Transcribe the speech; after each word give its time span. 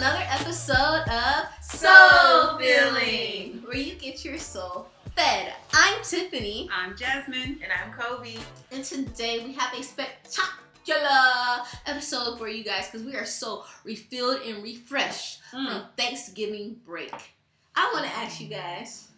another 0.00 0.24
episode 0.30 1.04
of 1.10 1.44
Soul 1.62 2.56
Filling. 2.58 3.60
where 3.66 3.76
you 3.76 3.94
get 3.96 4.24
your 4.24 4.38
soul 4.38 4.88
fed. 5.14 5.52
I'm 5.74 6.02
Tiffany, 6.02 6.70
I'm 6.72 6.96
Jasmine. 6.96 7.60
And 7.62 7.70
I'm 7.70 7.92
Kobe. 7.92 8.36
and 8.72 8.82
today 8.82 9.44
we 9.44 9.52
have 9.52 9.74
a 9.78 9.82
spectacular 9.82 11.66
episode 11.84 12.38
for 12.38 12.48
you 12.48 12.64
guys 12.64 12.88
because 12.90 13.06
we 13.06 13.14
are 13.14 13.26
so 13.26 13.64
refilled 13.84 14.40
and 14.46 14.62
refreshed 14.62 15.40
Mm. 15.52 15.66
from 15.68 15.82
Thanksgiving 15.98 16.80
break. 16.86 17.12
I 17.74 17.90
want 17.92 18.06
to 18.06 18.12
ask 18.12 18.40
you 18.40 18.48
guys, 18.48 19.08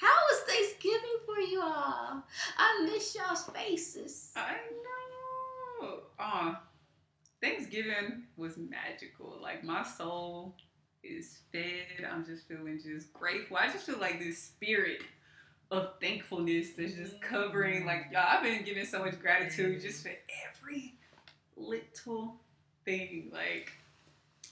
how 0.00 0.06
was 0.30 0.40
Thanksgiving 0.48 1.18
for 1.26 1.38
you 1.40 1.60
all? 1.60 2.22
I 2.56 2.88
miss 2.90 3.14
y'all's 3.14 3.44
faces. 3.50 4.32
I 4.36 4.54
know. 5.82 5.98
Oh, 6.18 6.56
Thanksgiving 7.40 8.24
was 8.36 8.56
magical. 8.56 9.38
Like 9.42 9.64
my 9.64 9.82
soul 9.82 10.54
is 11.02 11.38
fed. 11.52 12.06
I'm 12.10 12.24
just 12.24 12.48
feeling 12.48 12.80
just 12.82 13.12
grateful. 13.12 13.56
I 13.56 13.68
just 13.68 13.86
feel 13.86 13.98
like 13.98 14.18
this 14.18 14.38
spirit 14.38 15.02
of 15.70 15.90
thankfulness 16.00 16.70
that's 16.76 16.94
just 16.94 17.20
mm-hmm. 17.20 17.34
covering. 17.34 17.86
Like 17.86 18.06
y'all, 18.12 18.24
I've 18.26 18.42
been 18.42 18.64
giving 18.64 18.84
so 18.84 19.00
much 19.00 19.18
gratitude 19.20 19.80
just 19.82 20.02
for 20.02 20.12
every 20.48 20.94
little 21.56 22.36
thing. 22.84 23.30
Like 23.32 23.72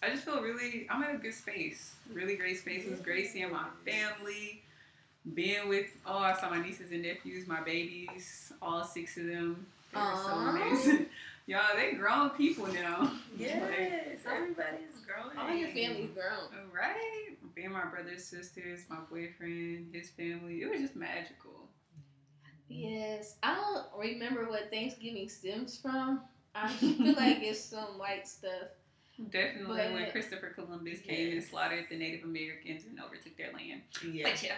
I 0.02 0.10
just 0.10 0.24
feel 0.24 0.40
really. 0.42 0.86
I'm 0.90 1.02
in 1.04 1.16
a 1.16 1.18
good 1.18 1.34
space. 1.34 1.94
Really 2.12 2.36
great 2.36 2.58
space. 2.58 2.84
It 2.84 2.90
was 2.90 3.00
great 3.00 3.30
seeing 3.30 3.50
my 3.50 3.66
family. 3.84 4.62
Being 5.32 5.70
with, 5.70 5.86
oh, 6.04 6.18
I 6.18 6.34
saw 6.34 6.50
my 6.50 6.60
nieces 6.60 6.92
and 6.92 7.02
nephews, 7.02 7.46
my 7.46 7.62
babies, 7.62 8.52
all 8.60 8.84
six 8.84 9.16
of 9.16 9.24
them. 9.24 9.66
They 9.90 9.98
were 9.98 10.16
so 10.22 10.32
amazing. 10.32 11.06
Y'all, 11.46 11.60
they 11.76 11.92
grown 11.92 12.30
people 12.30 12.66
now. 12.68 13.12
Yes, 13.36 14.20
everybody's 14.32 14.94
growing. 15.04 15.36
All 15.36 15.52
your 15.52 15.68
family's 15.70 16.10
grown. 16.10 16.44
All 16.54 16.72
right. 16.72 17.30
Being 17.56 17.72
my 17.72 17.84
brothers, 17.84 18.24
sisters, 18.24 18.84
my 18.88 18.98
boyfriend, 19.10 19.88
his 19.92 20.10
family. 20.10 20.62
It 20.62 20.70
was 20.70 20.80
just 20.80 20.94
magical. 20.94 21.68
Yes, 22.68 23.34
I 23.42 23.56
don't 23.56 23.86
remember 23.98 24.48
what 24.48 24.70
Thanksgiving 24.70 25.28
stems 25.28 25.76
from. 25.78 26.20
I 26.54 26.68
feel 26.68 27.14
like 27.14 27.42
it's 27.42 27.60
some 27.64 27.98
white 27.98 28.28
stuff. 28.28 28.68
Definitely 29.30 29.76
when 29.76 30.10
Christopher 30.10 30.52
Columbus 30.54 31.00
came 31.00 31.32
and 31.32 31.42
slaughtered 31.44 31.86
the 31.90 31.96
Native 31.96 32.24
Americans 32.24 32.82
and 32.88 32.98
overtook 33.00 33.36
their 33.36 33.52
land. 33.52 33.82
Yeah. 34.12 34.28
But 34.28 34.42
yeah. 34.42 34.54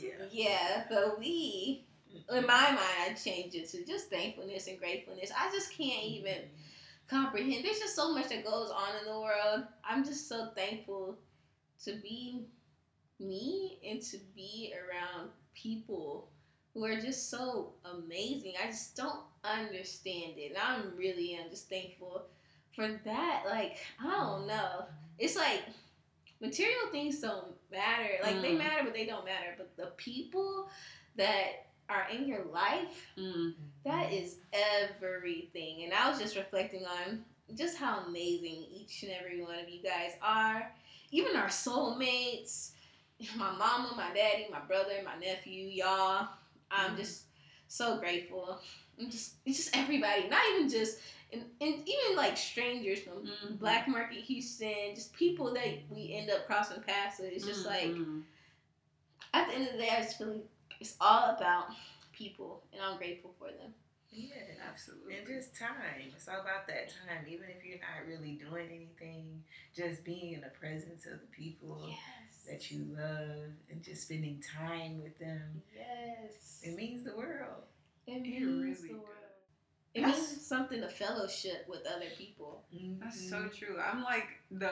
yeah. 0.00 0.10
Yeah, 0.32 0.84
but 0.88 1.18
we, 1.18 1.84
in 2.30 2.46
my 2.46 2.70
mind, 2.70 2.78
I 3.10 3.14
change 3.22 3.54
it 3.54 3.68
to 3.70 3.84
just 3.84 4.10
thankfulness 4.10 4.66
and 4.66 4.78
gratefulness. 4.78 5.30
I 5.38 5.50
just 5.52 5.70
can't 5.76 6.04
even 6.04 6.38
comprehend. 7.08 7.64
There's 7.64 7.78
just 7.78 7.96
so 7.96 8.12
much 8.12 8.28
that 8.28 8.44
goes 8.44 8.70
on 8.70 8.96
in 9.00 9.12
the 9.12 9.18
world. 9.18 9.64
I'm 9.84 10.04
just 10.04 10.28
so 10.28 10.48
thankful 10.54 11.18
to 11.84 11.92
be 12.02 12.46
me 13.20 13.78
and 13.88 14.00
to 14.02 14.18
be 14.34 14.72
around 14.74 15.30
people 15.54 16.28
who 16.74 16.84
are 16.84 17.00
just 17.00 17.30
so 17.30 17.72
amazing. 17.84 18.54
I 18.62 18.66
just 18.66 18.96
don't 18.96 19.20
understand 19.44 20.34
it. 20.36 20.50
And 20.50 20.58
I'm 20.58 20.96
really 20.96 21.38
I'm 21.42 21.50
just 21.50 21.68
thankful 21.70 22.26
for 22.74 23.00
that. 23.04 23.44
Like, 23.46 23.78
I 24.04 24.10
don't 24.10 24.46
know. 24.46 24.84
It's 25.18 25.36
like 25.36 25.62
material 26.40 26.88
things 26.90 27.20
don't 27.20 27.54
matter. 27.70 28.18
Like 28.22 28.42
they 28.42 28.52
Mm. 28.52 28.58
matter 28.58 28.84
but 28.84 28.92
they 28.92 29.06
don't 29.06 29.24
matter. 29.24 29.54
But 29.56 29.74
the 29.76 29.92
people 29.96 30.68
that 31.16 31.68
are 31.88 32.06
in 32.10 32.26
your 32.26 32.44
life 32.46 33.12
Mm. 33.16 33.54
that 33.84 34.12
is 34.12 34.38
everything. 34.52 35.84
And 35.84 35.92
I 35.92 36.10
was 36.10 36.18
just 36.18 36.36
reflecting 36.36 36.84
on 36.84 37.24
just 37.54 37.76
how 37.76 38.00
amazing 38.00 38.66
each 38.72 39.02
and 39.04 39.12
every 39.12 39.40
one 39.42 39.58
of 39.58 39.68
you 39.68 39.80
guys 39.82 40.12
are. 40.20 40.72
Even 41.12 41.36
our 41.36 41.46
soulmates, 41.46 42.72
my 43.36 43.52
mama, 43.52 43.92
my 43.96 44.12
daddy, 44.12 44.46
my 44.50 44.60
brother, 44.60 44.94
my 45.04 45.16
nephew, 45.18 45.68
y'all. 45.68 46.28
I'm 46.70 46.94
Mhm. 46.94 46.98
just 46.98 47.24
so 47.68 47.98
grateful. 47.98 48.60
I'm 48.98 49.10
just 49.10 49.34
it's 49.44 49.58
just 49.58 49.76
everybody, 49.76 50.28
not 50.28 50.42
even 50.54 50.68
just 50.68 50.98
and, 51.32 51.44
and 51.60 51.88
even 51.88 52.16
like 52.16 52.36
strangers 52.36 53.00
from 53.00 53.26
Mhm. 53.26 53.58
Black 53.58 53.88
Market 53.88 54.18
Houston, 54.22 54.94
just 54.94 55.12
people 55.12 55.52
that 55.54 55.78
we 55.90 56.12
end 56.14 56.30
up 56.30 56.46
crossing 56.46 56.82
paths 56.82 57.18
with. 57.18 57.32
It's 57.32 57.44
just 57.44 57.66
like 57.66 57.86
Mhm. 57.90 58.24
at 59.34 59.48
the 59.48 59.54
end 59.54 59.66
of 59.68 59.72
the 59.74 59.78
day, 59.78 59.90
I 59.90 60.02
just 60.02 60.18
feel 60.18 60.28
like 60.32 60.48
it's 60.80 60.94
all 61.00 61.34
about 61.36 61.66
people, 62.12 62.62
and 62.72 62.82
I'm 62.82 62.96
grateful 62.98 63.34
for 63.38 63.48
them. 63.48 63.72
Yeah. 64.10 64.30
Absolutely. 64.70 65.16
And 65.18 65.26
just 65.26 65.54
time. 65.58 66.10
It's 66.14 66.28
all 66.28 66.40
about 66.40 66.66
that 66.68 66.88
time. 66.88 67.26
Even 67.28 67.46
if 67.50 67.64
you're 67.64 67.78
not 67.78 68.06
really 68.08 68.32
doing 68.32 68.66
anything, 68.70 69.42
just 69.74 70.04
being 70.04 70.32
in 70.32 70.40
the 70.40 70.50
presence 70.58 71.04
of 71.06 71.20
the 71.20 71.26
people 71.36 71.82
Yes. 71.88 72.44
that 72.48 72.70
you 72.70 72.86
love 72.96 73.50
and 73.70 73.82
just 73.82 74.02
spending 74.02 74.40
time 74.40 75.02
with 75.02 75.18
them. 75.18 75.62
Yes. 75.74 76.62
It 76.64 76.76
means 76.76 77.04
the 77.04 77.14
world. 77.16 77.64
It 78.06 78.22
means 78.22 78.44
really 78.46 78.70
the 78.72 78.76
does. 78.78 78.90
world. 78.92 79.02
It 79.94 80.00
That's- 80.02 80.16
means 80.30 80.46
something 80.46 80.80
to 80.80 80.88
fellowship 80.88 81.66
with 81.68 81.84
other 81.86 82.08
people. 82.16 82.64
That's 82.72 83.18
Mm-hmm. 83.18 83.28
so 83.28 83.48
true. 83.48 83.78
I'm 83.80 84.02
like 84.02 84.28
the 84.50 84.70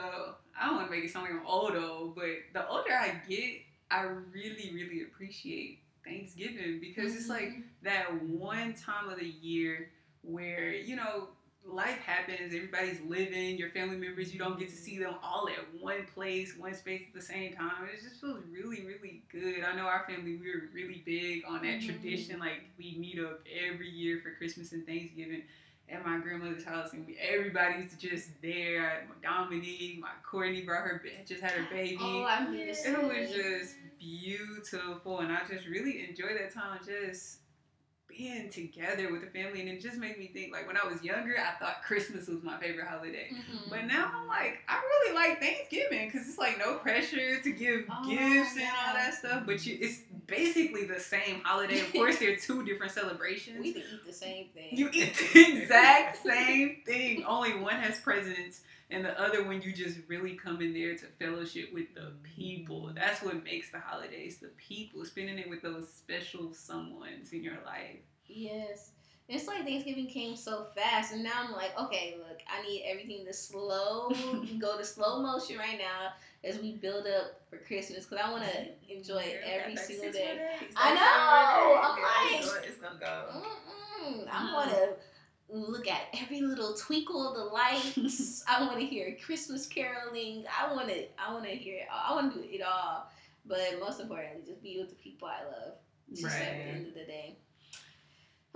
I 0.57 0.65
don't 0.67 0.75
want 0.77 0.87
to 0.87 0.91
make 0.91 1.03
it 1.05 1.11
sound 1.11 1.25
like 1.25 1.39
I'm 1.39 1.45
old 1.45 1.73
though, 1.75 2.13
but 2.15 2.29
the 2.53 2.67
older 2.67 2.93
I 2.93 3.21
get, 3.27 3.61
I 3.91 4.03
really, 4.03 4.71
really 4.73 5.01
appreciate 5.03 5.81
Thanksgiving 6.05 6.79
because 6.79 7.15
it's 7.15 7.29
like 7.29 7.53
that 7.83 8.05
one 8.23 8.73
time 8.73 9.09
of 9.09 9.19
the 9.19 9.25
year 9.27 9.89
where 10.21 10.71
you 10.73 10.95
know 10.95 11.29
life 11.67 11.97
happens 12.05 12.53
everybody's 12.53 13.01
living 13.07 13.57
your 13.57 13.69
family 13.71 13.97
members 13.97 14.31
you 14.31 14.37
don't 14.37 14.59
get 14.59 14.69
to 14.69 14.75
see 14.75 14.99
them 14.99 15.15
all 15.23 15.47
at 15.49 15.81
one 15.81 16.05
place 16.13 16.55
one 16.57 16.73
space 16.75 17.01
at 17.07 17.13
the 17.13 17.25
same 17.25 17.53
time. 17.53 17.85
It 17.91 18.01
just 18.03 18.21
feels 18.21 18.39
really 18.51 18.85
really 18.85 19.23
good. 19.31 19.63
I 19.63 19.75
know 19.75 19.85
our 19.85 20.05
family 20.07 20.35
we 20.37 20.47
were 20.53 20.69
really 20.73 21.01
big 21.05 21.43
on 21.47 21.61
that 21.63 21.79
Mhm. 21.79 21.85
tradition 21.85 22.39
like 22.39 22.61
we 22.77 22.95
meet 22.99 23.19
up 23.19 23.41
every 23.51 23.89
year 23.89 24.19
for 24.19 24.31
christmas 24.31 24.71
and 24.71 24.85
thanksgiving 24.85 25.41
at 25.89 26.03
my 26.03 26.17
grandmother's 26.17 26.63
house 26.63 26.93
and 26.93 27.05
we, 27.05 27.15
everybody's 27.17 27.95
just 27.95 28.29
there. 28.41 29.05
My 29.07 29.15
dominique 29.21 29.99
my 29.99 30.09
courtney 30.23 30.61
brought 30.63 30.81
her 30.83 31.01
just 31.25 31.41
had 31.41 31.51
her 31.51 31.67
baby. 31.69 31.97
Oh, 32.01 32.25
I 32.27 32.39
miss 32.47 32.85
it 32.85 32.97
was 33.03 33.31
just 33.31 33.75
beautiful, 34.23 35.19
and 35.19 35.31
I 35.31 35.39
just 35.49 35.67
really 35.67 36.07
enjoyed 36.07 36.37
that 36.39 36.53
time 36.53 36.79
just 36.85 37.37
being 38.07 38.49
together 38.49 39.11
with 39.11 39.21
the 39.21 39.27
family. 39.27 39.61
And 39.61 39.69
it 39.69 39.81
just 39.81 39.97
made 39.97 40.17
me 40.17 40.27
think 40.27 40.53
like 40.53 40.67
when 40.67 40.77
I 40.77 40.87
was 40.87 41.03
younger, 41.03 41.35
I 41.39 41.57
thought 41.59 41.83
Christmas 41.83 42.27
was 42.27 42.43
my 42.43 42.57
favorite 42.59 42.87
holiday. 42.87 43.31
Mhm. 43.33 43.69
But 43.69 43.85
now 43.85 44.11
I'm 44.15 44.27
like, 44.27 44.59
I 44.69 44.75
really 44.81 45.15
like 45.15 45.39
Thanksgiving 45.41 46.07
because 46.11 46.27
it's 46.29 46.37
like 46.37 46.57
no 46.59 46.75
pressure 46.75 47.41
to 47.41 47.51
give 47.51 47.85
Oh, 47.89 48.03
gifts 48.05 48.55
and 48.57 48.67
all 48.87 48.93
that 48.93 49.15
stuff. 49.15 49.43
But 49.45 49.65
you, 49.65 49.77
it's 49.81 50.01
basically 50.27 50.85
the 50.85 50.99
same 50.99 51.41
holiday. 51.43 51.79
Of 51.81 51.91
course, 51.93 52.19
they're 52.19 52.37
two 52.37 52.63
different 52.63 52.93
celebrations. 52.93 53.59
we 53.61 53.69
eat 53.69 54.05
the 54.05 54.13
same 54.13 54.45
thing. 54.53 54.77
You 54.77 54.89
eat 54.93 55.15
the 55.33 55.41
exact 55.61 56.23
same 56.23 56.77
thing. 56.85 57.23
Only 57.25 57.57
one 57.59 57.75
has 57.75 57.99
presents, 57.99 58.61
and 58.91 59.03
the 59.03 59.19
other 59.19 59.43
one 59.43 59.61
you 59.61 59.73
just 59.73 59.97
really 60.07 60.33
come 60.35 60.61
in 60.61 60.73
there 60.73 60.95
to 60.95 61.05
fellowship 61.19 61.73
with 61.73 61.93
the 61.95 62.11
people. 62.23 62.91
That's 62.95 63.21
what 63.23 63.43
makes 63.43 63.71
the 63.71 63.79
holidays 63.79 64.37
the 64.37 64.49
people, 64.57 65.03
spending 65.05 65.37
it 65.39 65.49
with 65.49 65.61
those 65.61 65.91
special 65.91 66.49
someones 66.49 67.33
in 67.33 67.43
your 67.43 67.57
life. 67.65 67.99
yes. 68.27 68.91
It's 69.27 69.47
like 69.47 69.65
Thanksgiving 69.65 70.05
came 70.05 70.35
so 70.35 70.67
fast, 70.75 71.11
and 71.11 71.23
now 71.23 71.31
I'm 71.43 71.51
like, 71.51 71.71
okay, 71.79 72.13
look, 72.19 72.41
I 72.47 72.61
need 72.61 72.83
everything 72.85 73.25
to 73.25 73.33
slow, 73.33 74.09
go 74.59 74.77
to 74.77 74.85
slow 74.85 75.19
motion 75.19 75.57
right 75.57 75.79
now 75.79 76.13
as 76.47 76.59
we 76.59 76.73
build 76.73 77.07
up 77.07 77.41
for 77.49 77.57
Christmas, 77.57 78.05
because 78.05 78.23
I 78.23 78.29
want 78.31 78.43
to 78.43 78.67
enjoy 78.87 79.17
it 79.23 79.41
Girl, 79.41 79.51
every 79.61 79.75
single 79.77 80.11
day. 80.11 80.37
days. 80.59 80.69
I 80.77 80.93
know, 80.93 81.81
I'm 81.81 81.95
more 81.97 82.39
days. 82.39 82.45
Girl, 82.45 82.55
like- 82.59 82.69
it's 82.69 82.77
gonna- 82.77 82.99
gonna 82.99 83.41
go. 83.41 83.49
Mm-mm. 84.19 84.27
I 84.31 84.43
Mhm. 84.45 84.93
Look 85.49 85.87
at 85.87 86.07
every 86.21 86.41
little 86.41 86.73
twinkle 86.73 87.27
of 87.27 87.35
the 87.35 87.43
lights. 87.43 88.43
I 88.49 88.61
want 88.61 88.79
to 88.79 88.85
hear 88.85 89.15
Christmas 89.23 89.67
caroling. 89.67 90.45
I 90.59 90.73
want 90.73 90.89
to. 90.89 91.05
I 91.19 91.33
want 91.33 91.45
to 91.45 91.51
hear 91.51 91.77
it. 91.77 91.87
All. 91.91 92.13
I 92.13 92.21
want 92.21 92.33
to 92.33 92.41
do 92.41 92.47
it 92.49 92.61
all. 92.61 93.09
But 93.45 93.79
most 93.79 93.99
importantly, 93.99 94.41
just 94.45 94.63
be 94.63 94.77
with 94.79 94.89
the 94.89 94.95
people 94.95 95.27
I 95.27 95.43
love. 95.45 95.73
Just 96.13 96.35
at 96.35 96.57
the 96.57 96.63
end 96.63 96.87
of 96.87 96.93
the 96.93 97.05
day. 97.05 97.37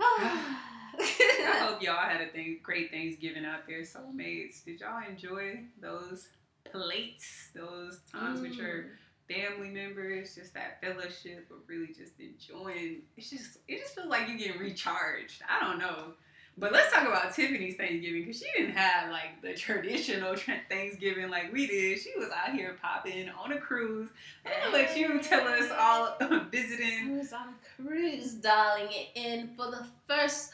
I 0.00 1.66
hope 1.66 1.82
y'all 1.82 1.96
had 1.96 2.20
a 2.20 2.28
thing, 2.28 2.60
great 2.62 2.90
Thanksgiving 2.90 3.44
out 3.44 3.66
there, 3.66 3.80
soulmates. 3.80 4.64
Did 4.64 4.80
y'all 4.80 5.02
enjoy 5.08 5.60
those 5.80 6.28
plates, 6.70 7.50
those 7.54 8.00
times 8.12 8.40
with 8.40 8.54
your 8.54 8.84
mm. 8.84 8.88
family 9.28 9.70
members, 9.70 10.34
just 10.34 10.54
that 10.54 10.80
fellowship 10.82 11.50
of 11.50 11.58
really 11.68 11.88
just 11.88 12.12
enjoying. 12.18 13.02
It's 13.16 13.30
just 13.30 13.58
it 13.68 13.80
just 13.80 13.94
feels 13.94 14.08
like 14.08 14.28
you're 14.28 14.38
getting 14.38 14.60
recharged. 14.60 15.42
I 15.48 15.64
don't 15.64 15.78
know. 15.78 16.12
But 16.60 16.72
let's 16.72 16.92
talk 16.92 17.08
about 17.08 17.34
Tiffany's 17.34 17.76
Thanksgiving 17.76 18.20
because 18.22 18.38
she 18.38 18.44
didn't 18.54 18.76
have 18.76 19.10
like 19.10 19.40
the 19.40 19.54
traditional 19.54 20.36
Thanksgiving 20.68 21.30
like 21.30 21.50
we 21.52 21.66
did. 21.66 21.98
She 21.98 22.12
was 22.18 22.28
out 22.30 22.54
here 22.54 22.76
popping 22.82 23.30
on 23.30 23.52
a 23.52 23.58
cruise. 23.58 24.10
I'm 24.44 24.52
gonna 24.70 24.84
let 24.84 24.94
you 24.96 25.22
tell 25.22 25.48
us 25.48 25.70
all 25.70 26.16
I 26.20 26.44
visiting. 26.50 27.16
was 27.16 27.32
on 27.32 27.48
a 27.48 27.82
cruise, 27.82 28.34
darling, 28.34 28.88
and 29.16 29.56
for 29.56 29.70
the 29.70 29.86
first 30.06 30.52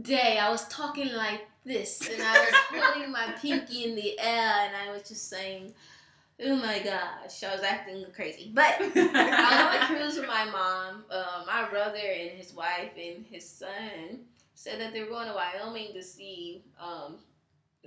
day, 0.00 0.38
I 0.38 0.48
was 0.48 0.66
talking 0.68 1.12
like 1.12 1.40
this, 1.64 2.08
and 2.08 2.22
I 2.22 2.38
was 2.38 2.54
holding 2.94 3.10
my 3.10 3.32
pinky 3.42 3.84
in 3.84 3.96
the 3.96 4.18
air, 4.20 4.68
and 4.68 4.76
I 4.76 4.92
was 4.92 5.08
just 5.08 5.28
saying, 5.28 5.74
"Oh 6.40 6.54
my 6.54 6.78
gosh!" 6.78 7.42
I 7.42 7.52
was 7.52 7.64
acting 7.64 8.06
crazy. 8.14 8.52
But 8.54 8.76
I 8.80 8.84
was 8.84 9.60
on 9.60 9.82
a 9.82 9.86
cruise 9.98 10.18
with 10.20 10.28
my 10.28 10.44
mom, 10.44 11.04
uh, 11.10 11.42
my 11.48 11.68
brother, 11.68 11.98
and 11.98 12.30
his 12.30 12.54
wife, 12.54 12.92
and 12.96 13.26
his 13.28 13.44
son 13.48 14.20
said 14.56 14.80
that 14.80 14.94
they 14.94 15.02
were 15.02 15.10
going 15.10 15.28
to 15.28 15.34
Wyoming 15.34 15.94
to 15.94 16.02
see 16.02 16.64
um, 16.80 17.18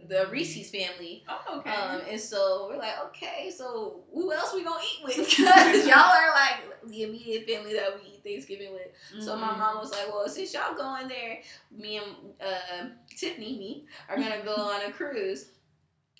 the 0.07 0.27
Reese's 0.31 0.71
family. 0.71 1.25
Oh, 1.29 1.59
okay. 1.59 1.71
Um, 1.71 2.01
and 2.09 2.19
so 2.19 2.67
we're 2.69 2.77
like, 2.79 2.95
okay, 3.07 3.51
so 3.55 4.01
who 4.13 4.31
else 4.33 4.53
we 4.53 4.63
gonna 4.63 4.79
eat 4.83 5.05
with? 5.05 5.27
Because 5.37 5.87
y'all 5.87 5.97
are 5.97 6.31
like 6.33 6.89
the 6.89 7.03
immediate 7.03 7.47
family 7.47 7.73
that 7.73 7.95
we 7.95 8.09
eat 8.09 8.23
Thanksgiving 8.23 8.73
with. 8.73 8.87
So 9.17 9.37
my 9.37 9.51
Mm-hmm. 9.51 9.59
mom 9.59 9.77
was 9.77 9.91
like, 9.91 10.07
well, 10.11 10.27
since 10.29 10.53
y'all 10.53 10.75
going 10.75 11.07
there, 11.09 11.39
me 11.71 11.97
and 11.97 12.07
uh, 12.41 12.87
Tiffany, 13.15 13.57
me, 13.57 13.85
are 14.09 14.17
gonna 14.17 14.43
go 14.43 14.55
on 14.73 14.81
a 14.89 14.91
cruise, 14.91 15.51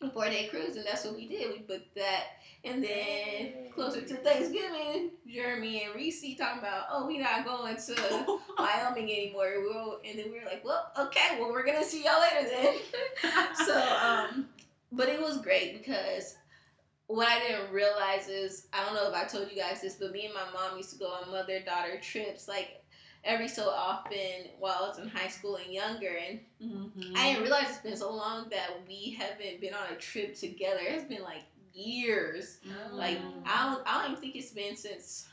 a 0.02 0.10
four 0.10 0.26
day 0.26 0.48
cruise, 0.48 0.76
and 0.76 0.86
that's 0.86 1.06
what 1.06 1.16
we 1.16 1.28
did. 1.28 1.52
We 1.52 1.60
booked 1.60 1.96
that, 1.96 2.24
and 2.64 2.84
then 2.84 3.72
closer 3.74 4.02
to 4.02 4.16
Thanksgiving, 4.16 5.12
Jeremy 5.28 5.84
and 5.84 5.96
Reese 5.96 6.22
talking 6.38 6.60
about, 6.60 6.86
oh, 6.92 7.08
we're 7.08 7.22
not 7.22 7.46
going 7.46 7.76
to 7.76 8.40
Wyoming 8.58 9.12
anymore. 9.12 9.54
We'll, 9.58 10.00
and 10.06 10.18
then 10.18 10.32
we 10.32 10.40
were 10.40 10.46
like, 10.46 10.64
well, 10.64 10.92
okay, 10.98 11.38
well, 11.40 11.52
we're 11.52 11.66
gonna 11.66 11.84
see 11.84 12.04
y'all 12.04 12.22
later 12.22 12.50
then. 12.50 13.46
so, 13.66 13.98
um, 14.02 14.50
but 14.92 15.10
it 15.10 15.20
was 15.20 15.42
great 15.42 15.78
because 15.78 16.36
what 17.08 17.28
I 17.28 17.40
didn't 17.40 17.72
realize 17.72 18.28
is 18.28 18.68
I 18.72 18.86
don't 18.86 18.94
know 18.94 19.10
if 19.10 19.16
I 19.16 19.26
told 19.26 19.50
you 19.50 19.58
guys 19.60 19.82
this, 19.82 19.96
but 19.96 20.12
me 20.12 20.26
and 20.26 20.34
my 20.34 20.46
mom 20.54 20.78
used 20.78 20.92
to 20.92 21.00
go 21.00 21.08
on 21.08 21.32
mother 21.32 21.60
daughter 21.60 22.00
trips 22.02 22.48
like 22.48 22.84
every 23.24 23.48
so 23.48 23.70
often 23.70 24.50
while 24.60 24.78
I 24.84 24.88
was 24.90 25.00
in 25.00 25.08
high 25.10 25.28
school 25.28 25.58
and 25.58 25.72
younger, 25.72 26.18
and 26.30 26.40
Mhm. 26.62 27.14
I 27.16 27.30
didn't 27.32 27.44
realize 27.44 27.70
it's 27.70 27.80
been 27.80 27.98
so 27.98 28.14
long 28.14 28.50
that 28.50 28.86
we 28.88 29.12
haven't 29.12 29.62
been 29.62 29.74
on 29.74 29.92
a 29.92 29.96
trip 29.98 30.36
together. 30.36 30.82
It's 30.82 31.06
been 31.08 31.24
like 31.24 31.44
years. 31.74 32.60
Like 32.92 33.18
Mm. 33.20 33.44
I 33.46 33.72
don't, 33.74 33.88
I 33.88 34.02
don't 34.02 34.12
even 34.12 34.22
think 34.22 34.36
it's 34.36 34.52
been 34.52 34.76
since 34.76 35.28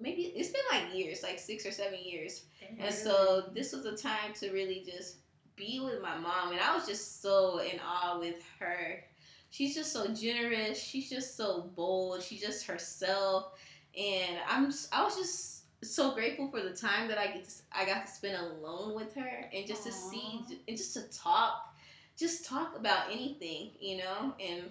maybe 0.00 0.22
it's 0.26 0.50
been 0.50 0.62
like 0.70 0.94
years, 0.94 1.22
like 1.22 1.38
six 1.38 1.66
or 1.66 1.72
seven 1.72 1.98
years. 2.02 2.44
And 2.78 2.94
so 2.94 3.50
this 3.52 3.72
was 3.72 3.84
a 3.86 3.96
time 3.96 4.32
to 4.34 4.50
really 4.52 4.84
just 4.84 5.16
be 5.56 5.80
with 5.80 6.00
my 6.00 6.16
mom, 6.16 6.52
and 6.52 6.60
I 6.60 6.74
was 6.74 6.86
just 6.86 7.20
so 7.20 7.58
in 7.58 7.80
awe 7.80 8.18
with 8.18 8.42
her. 8.60 9.04
She's 9.50 9.74
just 9.74 9.92
so 9.92 10.08
generous. 10.08 10.78
She's 10.78 11.08
just 11.10 11.36
so 11.36 11.70
bold. 11.74 12.22
She's 12.22 12.40
just 12.40 12.66
herself, 12.66 13.52
and 13.96 14.38
I'm. 14.46 14.66
Just, 14.66 14.94
I 14.94 15.02
was 15.02 15.16
just 15.16 15.57
so 15.82 16.12
grateful 16.14 16.50
for 16.50 16.60
the 16.60 16.74
time 16.74 17.08
that 17.08 17.18
I 17.18 17.26
get. 17.28 17.44
To, 17.44 17.54
I 17.72 17.84
got 17.84 18.06
to 18.06 18.12
spend 18.12 18.36
alone 18.36 18.94
with 18.94 19.14
her, 19.14 19.48
and 19.54 19.66
just 19.66 19.84
to 19.84 19.92
see, 19.92 20.40
and 20.66 20.76
just 20.76 20.94
to 20.94 21.02
talk, 21.16 21.74
just 22.16 22.44
talk 22.44 22.76
about 22.76 23.10
anything, 23.10 23.70
you 23.80 23.98
know. 23.98 24.34
And 24.40 24.64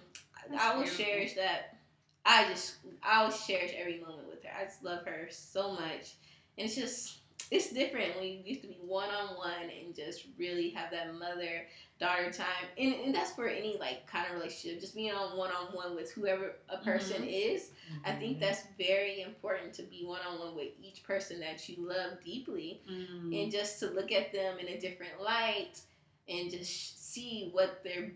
That's 0.50 0.62
I 0.62 0.76
will 0.76 0.82
beautiful. 0.82 1.04
cherish 1.04 1.34
that. 1.34 1.78
I 2.26 2.46
just, 2.48 2.76
I 3.02 3.24
will 3.24 3.32
cherish 3.32 3.72
every 3.78 4.00
moment 4.00 4.28
with 4.28 4.44
her. 4.44 4.50
I 4.58 4.64
just 4.64 4.84
love 4.84 5.06
her 5.06 5.28
so 5.30 5.72
much, 5.72 6.14
and 6.58 6.66
it's 6.66 6.74
just 6.74 7.18
it's 7.50 7.70
different 7.72 8.14
when 8.16 8.24
you 8.24 8.38
used 8.44 8.60
to 8.62 8.68
be 8.68 8.78
one 8.82 9.08
on 9.08 9.36
one 9.36 9.70
and 9.84 9.94
just 9.94 10.24
really 10.38 10.70
have 10.70 10.90
that 10.90 11.14
mother 11.18 11.66
daughter 11.98 12.30
time. 12.30 12.66
And, 12.76 12.94
and 12.94 13.14
that's 13.14 13.32
for 13.32 13.48
any 13.48 13.76
like 13.78 14.06
kind 14.06 14.26
of 14.28 14.34
relationship 14.34 14.80
just 14.80 14.94
being 14.94 15.12
on 15.12 15.36
one 15.36 15.50
on 15.50 15.74
one 15.74 15.94
with 15.96 16.12
whoever 16.12 16.56
a 16.68 16.78
person 16.78 17.24
is. 17.24 17.70
I 18.04 18.12
think 18.12 18.38
that's 18.38 18.62
very 18.76 19.22
important 19.22 19.72
to 19.74 19.82
be 19.82 20.04
one 20.04 20.20
on 20.30 20.38
one 20.38 20.54
with 20.56 20.68
each 20.82 21.02
person 21.04 21.40
that 21.40 21.66
you 21.68 21.76
love 21.88 22.22
deeply 22.24 22.82
Mm. 22.90 23.42
and 23.42 23.50
just 23.52 23.78
to 23.80 23.86
look 23.90 24.12
at 24.12 24.32
them 24.32 24.58
in 24.58 24.68
a 24.68 24.78
different 24.78 25.20
light 25.22 25.80
and 26.28 26.50
just 26.50 27.12
see 27.12 27.48
what 27.52 27.82
their 27.82 28.12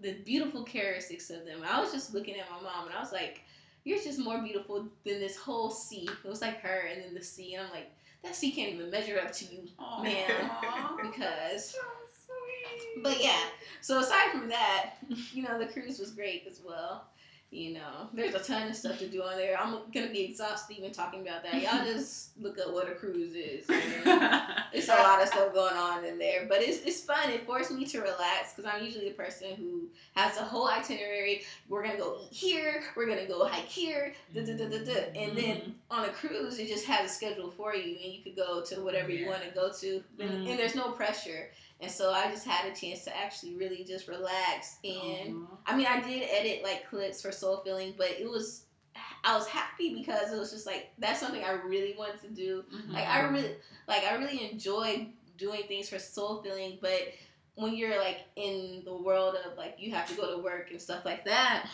the 0.00 0.12
beautiful 0.24 0.62
characteristics 0.64 1.30
of 1.30 1.46
them. 1.46 1.60
I 1.66 1.80
was 1.80 1.92
just 1.92 2.12
looking 2.12 2.34
at 2.34 2.50
my 2.50 2.60
mom 2.60 2.86
and 2.88 2.94
i 2.96 3.00
was 3.00 3.12
like 3.12 3.40
you're 3.84 3.98
just 3.98 4.18
more 4.18 4.40
beautiful 4.42 4.88
than 5.04 5.20
this 5.20 5.36
whole 5.36 5.70
sea. 5.70 6.08
It 6.24 6.28
was 6.28 6.40
like 6.40 6.60
her 6.60 6.88
and 6.90 7.02
then 7.02 7.14
the 7.14 7.22
sea. 7.22 7.54
And 7.54 7.66
i'm 7.66 7.72
like 7.72 7.90
that 8.24 8.34
sea 8.34 8.50
can't 8.50 8.72
even 8.72 8.90
measure 8.90 9.18
up 9.18 9.32
to 9.32 9.44
you 9.44 9.62
Aw. 9.78 10.02
man, 10.02 10.50
because 11.02 11.70
So 11.70 11.78
but 13.02 13.22
yeah 13.22 13.38
so 13.80 13.98
aside 14.00 14.30
from 14.32 14.48
that 14.48 14.94
you 15.32 15.42
know 15.42 15.58
the 15.58 15.66
cruise 15.66 15.98
was 15.98 16.10
great 16.10 16.44
as 16.48 16.60
well 16.66 17.04
you 17.54 17.74
know 17.74 18.08
there's 18.12 18.34
a 18.34 18.40
ton 18.40 18.68
of 18.68 18.76
stuff 18.76 18.98
to 18.98 19.08
do 19.08 19.22
on 19.22 19.36
there 19.36 19.58
i'm 19.58 19.78
gonna 19.92 20.08
be 20.08 20.24
exhausted 20.24 20.76
even 20.76 20.92
talking 20.92 21.20
about 21.20 21.42
that 21.42 21.54
y'all 21.62 21.84
just 21.92 22.24
look 22.40 22.58
up 22.58 22.72
what 22.72 22.88
a 22.88 22.94
cruise 22.94 23.34
is. 23.34 23.66
It's 24.74 24.88
a 24.88 24.92
lot 24.96 25.22
of 25.22 25.28
stuff 25.28 25.54
going 25.54 25.76
on 25.76 26.04
in 26.04 26.18
there, 26.18 26.46
but 26.48 26.60
it's, 26.60 26.84
it's 26.84 27.00
fun. 27.00 27.30
It 27.30 27.46
forced 27.46 27.70
me 27.70 27.86
to 27.86 28.00
relax 28.00 28.54
because 28.54 28.68
I'm 28.68 28.84
usually 28.84 29.10
the 29.10 29.14
person 29.14 29.54
who 29.54 29.88
has 30.16 30.36
a 30.36 30.42
whole 30.42 30.68
itinerary. 30.68 31.42
We're 31.68 31.84
gonna 31.84 31.96
go 31.96 32.18
eat 32.20 32.36
here. 32.36 32.82
We're 32.96 33.06
gonna 33.06 33.28
go 33.28 33.46
hike 33.46 33.66
here. 33.66 34.14
Da, 34.34 34.44
da, 34.44 34.56
da, 34.56 34.68
da, 34.68 34.84
da. 34.84 35.00
And 35.14 35.38
then 35.38 35.56
mm-hmm. 35.58 35.70
on 35.92 36.08
a 36.08 36.08
cruise, 36.08 36.58
it 36.58 36.66
just 36.66 36.86
has 36.86 37.08
a 37.08 37.14
schedule 37.14 37.52
for 37.52 37.72
you, 37.72 37.96
and 38.02 38.12
you 38.12 38.24
could 38.24 38.34
go 38.34 38.64
to 38.64 38.80
whatever 38.80 39.12
you 39.12 39.28
want 39.28 39.42
to 39.42 39.50
go 39.50 39.70
to, 39.72 40.02
and, 40.18 40.28
and 40.28 40.38
mm-hmm. 40.44 40.56
there's 40.56 40.74
no 40.74 40.90
pressure. 40.90 41.50
And 41.84 41.92
so 41.92 42.10
I 42.12 42.30
just 42.30 42.46
had 42.46 42.70
a 42.70 42.74
chance 42.74 43.04
to 43.04 43.14
actually 43.16 43.56
really 43.56 43.84
just 43.84 44.08
relax. 44.08 44.78
And. 44.84 45.46
I 45.66 45.76
mean, 45.76 45.86
I 45.86 46.00
did 46.00 46.26
edit 46.30 46.62
like 46.64 46.88
clips 46.88 47.20
for 47.20 47.30
Soul 47.30 47.58
Filling, 47.64 47.94
but 47.98 48.08
it 48.18 48.28
was 48.28 48.64
I 49.22 49.36
was 49.36 49.46
happy 49.46 49.94
because 49.94 50.32
it 50.32 50.38
was 50.38 50.50
just 50.50 50.66
like 50.66 50.90
that's 50.98 51.20
something 51.20 51.42
I 51.44 51.52
really 51.52 51.94
wanted 51.98 52.20
to 52.22 52.28
do. 52.28 52.64
Mhm. 52.72 52.92
Like 52.92 53.06
I 53.06 53.20
really 53.20 53.56
like 53.86 54.04
I 54.04 54.14
really 54.14 54.50
enjoy 54.50 55.08
doing 55.36 55.62
things 55.68 55.88
for 55.90 55.98
soul 55.98 56.42
filling, 56.42 56.78
but 56.80 57.00
when 57.56 57.74
you're 57.74 57.98
like 57.98 58.20
in 58.36 58.82
the 58.84 58.94
world 58.96 59.36
of 59.44 59.58
like 59.58 59.76
you 59.78 59.92
have 59.92 60.08
to 60.08 60.14
go 60.14 60.36
to 60.36 60.42
work 60.42 60.70
and 60.70 60.80
stuff 60.80 61.04
like 61.04 61.24
that, 61.26 61.68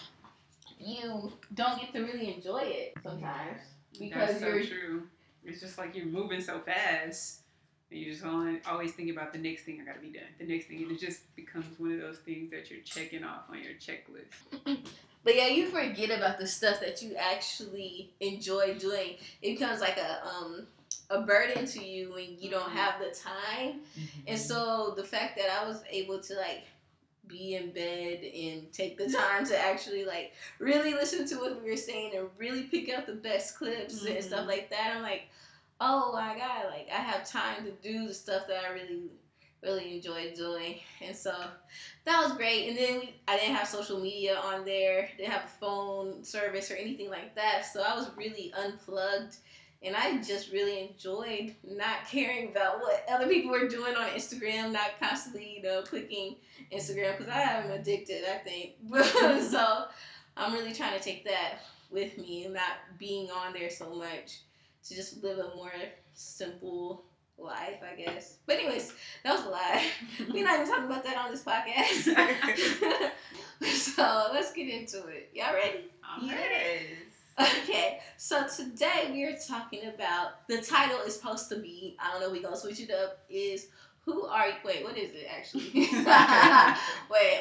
you 0.79 1.33
don't 1.55 1.81
get 1.81 1.93
to 1.93 2.01
really 2.03 2.35
enjoy 2.35 2.63
it 2.65 2.95
sometimes. 3.03 3.61
because 3.99 4.29
That's 4.31 4.41
so 4.41 4.49
you're- 4.49 4.67
true. 4.67 5.03
It's 5.45 5.61
just 5.61 5.79
like 5.79 5.95
you're 5.95 6.07
moving 6.07 6.41
so 6.41 6.61
fast. 6.61 7.40
And 7.91 7.99
you 8.01 8.13
just 8.13 8.25
always, 8.25 8.61
always 8.69 8.93
think 8.93 9.11
about 9.11 9.33
the 9.33 9.39
next 9.39 9.63
thing 9.65 9.81
I 9.81 9.85
gotta 9.85 10.01
be 10.01 10.09
done. 10.13 10.23
The 10.39 10.47
next 10.47 10.67
thing, 10.67 10.83
and 10.83 10.93
it 10.93 11.01
just 11.01 11.35
becomes 11.35 11.79
one 11.79 11.93
of 11.93 12.01
those 12.01 12.19
things 12.19 12.51
that 12.51 12.71
you're 12.71 12.81
checking 12.83 13.25
off 13.25 13.45
on 13.51 13.59
your 13.63 13.75
checklist. 13.75 14.79
But 15.23 15.37
yeah, 15.37 15.49
you 15.49 15.67
forget 15.67 16.17
about 16.17 16.39
the 16.39 16.47
stuff 16.47 16.81
that 16.81 17.03
you 17.03 17.15
actually 17.15 18.11
enjoy 18.21 18.77
doing. 18.79 19.17
It 19.43 19.59
becomes 19.59 19.83
like 19.83 19.99
a 19.99 20.27
um 20.27 20.67
a 21.11 21.21
burden 21.21 21.67
to 21.67 21.85
you 21.85 22.11
when 22.15 22.39
you 22.41 22.49
don't 22.51 22.71
have 22.71 22.95
the 23.01 23.15
time. 23.15 23.81
And 24.27 24.39
so 24.39 24.95
the 24.97 25.05
fact 25.05 25.37
that 25.37 25.51
I 25.61 25.69
was 25.69 25.83
able 25.91 26.21
to 26.21 26.35
like 26.37 26.65
be 27.27 27.55
in 27.57 27.71
bed 27.73 28.23
and 28.25 28.73
take 28.73 28.97
the 28.97 29.13
time 29.13 29.45
to 29.47 29.59
actually 29.59 30.07
like 30.07 30.33
really 30.59 30.95
listen 30.95 31.27
to 31.29 31.35
what 31.37 31.63
we 31.63 31.69
were 31.71 31.77
saying 31.77 32.17
and 32.17 32.27
really 32.39 32.63
pick 32.63 32.89
out 32.89 33.07
the 33.07 33.13
best 33.13 33.57
clips 33.59 34.03
and 34.07 34.25
stuff 34.25 34.45
Mhm. 34.45 34.49
like 34.49 34.71
that, 34.71 34.95
I'm 34.97 35.03
like, 35.03 35.29
oh 35.81 36.13
my 36.13 36.37
god, 36.37 36.67
like 36.71 36.89
I 36.93 37.01
have 37.01 37.29
time 37.29 37.65
to 37.65 37.71
do 37.71 38.07
the 38.07 38.15
stuff 38.15 38.47
that 38.49 38.65
I 38.65 38.73
really 38.73 39.11
really 39.63 39.97
enjoy 39.97 40.33
doing. 40.35 40.77
And 41.03 41.15
so 41.15 41.35
that 42.05 42.23
was 42.23 42.33
great. 42.37 42.69
And 42.69 42.79
then 42.79 43.01
we, 43.01 43.15
I 43.29 43.37
didn't 43.37 43.57
have 43.57 43.69
social 43.69 44.01
media 44.01 44.37
on 44.37 44.65
there, 44.65 45.09
didn't 45.17 45.33
have 45.33 45.45
a 45.45 45.61
phone 45.61 46.25
service 46.25 46.71
or 46.71 46.75
anything 46.75 47.11
like 47.11 47.35
that. 47.35 47.67
So 47.71 47.83
I 47.83 47.95
was 47.95 48.11
really 48.17 48.53
unplugged. 48.57 49.37
And 49.83 49.97
I 49.97 50.19
just 50.23 50.53
really 50.53 50.91
enjoyed 50.91 51.55
not 51.65 52.05
caring 52.11 52.51
about 52.51 52.81
what 52.81 53.05
other 53.11 53.27
people 53.27 53.51
were 53.51 53.69
doing 53.69 53.97
on 53.97 54.09
Instagram, 54.11 54.73
not 54.73 54.99
constantly, 55.01 55.57
you 55.57 55.63
know, 55.63 55.83
clicking 55.83 56.37
Instagram 56.73 57.17
because 57.17 57.33
I 57.33 57.41
am 57.43 57.71
addicted, 57.71 58.25
I 58.25 58.39
think. 58.39 58.75
so 59.51 59.85
I'm 60.37 60.53
really 60.53 60.75
trying 60.75 60.99
to 60.99 61.05
take 61.05 61.25
that 61.25 61.61
with 61.91 62.17
me 62.19 62.45
and 62.45 62.55
not 62.55 62.79
being 62.99 63.31
on 63.31 63.53
there 63.53 63.71
so 63.71 63.95
much 63.95 64.41
to 64.89 64.95
just 64.95 65.23
live 65.23 65.39
a 65.39 65.55
more 65.55 65.73
simple 66.15 67.05
life, 67.39 67.81
I 67.83 67.97
guess. 68.01 68.39
But 68.47 68.57
anyways, 68.57 68.93
that 69.25 69.35
was 69.35 69.45
a 69.47 69.49
lie. 69.49 69.87
We're 70.33 70.45
not 70.45 70.61
even 70.61 70.69
talking 70.69 70.85
about 70.85 71.05
that 71.05 71.17
on 71.17 71.31
this 71.31 71.43
podcast. 71.43 73.11
so 73.77 74.29
let's 74.33 74.53
get 74.53 74.69
into 74.69 75.07
it. 75.09 75.31
Y'all 75.35 75.55
ready? 75.55 75.91
Yes. 76.23 76.83
Okay, 77.63 78.01
so 78.19 78.47
today 78.55 79.11
we 79.13 79.25
are 79.25 79.37
talking 79.37 79.87
about 79.87 80.47
the 80.49 80.61
title 80.61 80.99
is 81.07 81.15
supposed 81.17 81.49
to 81.49 81.57
be, 81.57 81.97
I 81.99 82.13
don't 82.13 82.21
know, 82.21 82.31
we're 82.31 82.43
gonna 82.43 82.57
switch 82.57 82.81
it 82.81 82.91
up, 82.91 83.21
is 83.31 83.69
who 84.05 84.27
are 84.27 84.49
you? 84.49 84.55
Wait, 84.65 84.85
what 84.85 84.99
is 84.99 85.11
it 85.15 85.27
actually? 85.31 85.71
Wait, 87.11 87.41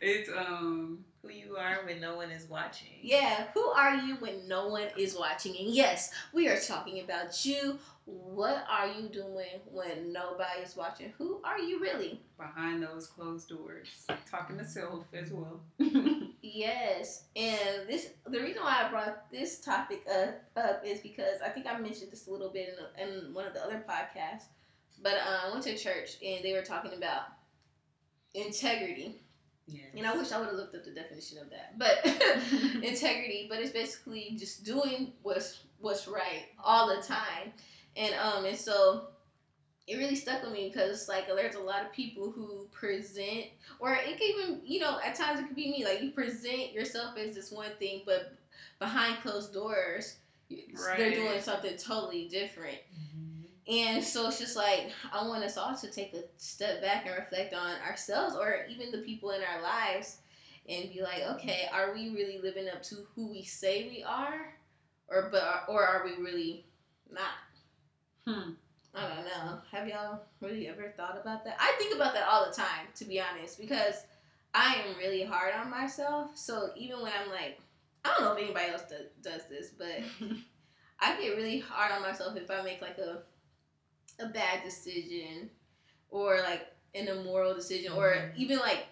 It's 0.00 0.28
um 0.30 1.04
Who 1.26 1.32
you 1.32 1.56
are 1.56 1.84
when 1.84 2.00
no 2.00 2.16
one 2.16 2.30
is 2.30 2.48
watching. 2.48 2.88
yeah, 3.02 3.46
who 3.54 3.64
are 3.66 3.96
you 3.96 4.16
when 4.16 4.46
no 4.46 4.68
one 4.68 4.88
is 4.96 5.16
watching? 5.18 5.56
And 5.58 5.68
yes, 5.74 6.10
we 6.32 6.48
are 6.48 6.58
talking 6.58 7.00
about 7.00 7.44
you. 7.44 7.78
What 8.04 8.64
are 8.70 8.86
you 8.86 9.08
doing 9.08 9.60
when 9.70 10.12
nobody's 10.12 10.76
watching? 10.76 11.12
Who 11.18 11.40
are 11.42 11.58
you 11.58 11.80
really? 11.80 12.20
behind 12.38 12.82
those 12.82 13.06
closed 13.06 13.48
doors, 13.48 14.06
talking 14.30 14.58
to 14.58 14.64
self 14.64 15.06
as 15.14 15.30
well. 15.32 15.60
Yes, 16.42 17.24
and 17.34 17.88
this 17.88 18.10
the 18.24 18.40
reason 18.40 18.62
why 18.62 18.84
I 18.86 18.90
brought 18.90 19.30
this 19.32 19.58
topic 19.58 20.06
up, 20.08 20.42
up 20.56 20.82
is 20.86 21.00
because 21.00 21.40
I 21.44 21.48
think 21.48 21.66
I 21.66 21.76
mentioned 21.78 22.12
this 22.12 22.28
a 22.28 22.30
little 22.30 22.50
bit 22.50 22.76
in, 22.98 23.08
in 23.08 23.34
one 23.34 23.46
of 23.46 23.52
the 23.52 23.64
other 23.64 23.84
podcasts. 23.88 24.44
But 25.02 25.14
uh, 25.14 25.48
I 25.48 25.50
went 25.50 25.64
to 25.64 25.76
church 25.76 26.18
and 26.24 26.44
they 26.44 26.52
were 26.52 26.62
talking 26.62 26.92
about 26.96 27.22
integrity. 28.32 29.20
Yeah. 29.66 29.80
And 29.96 30.06
I 30.06 30.16
wish 30.16 30.32
I 30.32 30.38
would 30.38 30.46
have 30.48 30.56
looked 30.56 30.74
up 30.74 30.84
the 30.84 30.92
definition 30.92 31.38
of 31.38 31.50
that. 31.50 31.78
But 31.78 32.04
integrity, 32.84 33.46
but 33.48 33.58
it's 33.60 33.72
basically 33.72 34.36
just 34.38 34.64
doing 34.64 35.12
what's 35.22 35.60
what's 35.80 36.06
right 36.08 36.46
all 36.62 36.88
the 36.88 37.02
time. 37.02 37.52
And 37.96 38.14
um 38.14 38.44
and 38.44 38.56
so 38.56 39.08
it 39.86 39.96
really 39.98 40.16
stuck 40.16 40.42
with 40.42 40.52
me 40.52 40.70
because 40.72 41.08
like 41.08 41.26
there's 41.28 41.54
a 41.54 41.60
lot 41.60 41.82
of 41.84 41.92
people 41.92 42.30
who 42.30 42.66
present 42.72 43.46
or 43.78 43.94
it 43.94 44.18
can 44.18 44.28
even 44.28 44.60
you 44.64 44.80
know 44.80 44.98
at 45.04 45.14
times 45.14 45.40
it 45.40 45.46
could 45.46 45.56
be 45.56 45.70
me 45.70 45.84
like 45.84 46.02
you 46.02 46.10
present 46.10 46.72
yourself 46.72 47.16
as 47.16 47.34
this 47.34 47.52
one 47.52 47.70
thing 47.78 48.02
but 48.06 48.32
behind 48.78 49.16
closed 49.22 49.52
doors 49.52 50.16
they're 50.96 51.14
doing 51.14 51.40
something 51.40 51.76
totally 51.76 52.28
different 52.28 52.78
Mhm. 52.78 53.05
And 53.68 54.02
so 54.02 54.28
it's 54.28 54.38
just 54.38 54.56
like 54.56 54.90
I 55.12 55.26
want 55.26 55.44
us 55.44 55.56
all 55.56 55.74
to 55.76 55.90
take 55.90 56.14
a 56.14 56.22
step 56.36 56.80
back 56.80 57.06
and 57.06 57.16
reflect 57.16 57.54
on 57.54 57.80
ourselves 57.80 58.36
or 58.36 58.66
even 58.68 58.92
the 58.92 58.98
people 58.98 59.30
in 59.30 59.40
our 59.42 59.62
lives 59.62 60.18
and 60.68 60.92
be 60.92 61.02
like, 61.02 61.22
okay, 61.34 61.68
are 61.72 61.94
we 61.94 62.10
really 62.10 62.38
living 62.38 62.68
up 62.68 62.82
to 62.84 63.06
who 63.14 63.30
we 63.30 63.42
say 63.42 63.88
we 63.88 64.02
are? 64.02 64.54
Or 65.08 65.28
but 65.30 65.64
or 65.68 65.84
are 65.84 66.04
we 66.04 66.22
really 66.22 66.64
not? 67.10 67.34
Hmm. 68.26 68.52
I 68.94 69.08
don't 69.08 69.24
know. 69.24 69.58
Have 69.72 69.88
y'all 69.88 70.22
really 70.40 70.68
ever 70.68 70.92
thought 70.96 71.18
about 71.20 71.44
that? 71.44 71.56
I 71.60 71.74
think 71.78 71.94
about 71.94 72.14
that 72.14 72.26
all 72.28 72.46
the 72.46 72.54
time, 72.54 72.86
to 72.94 73.04
be 73.04 73.20
honest, 73.20 73.60
because 73.60 74.06
I 74.54 74.76
am 74.76 74.96
really 74.96 75.22
hard 75.22 75.52
on 75.54 75.70
myself. 75.70 76.30
So 76.34 76.70
even 76.76 77.02
when 77.02 77.12
I'm 77.12 77.30
like, 77.30 77.60
I 78.04 78.10
don't 78.10 78.22
know 78.22 78.32
if 78.32 78.42
anybody 78.42 78.72
else 78.72 78.84
does, 78.88 79.08
does 79.20 79.48
this, 79.48 79.70
but 79.76 80.00
I 81.00 81.20
get 81.20 81.36
really 81.36 81.58
hard 81.58 81.92
on 81.92 82.00
myself 82.00 82.36
if 82.36 82.50
I 82.50 82.62
make 82.62 82.80
like 82.80 82.96
a 82.96 83.18
a 84.20 84.26
bad 84.28 84.62
decision 84.64 85.50
or 86.10 86.40
like 86.40 86.68
an 86.94 87.08
immoral 87.08 87.54
decision 87.54 87.92
or 87.92 88.14
Mhm. 88.14 88.36
even 88.36 88.58
like 88.58 88.86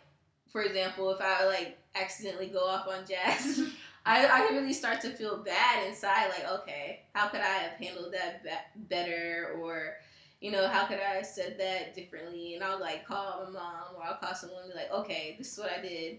for 0.48 0.62
example 0.62 1.10
if 1.10 1.20
I 1.20 1.46
like 1.46 1.78
accidentally 1.94 2.48
go 2.48 2.64
off 2.66 2.86
on 2.88 3.06
Jazz 3.06 3.60
I, 4.06 4.26
I 4.26 4.46
can 4.46 4.56
really 4.56 4.72
start 4.74 5.00
to 5.02 5.10
feel 5.10 5.38
bad 5.38 5.86
inside 5.86 6.28
like 6.28 6.46
okay 6.60 7.02
how 7.14 7.28
could 7.28 7.40
I 7.40 7.54
have 7.64 7.72
handled 7.72 8.12
that 8.12 8.42
be- 8.44 8.80
better 8.88 9.56
or 9.60 9.96
you 10.40 10.50
know 10.50 10.68
how 10.68 10.86
could 10.86 10.98
I 11.00 11.16
have 11.16 11.26
said 11.26 11.56
that 11.58 11.94
differently 11.94 12.54
and 12.54 12.62
I'll 12.64 12.80
like 12.80 13.06
call 13.06 13.44
my 13.46 13.50
mom 13.50 13.96
or 13.96 14.04
I'll 14.04 14.16
call 14.18 14.34
someone 14.34 14.64
and 14.64 14.72
be 14.72 14.78
like 14.78 14.92
okay 14.92 15.36
this 15.38 15.52
is 15.52 15.58
what 15.58 15.70
I 15.72 15.80
did 15.80 16.18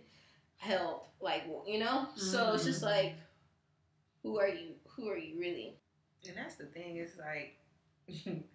help 0.58 1.08
like 1.22 1.44
you 1.68 1.80
know 1.80 2.08
so 2.16 2.54
it's 2.54 2.66
just 2.66 2.82
Mhm. 2.82 2.88
like 2.88 3.16
who 4.24 4.40
are 4.40 4.48
you 4.48 4.76
who 4.96 5.10
are 5.10 5.18
you 5.18 5.40
really 5.40 5.78
And 6.28 6.36
that's 6.38 6.56
the 6.56 6.66
thing. 6.66 6.98
It's 6.98 7.18
like 7.18 7.58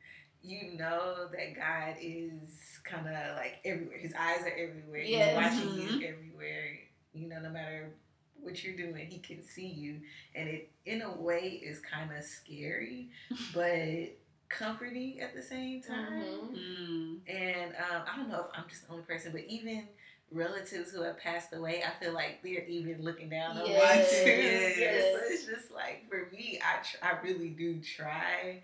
you 0.42 0.76
know 0.78 1.28
that 1.32 1.54
God 1.56 1.96
is 2.00 2.80
kind 2.84 3.06
of 3.06 3.36
like 3.36 3.58
everywhere. 3.64 3.98
His 3.98 4.14
eyes 4.18 4.42
are 4.42 4.48
everywhere. 4.56 5.02
Yes. 5.02 5.28
He's 5.54 5.64
watching 5.64 5.74
you 5.80 5.88
Mhm. 6.00 6.08
everywhere. 6.12 6.78
You 7.12 7.28
know, 7.28 7.40
no 7.40 7.50
matter 7.50 7.94
what 8.40 8.62
you're 8.64 8.76
doing, 8.76 9.06
He 9.10 9.18
can 9.18 9.42
see 9.42 9.66
you, 9.66 10.00
and 10.34 10.48
it 10.48 10.70
in 10.86 11.02
a 11.02 11.12
way 11.12 11.48
is 11.62 11.80
kind 11.80 12.10
of 12.16 12.24
scary, 12.24 13.10
but 13.54 14.16
comforting 14.48 15.20
at 15.20 15.34
the 15.34 15.42
same 15.42 15.82
time. 15.82 16.22
Mhm. 16.22 16.54
Mm. 16.56 17.20
And 17.28 17.74
um, 17.76 18.02
I 18.10 18.16
don't 18.16 18.28
know 18.28 18.40
if 18.40 18.46
I'm 18.58 18.68
just 18.68 18.86
the 18.86 18.92
only 18.92 19.04
person, 19.04 19.32
but 19.32 19.42
even 19.42 19.86
relatives 20.32 20.90
who 20.92 21.02
have 21.02 21.18
passed 21.18 21.52
away, 21.52 21.82
I 21.84 21.90
feel 22.02 22.12
like 22.14 22.42
they're 22.42 22.64
even 22.64 23.02
looking 23.02 23.28
down 23.28 23.58
on 23.58 23.66
Yes, 23.66 24.10
me 24.24 24.24
too. 24.24 24.80
yes. 24.80 25.04
So 25.14 25.20
it's 25.32 25.46
just 25.46 25.70
like 25.72 26.08
for 26.08 26.28
me, 26.32 26.60
I 26.64 26.82
tr- 26.82 27.04
I 27.04 27.20
really 27.22 27.50
do 27.50 27.80
try 27.80 28.62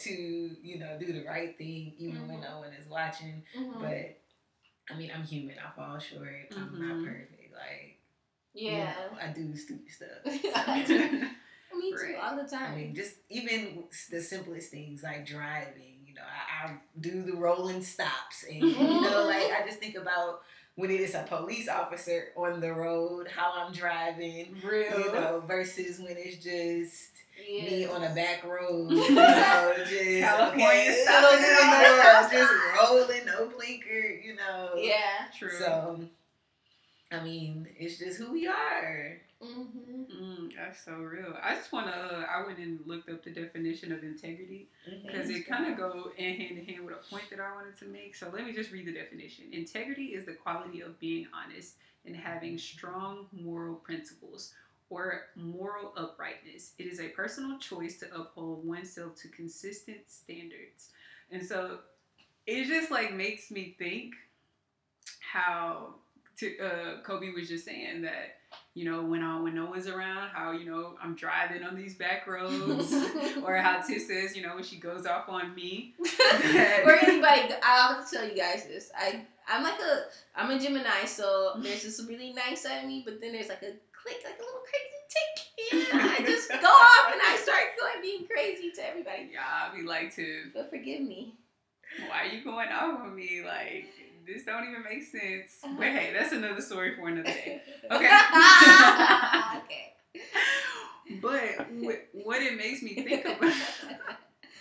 to 0.00 0.10
you 0.10 0.78
know 0.78 0.96
do 0.98 1.12
the 1.12 1.24
right 1.24 1.56
thing 1.58 1.94
even 1.98 2.28
when 2.28 2.38
Mhm. 2.38 2.42
no 2.42 2.58
one 2.60 2.72
is 2.72 2.88
watching. 2.88 3.42
Mhm. 3.56 3.80
But 3.80 4.18
I 4.90 4.96
mean, 4.98 5.10
I'm 5.14 5.24
human. 5.24 5.56
I 5.58 5.70
fall 5.74 5.98
short. 5.98 6.48
I'm 6.56 6.68
Mhm. 6.70 6.78
not 6.80 7.04
perfect. 7.04 7.52
Like 7.52 7.98
you 8.54 8.72
yeah 8.72 8.94
know, 9.12 9.18
I 9.20 9.28
do 9.32 9.56
stupid 9.56 9.90
stuff. 9.90 10.08
I 10.68 10.82
do. 10.86 11.28
Me 11.76 11.90
too, 11.90 11.96
Right. 11.96 12.16
all 12.22 12.36
the 12.42 12.48
time. 12.48 12.72
I 12.72 12.76
mean, 12.76 12.94
just 12.94 13.16
even 13.28 13.84
the 14.10 14.20
simplest 14.22 14.70
things 14.70 15.02
like 15.02 15.26
driving, 15.26 15.98
you 16.06 16.14
know, 16.14 16.22
I, 16.22 16.68
I 16.68 16.76
do 17.00 17.22
the 17.22 17.34
rolling 17.34 17.82
stops. 17.82 18.44
And, 18.48 18.62
you 18.62 19.00
know, 19.02 19.26
like, 19.26 19.50
I 19.52 19.62
just 19.66 19.78
think 19.78 19.96
about 19.96 20.40
when 20.76 20.90
it 20.90 21.00
is 21.00 21.14
a 21.14 21.24
police 21.28 21.68
officer 21.68 22.28
on 22.36 22.60
the 22.60 22.72
road, 22.72 23.28
how 23.28 23.52
I'm 23.56 23.72
driving, 23.72 24.54
Real. 24.62 24.98
you 24.98 25.12
know, 25.12 25.42
versus 25.46 25.98
when 25.98 26.16
it's 26.18 26.36
just 26.36 27.12
yeah. 27.48 27.64
me 27.64 27.86
on 27.86 28.04
a 28.04 28.14
back 28.14 28.44
road, 28.44 28.90
you 28.90 29.14
know, 29.14 29.74
just, 29.78 30.20
California 30.20 30.66
okay, 30.66 31.02
stopping 31.02 31.38
you 31.40 31.46
at 31.46 32.14
all 32.14 32.22
know, 32.22 32.28
just 32.30 32.52
rolling, 32.78 33.26
no 33.26 33.48
blinker, 33.56 34.20
you 34.22 34.36
know. 34.36 34.70
yeah. 34.76 35.28
True. 35.36 35.50
So, 35.58 36.00
I 37.10 37.24
mean, 37.24 37.66
it's 37.78 37.98
just 37.98 38.18
who 38.18 38.32
we 38.32 38.46
are. 38.46 39.16
Mm-hmm. 39.42 40.02
Mm, 40.22 40.52
that's 40.56 40.84
so 40.84 40.94
real. 40.94 41.34
I 41.42 41.54
just 41.54 41.70
want 41.72 41.88
to. 41.88 41.92
Uh, 41.92 42.24
I 42.24 42.46
went 42.46 42.58
and 42.58 42.80
looked 42.86 43.10
up 43.10 43.22
the 43.22 43.30
definition 43.30 43.92
of 43.92 44.02
integrity 44.02 44.68
because 45.06 45.28
it 45.28 45.46
kind 45.46 45.70
of 45.70 45.76
go 45.76 46.10
in 46.16 46.34
hand 46.36 46.58
in 46.58 46.64
hand 46.64 46.84
with 46.84 46.94
a 46.94 47.10
point 47.10 47.24
that 47.30 47.40
I 47.40 47.54
wanted 47.54 47.76
to 47.78 47.84
make. 47.86 48.14
So 48.14 48.30
let 48.32 48.46
me 48.46 48.52
just 48.52 48.72
read 48.72 48.86
the 48.86 48.92
definition. 48.92 49.44
Integrity 49.52 50.06
is 50.14 50.24
the 50.24 50.32
quality 50.32 50.80
of 50.80 50.98
being 50.98 51.26
honest 51.34 51.74
and 52.06 52.16
having 52.16 52.56
strong 52.56 53.26
moral 53.32 53.74
principles 53.74 54.54
or 54.88 55.22
moral 55.36 55.92
uprightness. 55.98 56.72
It 56.78 56.86
is 56.86 56.98
a 57.00 57.08
personal 57.08 57.58
choice 57.58 57.98
to 57.98 58.14
uphold 58.14 58.66
oneself 58.66 59.16
to 59.16 59.28
consistent 59.28 59.98
standards. 60.06 60.90
And 61.30 61.44
so 61.44 61.80
it 62.46 62.66
just 62.68 62.90
like 62.90 63.14
makes 63.14 63.50
me 63.50 63.76
think 63.78 64.14
how 65.20 65.94
to, 66.38 66.58
uh, 66.58 67.02
Kobe 67.02 67.30
was 67.32 67.48
just 67.48 67.64
saying 67.64 68.02
that 68.02 68.36
you 68.76 68.84
know 68.84 69.02
when 69.02 69.22
I 69.22 69.40
when 69.40 69.54
no 69.54 69.64
one's 69.64 69.88
around 69.88 70.28
how 70.34 70.52
you 70.52 70.66
know 70.70 70.94
I'm 71.02 71.14
driving 71.14 71.62
on 71.64 71.74
these 71.74 71.94
back 71.96 72.26
roads 72.26 72.92
or 73.42 73.56
how 73.56 73.80
Tiff 73.80 74.02
says 74.02 74.36
you 74.36 74.42
know 74.42 74.54
when 74.54 74.64
she 74.64 74.76
goes 74.76 75.06
off 75.06 75.28
on 75.30 75.54
me 75.54 75.94
or 76.84 76.92
anybody, 76.92 77.54
I'll 77.62 77.94
have 77.94 78.08
to 78.10 78.16
tell 78.16 78.28
you 78.28 78.36
guys 78.36 78.66
this. 78.66 78.90
I 78.96 79.22
I'm 79.48 79.62
like 79.62 79.80
a 79.80 80.02
I'm 80.36 80.50
a 80.50 80.58
Gemini, 80.60 81.06
so 81.06 81.52
there's 81.62 81.84
this 81.84 82.04
really 82.06 82.32
nice 82.34 82.62
side 82.64 82.82
of 82.82 82.86
me, 82.88 83.02
but 83.04 83.20
then 83.20 83.32
there's 83.32 83.48
like 83.48 83.62
a 83.62 83.72
click, 83.96 84.20
like 84.24 84.38
a 84.38 84.44
little 84.44 84.62
crazy 84.68 85.02
tick, 85.14 85.92
and 85.92 86.02
I 86.12 86.18
just 86.30 86.50
go 86.50 86.68
off 86.68 87.12
and 87.12 87.20
I 87.24 87.36
start 87.42 87.62
going 87.80 88.02
being 88.02 88.26
crazy 88.26 88.70
to 88.76 88.86
everybody. 88.88 89.30
yeah 89.32 89.72
be 89.74 89.82
like 89.86 90.14
to 90.16 90.50
But 90.54 90.68
forgive 90.70 91.00
me. 91.00 91.34
why 92.08 92.24
are 92.24 92.26
you 92.26 92.44
going 92.44 92.68
off 92.68 93.00
on 93.00 93.14
me 93.16 93.42
like 93.42 93.86
this 94.26 94.44
don't 94.44 94.68
even 94.68 94.82
make 94.82 95.02
sense 95.04 95.58
but 95.62 95.86
hey 95.86 96.12
that's 96.12 96.32
another 96.32 96.60
story 96.60 96.94
for 96.96 97.08
another 97.08 97.24
day 97.24 97.62
Okay. 97.90 98.10
okay. 99.56 99.92
but 101.22 101.70
what, 101.74 102.06
what 102.12 102.42
it 102.42 102.56
makes 102.56 102.82
me 102.82 102.94
think 102.94 103.24
about 103.24 103.52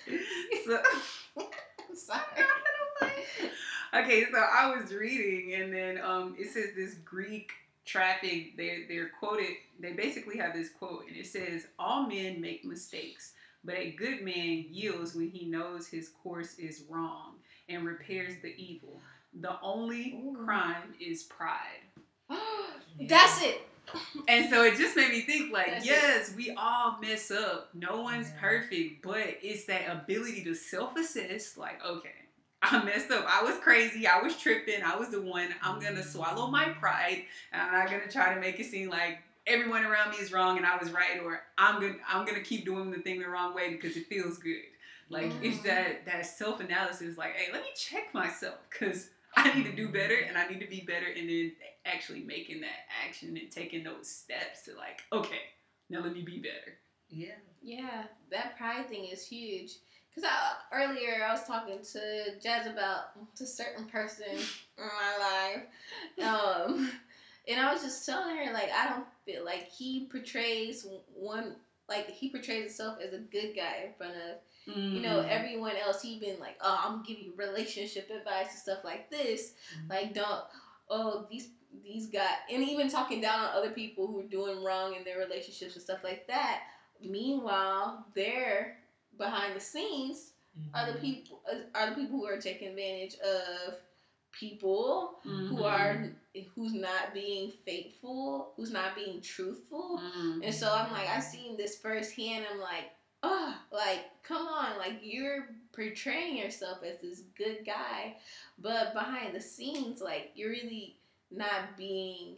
so, 0.65 0.79
I'm 1.38 1.95
Sorry. 1.95 2.22
okay, 3.95 4.25
so 4.31 4.38
I 4.38 4.75
was 4.75 4.93
reading, 4.93 5.53
and 5.60 5.74
then 5.74 6.00
um, 6.03 6.36
it 6.38 6.51
says 6.51 6.69
this 6.75 6.95
Greek 7.05 7.51
traffic. 7.86 8.57
They're 8.57 8.81
they're 8.88 9.12
quoted. 9.19 9.55
They 9.79 9.93
basically 9.93 10.38
have 10.38 10.53
this 10.53 10.69
quote, 10.69 11.05
and 11.07 11.15
it 11.15 11.27
says, 11.27 11.67
"All 11.79 12.07
men 12.07 12.41
make 12.41 12.65
mistakes, 12.65 13.34
but 13.63 13.75
a 13.75 13.91
good 13.91 14.22
man 14.22 14.65
yields 14.69 15.15
when 15.15 15.29
he 15.29 15.45
knows 15.45 15.88
his 15.88 16.10
course 16.10 16.60
is 16.60 16.84
wrong 16.89 17.36
and 17.69 17.86
repairs 17.86 18.34
the 18.41 18.53
evil. 18.57 19.01
The 19.42 19.58
only 19.62 20.13
Ooh. 20.13 20.38
crime 20.46 20.94
is 21.00 21.24
pride." 21.24 21.82
That's 23.08 23.42
it. 23.44 23.62
And 24.27 24.50
so 24.50 24.63
it 24.63 24.75
just 24.77 24.96
made 24.96 25.12
me 25.12 25.22
think 25.22 25.54
like, 25.54 25.68
That's 25.68 25.86
it. 25.86 25.89
yes, 25.89 26.34
we 26.36 26.50
all 26.58 26.98
mess 27.00 27.30
up. 27.30 27.70
No 27.75 28.01
one's 28.01 28.30
Yeah. 28.34 28.39
perfect, 28.42 29.04
but 29.04 29.22
it's 29.44 29.65
that 29.65 29.88
ability 29.88 30.44
to 30.46 30.56
self-assess 30.56 31.58
like, 31.58 31.86
okay, 31.86 32.10
I 32.63 32.84
messed 32.84 33.12
up. 33.12 33.25
I 33.30 33.44
was 33.44 33.58
crazy. 33.60 34.08
I 34.08 34.22
was 34.24 34.36
tripping. 34.36 34.82
I 34.82 34.96
was 34.96 35.10
the 35.10 35.22
one. 35.22 35.50
I'm 35.62 35.80
going 35.80 35.94
to 35.96 36.01
swallow 36.04 36.48
my 36.48 36.70
pride 36.70 37.25
and 37.51 37.62
I'm 37.62 37.72
not 37.74 37.89
going 37.92 38.01
to 38.01 38.12
try 38.12 38.34
to 38.34 38.39
make 38.39 38.60
it 38.60 38.65
seem 38.65 38.89
like 38.89 39.20
everyone 39.46 39.84
around 39.84 40.10
me 40.12 40.18
is 40.18 40.32
wrong 40.32 40.58
and 40.58 40.65
I 40.65 40.75
was 40.77 40.92
right 40.92 41.20
or 41.24 41.44
I'm 41.60 41.80
going 41.80 41.94
to 41.94 42.00
I'm 42.10 42.25
going 42.25 42.38
to 42.38 42.44
keep 42.44 42.65
doing 42.65 42.89
the 42.89 42.98
thing 43.00 43.20
the 43.20 43.30
wrong 43.30 43.54
way 43.54 43.70
because 43.70 43.96
it 43.96 44.08
feels 44.08 44.39
good. 44.39 44.63
Like 45.10 45.32
it's 45.44 45.60
Mhm. 45.60 45.63
that 45.65 46.06
that 46.08 46.25
self-analysis 46.25 47.15
like, 47.15 47.36
hey, 47.36 47.51
let 47.54 47.62
me 47.62 47.68
check 47.75 48.12
myself 48.15 48.56
cuz 48.72 49.10
I 49.46 49.54
need 49.54 49.65
to 49.65 49.75
do 49.75 49.89
better 49.89 50.15
and 50.15 50.38
I 50.38 50.48
need 50.48 50.62
to 50.62 50.68
be 50.68 50.82
better 50.82 51.08
and 51.08 51.30
then 51.30 51.51
actually 51.86 52.22
making 52.22 52.62
that 52.62 52.86
action 53.06 53.38
and 53.38 53.51
taking 53.51 53.84
those 53.84 54.08
steps 54.10 54.63
to 54.65 54.75
like, 54.75 55.04
okay, 55.12 55.42
now 55.89 56.01
let 56.01 56.13
me 56.13 56.22
be 56.22 56.39
better. 56.39 56.77
Yeah. 57.10 57.36
Yeah, 57.62 58.04
that 58.32 58.58
pride 58.58 58.88
thing 58.88 59.06
is 59.06 59.27
huge. 59.27 59.74
Cause 60.13 60.24
I, 60.24 60.54
earlier 60.72 61.25
I 61.27 61.34
was 61.34 61.46
talking 61.46 61.80
to 61.92 62.39
Jazz 62.42 62.68
about 62.68 63.08
a 63.42 63.46
certain 63.46 63.86
person 63.86 64.27
in 64.30 64.86
my 64.86 65.58
life, 66.22 66.30
um, 66.30 66.92
and 67.50 67.60
I 67.60 67.74
was 67.74 67.82
just 67.82 68.06
telling 68.06 68.38
her 68.38 68.54
like 68.54 68.70
I 68.72 68.88
don't 68.89 69.08
feel 69.25 69.44
like 69.44 69.70
he 69.70 70.08
portrays 70.10 70.88
one 71.13 71.58
like 71.89 72.10
he 72.10 72.30
portrays 72.30 72.63
himself 72.63 73.00
as 73.06 73.13
a 73.13 73.18
good 73.18 73.56
guy 73.56 73.84
in 73.88 73.94
front 73.98 74.13
of 74.13 74.38
you 74.65 75.01
know, 75.01 75.22
Mhm. 75.22 75.29
everyone 75.29 75.75
else, 75.77 76.01
he 76.01 76.19
been 76.19 76.39
like, 76.39 76.57
oh, 76.62 76.79
I'm 76.84 76.91
gonna 76.93 77.03
give 77.07 77.19
you 77.19 77.34
relationship 77.36 78.10
advice 78.10 78.50
and 78.51 78.60
stuff 78.60 78.84
like 78.84 79.10
this. 79.10 79.53
Mhm. 79.75 79.89
Like, 79.89 80.13
don't, 80.13 80.43
oh, 80.89 81.27
these 81.29 81.50
these 81.84 82.07
guys, 82.07 82.38
and 82.50 82.63
even 82.63 82.89
talking 82.89 83.19
down 83.22 83.45
on 83.45 83.53
other 83.53 83.72
people 83.72 84.07
who 84.07 84.22
are 84.22 84.24
doing 84.24 84.63
wrong 84.63 84.95
in 84.95 85.03
their 85.03 85.17
relationships 85.19 85.75
and 85.75 85.84
stuff 85.84 86.03
like 86.03 86.25
that. 86.27 86.63
Meanwhile, 87.01 88.05
they're 88.15 88.77
behind 89.17 89.55
the 89.55 89.60
scenes 89.62 90.31
are 90.74 90.89
the 90.91 90.98
people 91.00 91.41
uh, 91.51 91.55
are 91.77 91.89
the 91.89 91.95
people 91.95 92.17
who 92.17 92.25
are 92.25 92.38
taking 92.39 92.69
advantage 92.69 93.15
of 93.19 93.75
people 94.31 95.19
who 95.24 95.57
Mhm. 95.57 95.65
are 95.65 96.15
who's 96.53 96.74
not 96.74 97.13
being 97.13 97.51
faithful, 97.65 98.53
who's 98.55 98.72
not 98.72 98.95
being 98.95 99.22
truthful. 99.22 100.00
Mhm. 100.00 100.43
And 100.45 100.53
so 100.55 100.72
I'm 100.72 100.91
like, 100.91 101.07
I've 101.07 101.24
seen 101.24 101.55
this 101.55 101.77
firsthand. 101.77 102.45
I'm 102.50 102.60
like, 102.60 102.91
oh, 103.25 103.55
like, 103.72 104.05
come 104.24 104.48
on, 104.48 104.77
like 104.77 105.00
you're 105.01 105.48
portraying 105.74 106.38
yourself 106.38 106.79
as 106.84 107.00
this 107.01 107.22
good 107.38 107.60
guy, 107.65 108.15
but 108.60 108.94
behind 108.94 109.36
the 109.36 109.41
scenes, 109.41 110.01
like 110.01 110.32
you're 110.36 110.51
really 110.51 110.96
not 111.32 111.75
being 111.77 112.36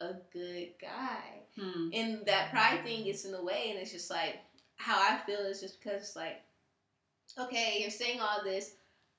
a 0.00 0.14
good 0.32 0.68
guy. 0.80 1.42
Mhm. 1.58 1.90
And 1.94 2.26
that 2.26 2.50
pride 2.50 2.82
thing 2.84 3.04
gets 3.04 3.24
in 3.24 3.32
the 3.32 3.42
way, 3.42 3.70
and 3.70 3.78
it's 3.78 3.92
just 3.92 4.10
like 4.10 4.38
how 4.76 4.98
I 4.98 5.18
feel 5.26 5.40
is 5.40 5.60
just 5.60 5.78
because 5.80 6.00
it's 6.02 6.16
like, 6.16 6.42
okay, 7.38 7.78
you're 7.80 7.90
saying 7.90 8.20
all 8.20 8.42
this 8.42 8.72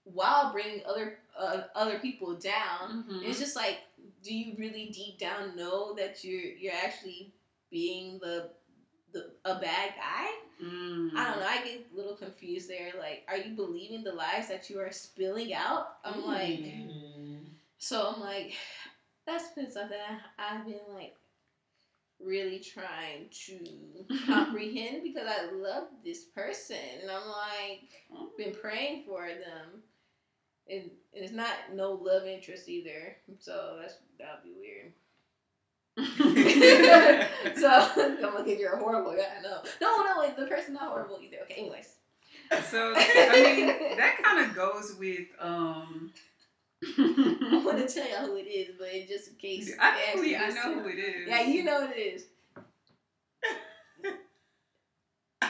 while 0.04 0.52
bringing 0.52 0.84
other 0.86 1.20
uh, 1.38 1.64
other 1.76 2.00
people 2.00 2.34
down. 2.36 3.04
Mhm. 3.08 3.24
It's 3.24 3.40
just 3.40 3.56
like, 3.56 3.80
do 4.24 4.34
you 4.34 4.56
really 4.58 4.88
deep 4.88 5.18
down 5.20 5.56
know 5.56 5.94
that 5.96 6.24
you're 6.24 6.42
you're 6.42 6.74
actually 6.74 7.32
being 7.70 8.20
the 8.20 8.50
the 9.14 9.32
a 9.46 9.56
bad 9.56 9.94
guy? 9.96 10.28
I 11.62 11.66
don't 11.66 11.74
know. 11.74 11.74
I 11.74 11.78
get 11.78 11.88
a 11.94 11.96
little 11.98 12.16
confused 12.16 12.70
there. 12.70 12.92
Like, 13.00 13.24
are 13.28 13.38
you 13.38 13.56
believing 13.56 14.04
the 14.04 14.14
lies 14.14 14.48
that 14.50 14.70
you 14.70 14.80
are 14.80 14.92
spilling 14.92 15.54
out? 15.54 15.98
I'm 16.04 16.26
like, 16.26 16.60
Mhm. 16.60 17.46
so 17.78 18.14
I'm 18.16 18.22
like, 18.22 18.54
that's 19.26 19.50
been 19.54 19.72
something 19.72 19.98
I've 20.38 20.66
been 20.66 20.80
like 20.94 21.16
really 22.20 22.60
trying 22.60 23.30
to 23.30 24.06
comprehend 24.28 25.04
because 25.04 25.28
I 25.28 25.52
love 25.52 25.86
this 26.04 26.26
person 26.26 26.78
and 27.02 27.10
I'm 27.10 27.28
like 27.28 28.06
been 28.38 28.54
praying 28.54 29.04
for 29.06 29.28
them. 29.28 29.84
And, 30.70 30.84
and 31.14 31.24
it's 31.24 31.34
not 31.34 31.74
no 31.74 31.92
love 31.94 32.26
interest 32.28 32.70
either. 32.70 33.18
So 33.40 33.78
that's 33.82 33.96
that 34.20 34.42
would 34.44 34.54
be 34.54 34.60
weird. 34.60 34.94
so 35.98 36.08
I'm 38.24 38.34
like, 38.34 38.60
you're 38.60 38.74
a 38.74 38.80
horrible 38.80 39.12
guy. 39.12 39.42
No, 39.44 39.62
no, 39.82 40.04
no. 40.06 40.34
The 40.38 40.48
person's 40.48 40.80
not 40.80 40.90
horrible 40.90 41.20
either. 41.22 41.38
Okay, 41.44 41.56
anyways. 41.56 41.96
So 42.70 42.94
I 42.98 43.32
mean, 43.34 43.68
that 43.98 44.22
kind 44.24 44.50
of 44.50 44.56
goes 44.56 44.96
with 44.98 45.28
um. 45.40 46.12
I 46.98 47.62
want 47.64 47.78
to 47.78 47.94
tell 47.94 48.10
y'all 48.10 48.26
who 48.26 48.38
it 48.38 48.48
is, 48.48 48.76
but 48.80 48.92
in 48.92 49.08
just 49.08 49.30
in 49.30 49.36
case. 49.36 49.76
Actually, 49.80 50.36
I 50.36 50.50
know 50.50 50.80
who 50.80 50.88
it 50.88 50.98
is. 50.98 51.28
Yeah, 51.28 51.42
you 51.42 51.64
know 51.64 51.86
who 51.86 51.94
it 51.94 51.98
is. 51.98 52.26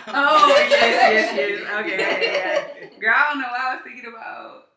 Oh 0.08 0.48
yes, 0.70 0.72
yes, 0.72 1.36
yes. 1.36 1.80
Okay, 1.80 1.98
yeah, 2.00 2.90
yeah. 2.90 3.00
Girl, 3.00 3.14
I 3.16 3.30
don't 3.30 3.42
know 3.42 3.48
what 3.48 3.62
I 3.62 3.76
was 3.76 3.84
thinking 3.84 4.12
about. 4.12 4.71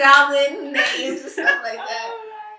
It'll 0.00 0.28
be 0.28 0.36
him 0.36 0.58
goblin 0.58 0.72
names 0.98 1.22
and 1.22 1.30
stuff 1.30 1.60
like 1.62 1.76
that. 1.76 2.14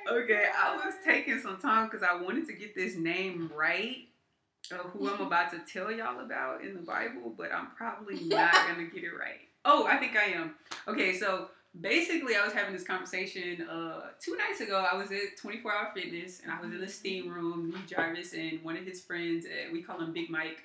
Okay, 0.09 0.45
I 0.57 0.75
was 0.75 0.95
taking 1.05 1.39
some 1.39 1.57
time 1.57 1.85
because 1.85 2.03
I 2.03 2.19
wanted 2.19 2.47
to 2.47 2.53
get 2.53 2.75
this 2.75 2.95
name 2.95 3.51
right 3.55 4.07
of 4.71 4.91
who 4.91 5.09
I'm 5.09 5.21
about 5.21 5.51
to 5.51 5.59
tell 5.71 5.91
y'all 5.91 6.19
about 6.19 6.63
in 6.63 6.73
the 6.73 6.81
Bible, 6.81 7.33
but 7.37 7.51
I'm 7.53 7.67
probably 7.77 8.19
not 8.25 8.53
gonna 8.67 8.85
get 8.85 9.03
it 9.03 9.11
right. 9.17 9.39
Oh, 9.65 9.85
I 9.85 9.97
think 9.97 10.15
I 10.15 10.25
am. 10.25 10.55
Okay, 10.87 11.17
so 11.17 11.49
basically, 11.79 12.35
I 12.35 12.43
was 12.43 12.53
having 12.53 12.73
this 12.73 12.83
conversation 12.83 13.67
uh, 13.69 14.01
two 14.19 14.37
nights 14.37 14.61
ago. 14.61 14.85
I 14.89 14.95
was 14.95 15.11
at 15.11 15.37
24 15.39 15.71
Hour 15.71 15.91
Fitness 15.93 16.41
and 16.41 16.51
I 16.51 16.61
was 16.61 16.71
in 16.71 16.79
the 16.79 16.87
steam 16.87 17.29
room. 17.29 17.71
Lee 17.71 17.81
Jarvis 17.87 18.33
and 18.33 18.63
one 18.63 18.77
of 18.77 18.85
his 18.85 19.01
friends, 19.01 19.45
uh, 19.45 19.71
we 19.71 19.81
call 19.81 19.99
him 19.99 20.13
Big 20.13 20.29
Mike. 20.29 20.63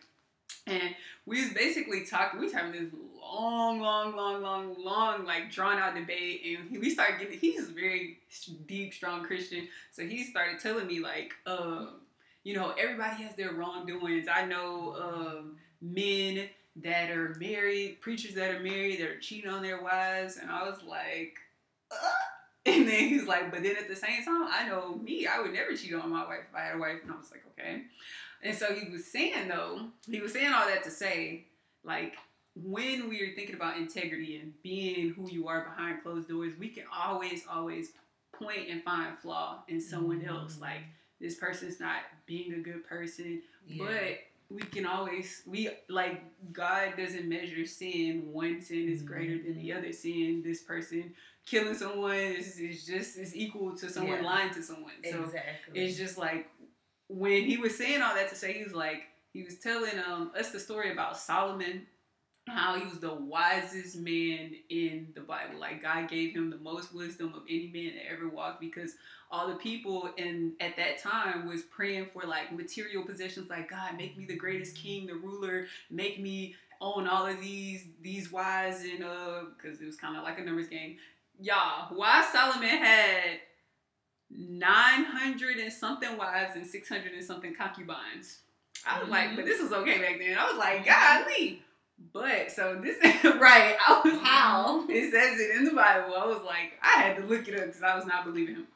And 0.67 0.95
we 1.27 1.43
was 1.43 1.53
basically 1.53 2.05
talking. 2.05 2.41
We 2.41 2.47
was 2.47 2.55
having 2.55 2.73
this 2.73 2.93
long, 3.21 3.81
long, 3.81 4.17
long, 4.17 4.43
long, 4.43 4.75
long, 4.83 5.25
like 5.25 5.51
drawn 5.51 5.79
out 5.79 5.95
debate, 5.95 6.43
and 6.47 6.81
we 6.81 6.91
started 6.91 7.19
getting. 7.19 7.39
He's 7.39 7.69
very 7.69 8.19
deep, 8.67 8.95
strong 8.95 9.25
Christian, 9.25 9.69
so 9.93 10.03
he 10.03 10.25
started 10.25 10.61
telling 10.61 10.87
me 10.87 11.01
like, 11.01 11.35
um, 11.47 12.01
you 12.45 12.55
know, 12.55 12.75
everybody 12.79 13.23
has 13.25 13.35
their 13.37 13.53
wrongdoings. 13.53 14.27
I 14.33 14.47
know 14.47 14.97
um, 15.01 15.57
men 15.81 16.49
that 16.77 17.11
are 17.11 17.37
married, 17.39 18.01
preachers 18.01 18.35
that 18.35 18.55
are 18.55 18.61
married, 18.61 19.01
that 19.01 19.09
are 19.09 19.19
cheating 19.21 19.51
on 19.51 19.63
their 19.63 19.83
wives, 19.83 20.39
and 20.39 20.51
I 20.51 20.63
was 20.63 20.79
like, 20.87 21.37
uh. 21.91 21.97
and 22.67 22.89
then 22.89 23.09
he's 23.11 23.25
like, 23.25 23.51
but 23.51 23.63
then 23.63 23.77
at 23.77 23.89
the 23.89 23.97
same 23.97 24.25
time, 24.25 24.49
I 24.51 24.67
know 24.67 24.95
me, 24.95 25.27
I 25.27 25.39
would 25.39 25.53
never 25.53 25.77
cheat 25.77 25.93
on 25.93 26.11
my 26.11 26.25
wife 26.25 26.45
if 26.49 26.57
I 26.57 26.63
had 26.63 26.77
a 26.77 26.79
wife, 26.79 26.97
and 27.03 27.13
I 27.13 27.17
was 27.17 27.31
like, 27.31 27.45
okay. 27.53 27.83
And 28.45 28.57
so 28.57 28.75
he 28.75 28.91
was 28.91 29.05
saying 29.05 29.49
though, 29.49 29.81
he 30.09 30.21
was 30.21 30.33
saying 30.33 30.53
all 30.53 30.67
that 30.67 30.85
to 30.85 30.91
say, 30.91 31.47
like, 31.83 32.15
when 32.55 33.09
we 33.09 33.21
are 33.23 33.35
thinking 33.35 33.57
about 33.57 33.77
integrity 33.77 34.37
and 34.37 34.53
being 34.63 35.11
who 35.11 35.29
you 35.29 35.49
are 35.49 35.65
behind 35.65 36.03
closed 36.03 36.29
doors, 36.29 36.53
we 36.59 36.69
can 36.69 36.85
always, 36.95 37.43
always 37.51 37.93
point 38.39 38.69
and 38.69 38.83
find 38.83 39.19
flaw 39.19 39.63
in 39.69 39.81
someone 39.81 40.21
mm-hmm. 40.21 40.31
else. 40.31 40.59
Like 40.61 40.83
this 41.21 41.37
person's 41.37 41.81
not 41.81 42.03
being 42.27 42.53
a 42.55 42.59
good 42.59 42.87
person, 42.87 43.43
Yeah. 43.67 43.85
but 43.85 44.19
we 44.51 44.63
can 44.63 44.85
always 44.85 45.43
we 45.47 45.71
like 45.89 46.23
God 46.53 46.95
doesn't 46.97 47.29
measure 47.29 47.65
sin. 47.67 48.29
One 48.33 48.61
sin 48.61 48.89
is 48.89 49.03
greater 49.03 49.43
than 49.43 49.57
the 49.57 49.71
mm-hmm. 49.71 49.79
other 49.79 49.93
sin. 49.93 50.43
This 50.45 50.63
person 50.63 51.15
killing 51.47 51.75
someone 51.75 52.15
is, 52.15 52.59
is 52.59 52.87
just 52.87 53.19
is 53.19 53.35
equal 53.35 53.77
to 53.77 53.89
someone 53.89 54.23
Yeah. 54.23 54.27
lying 54.29 54.55
to 54.55 54.63
someone. 54.63 54.93
So 55.11 55.25
exactly. 55.25 55.85
it's 55.85 55.97
just 55.97 56.19
like 56.19 56.49
when 57.09 57.45
he 57.45 57.57
was 57.57 57.77
saying 57.77 58.03
all 58.03 58.15
that 58.15 58.29
to 58.31 58.37
say 58.37 58.53
he 58.53 58.65
was 58.65 58.75
like 58.75 59.05
he 59.33 59.43
was 59.43 59.57
telling 59.57 59.99
um 60.07 60.31
us 60.39 60.51
the 60.51 60.61
story 60.61 60.93
about 60.93 61.19
Solomon 61.19 61.87
how 62.49 62.79
he 62.79 62.85
was 62.85 62.99
the 62.99 63.15
wisest 63.15 63.97
man 63.97 64.55
in 64.69 65.09
the 65.15 65.21
Bible. 65.21 65.59
Like 65.59 65.83
God 65.83 66.09
gave 66.09 66.35
him 66.35 66.51
the 66.51 66.59
most 66.59 66.95
wisdom 66.95 67.33
of 67.35 67.43
any 67.49 67.71
man 67.73 67.95
that 67.95 68.13
ever 68.13 68.29
walked 68.29 68.61
because 68.61 68.97
all 69.31 69.49
the 69.49 69.55
people 69.55 70.11
in 70.19 70.53
at 70.61 70.77
that 70.77 70.99
time 70.99 71.49
was 71.49 71.63
praying 71.63 72.09
for 72.13 72.23
like 72.27 72.53
material 72.53 73.03
possessions 73.03 73.49
like 73.49 73.71
God 73.71 73.97
make 73.97 74.19
me 74.19 74.27
the 74.27 74.37
greatest 74.37 74.77
king, 74.77 75.07
the 75.07 75.15
ruler, 75.15 75.67
make 75.91 76.21
me 76.21 76.55
own 76.81 77.09
all 77.09 77.27
of 77.27 77.41
these 77.41 77.87
these 78.03 78.31
wives 78.31 78.83
and 78.83 79.05
uh 79.05 79.45
because 79.57 79.81
it 79.81 79.87
was 79.87 79.97
kind 79.97 80.17
of 80.17 80.23
like 80.23 80.39
a 80.39 80.43
numbers 80.43 80.69
game. 80.69 80.99
Y'all, 81.41 81.95
why 81.97 82.27
Solomon 82.31 82.69
had 82.69 83.41
900 84.31 85.59
and 85.59 85.73
something 85.73 86.17
wives 86.17 86.57
and 86.57 86.67
600 86.67 87.13
and 87.13 87.25
something 87.25 87.55
concubines. 87.55 88.41
I 88.87 89.01
was 89.01 89.09
like, 89.09 89.29
mm-hmm. 89.29 89.37
but 89.37 89.45
this 89.47 89.63
was 89.63 89.73
okay 89.73 89.99
back 89.99 90.19
then. 90.19 90.37
I 90.39 90.47
was 90.47 90.59
like, 90.59 90.85
golly. 90.85 91.63
But 92.13 92.51
so 92.51 92.81
this 92.83 92.99
right. 93.25 93.77
I 93.87 94.01
was 94.05 94.21
How? 94.21 94.85
it 94.89 95.13
says 95.13 95.41
it 95.41 95.57
in 95.57 95.65
the 95.65 95.73
Bible. 95.73 96.15
I 96.17 96.27
was 96.27 96.43
like, 96.45 96.73
I 96.83 97.01
had 97.01 97.17
to 97.17 97.25
look 97.25 97.49
it 97.49 97.59
up 97.59 97.67
because 97.67 97.83
I 97.83 97.97
was 97.97 98.07
not 98.07 98.25
believing 98.25 98.57
him. 98.57 98.67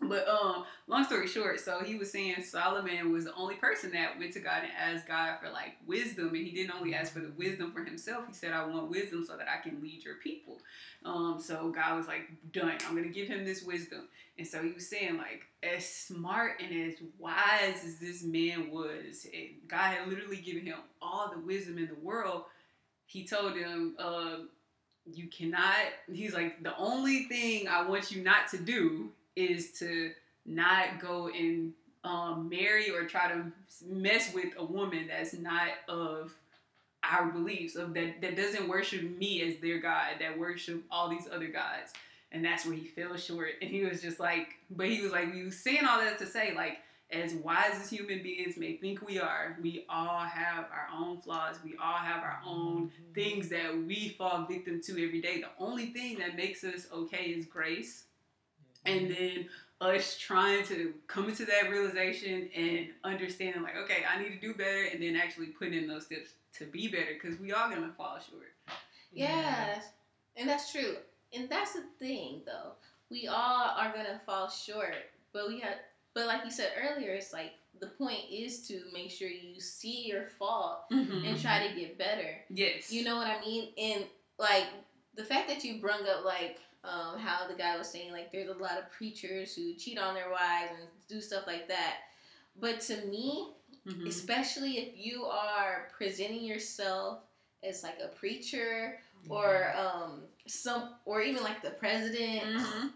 But 0.00 0.28
um, 0.28 0.64
long 0.86 1.04
story 1.04 1.26
short, 1.28 1.60
so 1.60 1.80
he 1.80 1.94
was 1.94 2.10
saying 2.10 2.42
Solomon 2.42 3.12
was 3.12 3.24
the 3.24 3.34
only 3.34 3.54
person 3.54 3.92
that 3.92 4.18
went 4.18 4.32
to 4.32 4.40
God 4.40 4.62
and 4.62 4.72
asked 4.78 5.06
God 5.06 5.38
for 5.40 5.50
like 5.50 5.76
wisdom, 5.86 6.28
and 6.28 6.46
he 6.46 6.50
didn't 6.50 6.74
only 6.74 6.94
ask 6.94 7.12
for 7.12 7.20
the 7.20 7.30
wisdom 7.36 7.72
for 7.72 7.84
himself. 7.84 8.24
He 8.26 8.34
said, 8.34 8.52
"I 8.52 8.66
want 8.66 8.90
wisdom 8.90 9.24
so 9.24 9.36
that 9.36 9.48
I 9.48 9.62
can 9.62 9.80
lead 9.80 10.04
your 10.04 10.16
people." 10.16 10.58
Um, 11.04 11.40
so 11.40 11.70
God 11.70 11.96
was 11.96 12.06
like, 12.06 12.28
"Done. 12.52 12.76
I'm 12.86 12.94
gonna 12.94 13.08
give 13.08 13.28
him 13.28 13.44
this 13.44 13.62
wisdom." 13.62 14.08
And 14.36 14.46
so 14.46 14.62
he 14.62 14.72
was 14.72 14.88
saying, 14.88 15.16
like, 15.16 15.46
as 15.62 15.88
smart 15.88 16.60
and 16.60 16.90
as 16.90 16.96
wise 17.18 17.84
as 17.84 17.98
this 17.98 18.24
man 18.24 18.70
was, 18.70 19.26
and 19.32 19.50
God 19.68 19.94
had 19.94 20.08
literally 20.08 20.38
given 20.38 20.66
him 20.66 20.78
all 21.00 21.30
the 21.30 21.38
wisdom 21.38 21.78
in 21.78 21.86
the 21.86 21.94
world. 21.94 22.44
He 23.06 23.24
told 23.24 23.56
him, 23.56 23.94
uh, 23.98 24.38
"You 25.06 25.28
cannot." 25.28 25.76
He's 26.12 26.34
like, 26.34 26.62
"The 26.62 26.76
only 26.76 27.24
thing 27.24 27.68
I 27.68 27.82
want 27.82 28.10
you 28.10 28.22
not 28.22 28.48
to 28.48 28.58
do 28.58 29.12
is 29.36 29.72
to 29.78 30.12
not 30.46 31.00
go 31.00 31.28
and 31.28 31.72
um, 32.04 32.48
marry 32.48 32.90
or 32.90 33.04
try 33.06 33.28
to 33.28 33.44
mess 33.86 34.32
with 34.34 34.52
a 34.56 34.64
woman 34.64 35.08
that's 35.08 35.34
not 35.34 35.68
of." 35.88 36.32
Our 37.06 37.26
beliefs 37.26 37.76
of 37.76 37.92
that 37.92 38.22
that 38.22 38.34
doesn't 38.34 38.66
worship 38.66 39.02
me 39.02 39.42
as 39.42 39.58
their 39.58 39.78
God, 39.78 40.12
that 40.20 40.38
worship 40.38 40.82
all 40.90 41.10
these 41.10 41.28
other 41.30 41.48
gods 41.48 41.92
and 42.34 42.44
that's 42.44 42.66
where 42.66 42.74
he 42.74 42.84
fell 42.84 43.16
short. 43.16 43.52
And 43.62 43.70
he 43.70 43.84
was 43.84 44.02
just 44.02 44.18
like, 44.18 44.56
but 44.68 44.88
he 44.88 45.00
was 45.00 45.12
like, 45.12 45.32
we 45.32 45.44
was 45.44 45.56
saying 45.56 45.84
all 45.88 46.00
that 46.00 46.18
to 46.18 46.26
say, 46.26 46.52
like, 46.54 46.78
as 47.10 47.32
wise 47.34 47.80
as 47.80 47.88
human 47.88 48.22
beings 48.24 48.56
may 48.56 48.76
think 48.76 49.06
we 49.06 49.20
are, 49.20 49.56
we 49.62 49.86
all 49.88 50.18
have 50.18 50.64
our 50.72 50.88
own 50.92 51.20
flaws. 51.20 51.56
We 51.64 51.76
all 51.80 51.98
have 51.98 52.24
our 52.24 52.40
own 52.44 52.90
things 53.14 53.48
that 53.50 53.76
we 53.86 54.16
fall 54.18 54.46
victim 54.46 54.80
to 54.82 54.92
every 54.92 55.20
day. 55.20 55.42
The 55.42 55.64
only 55.64 55.86
thing 55.86 56.18
that 56.18 56.34
makes 56.34 56.64
us 56.64 56.88
okay 56.92 57.26
is 57.26 57.46
grace. 57.46 58.04
And 58.86 59.10
then 59.10 59.48
us 59.80 60.16
trying 60.18 60.64
to 60.66 60.94
come 61.06 61.28
into 61.28 61.44
that 61.46 61.70
realization 61.70 62.48
and 62.54 62.88
understanding 63.04 63.62
like, 63.62 63.76
okay, 63.76 64.04
I 64.08 64.22
need 64.22 64.30
to 64.30 64.40
do 64.40 64.54
better, 64.54 64.84
and 64.92 65.02
then 65.02 65.16
actually 65.16 65.46
putting 65.46 65.74
in 65.74 65.88
those 65.88 66.06
steps 66.06 66.30
to 66.58 66.66
be 66.66 66.88
better 66.88 67.18
because 67.20 67.38
we 67.38 67.52
are 67.52 67.68
gonna 67.68 67.92
fall 67.96 68.18
short. 68.18 68.52
Yeah, 69.12 69.80
and 70.36 70.48
that's 70.48 70.72
true. 70.72 70.96
And 71.32 71.48
that's 71.48 71.72
the 71.72 71.82
thing, 71.98 72.42
though. 72.46 72.72
We 73.10 73.26
all 73.26 73.74
are 73.76 73.92
gonna 73.94 74.20
fall 74.24 74.48
short, 74.48 75.10
but 75.32 75.48
we 75.48 75.60
have. 75.60 75.76
But 76.14 76.26
like 76.26 76.44
you 76.44 76.50
said 76.50 76.70
earlier, 76.80 77.10
it's 77.10 77.32
like 77.32 77.54
the 77.80 77.88
point 77.88 78.20
is 78.30 78.66
to 78.68 78.82
make 78.92 79.10
sure 79.10 79.28
you 79.28 79.60
see 79.60 80.06
your 80.06 80.26
fault 80.38 80.88
mm-hmm. 80.92 81.26
and 81.26 81.40
try 81.40 81.66
to 81.66 81.74
get 81.74 81.98
better. 81.98 82.36
Yes. 82.48 82.92
You 82.92 83.04
know 83.04 83.16
what 83.16 83.26
I 83.26 83.40
mean? 83.40 83.70
And 83.76 84.04
like 84.38 84.66
the 85.16 85.24
fact 85.24 85.48
that 85.48 85.64
you 85.64 85.80
brung 85.80 86.06
up 86.06 86.24
like 86.24 86.60
um, 86.84 87.18
how 87.18 87.46
the 87.48 87.54
guy 87.54 87.76
was 87.76 87.88
saying 87.88 88.12
like 88.12 88.30
there's 88.32 88.48
a 88.48 88.54
lot 88.62 88.78
of 88.78 88.90
preachers 88.90 89.54
who 89.54 89.74
cheat 89.74 89.98
on 89.98 90.14
their 90.14 90.30
wives 90.30 90.70
and 90.78 90.88
do 91.08 91.20
stuff 91.20 91.44
like 91.46 91.68
that. 91.68 91.96
But 92.60 92.80
to 92.82 93.04
me, 93.06 93.54
Mhm. 93.86 94.06
especially 94.06 94.78
if 94.78 94.96
you 94.96 95.24
are 95.24 95.88
presenting 95.96 96.44
yourself 96.44 97.20
as 97.62 97.82
like 97.82 97.98
a 98.02 98.08
preacher 98.08 98.98
or 99.28 99.72
um 99.76 100.22
some 100.46 100.90
or 101.06 101.20
even 101.22 101.42
like 101.42 101.62
the 101.62 101.70
president 101.70 102.46
Mhm. 102.58 102.92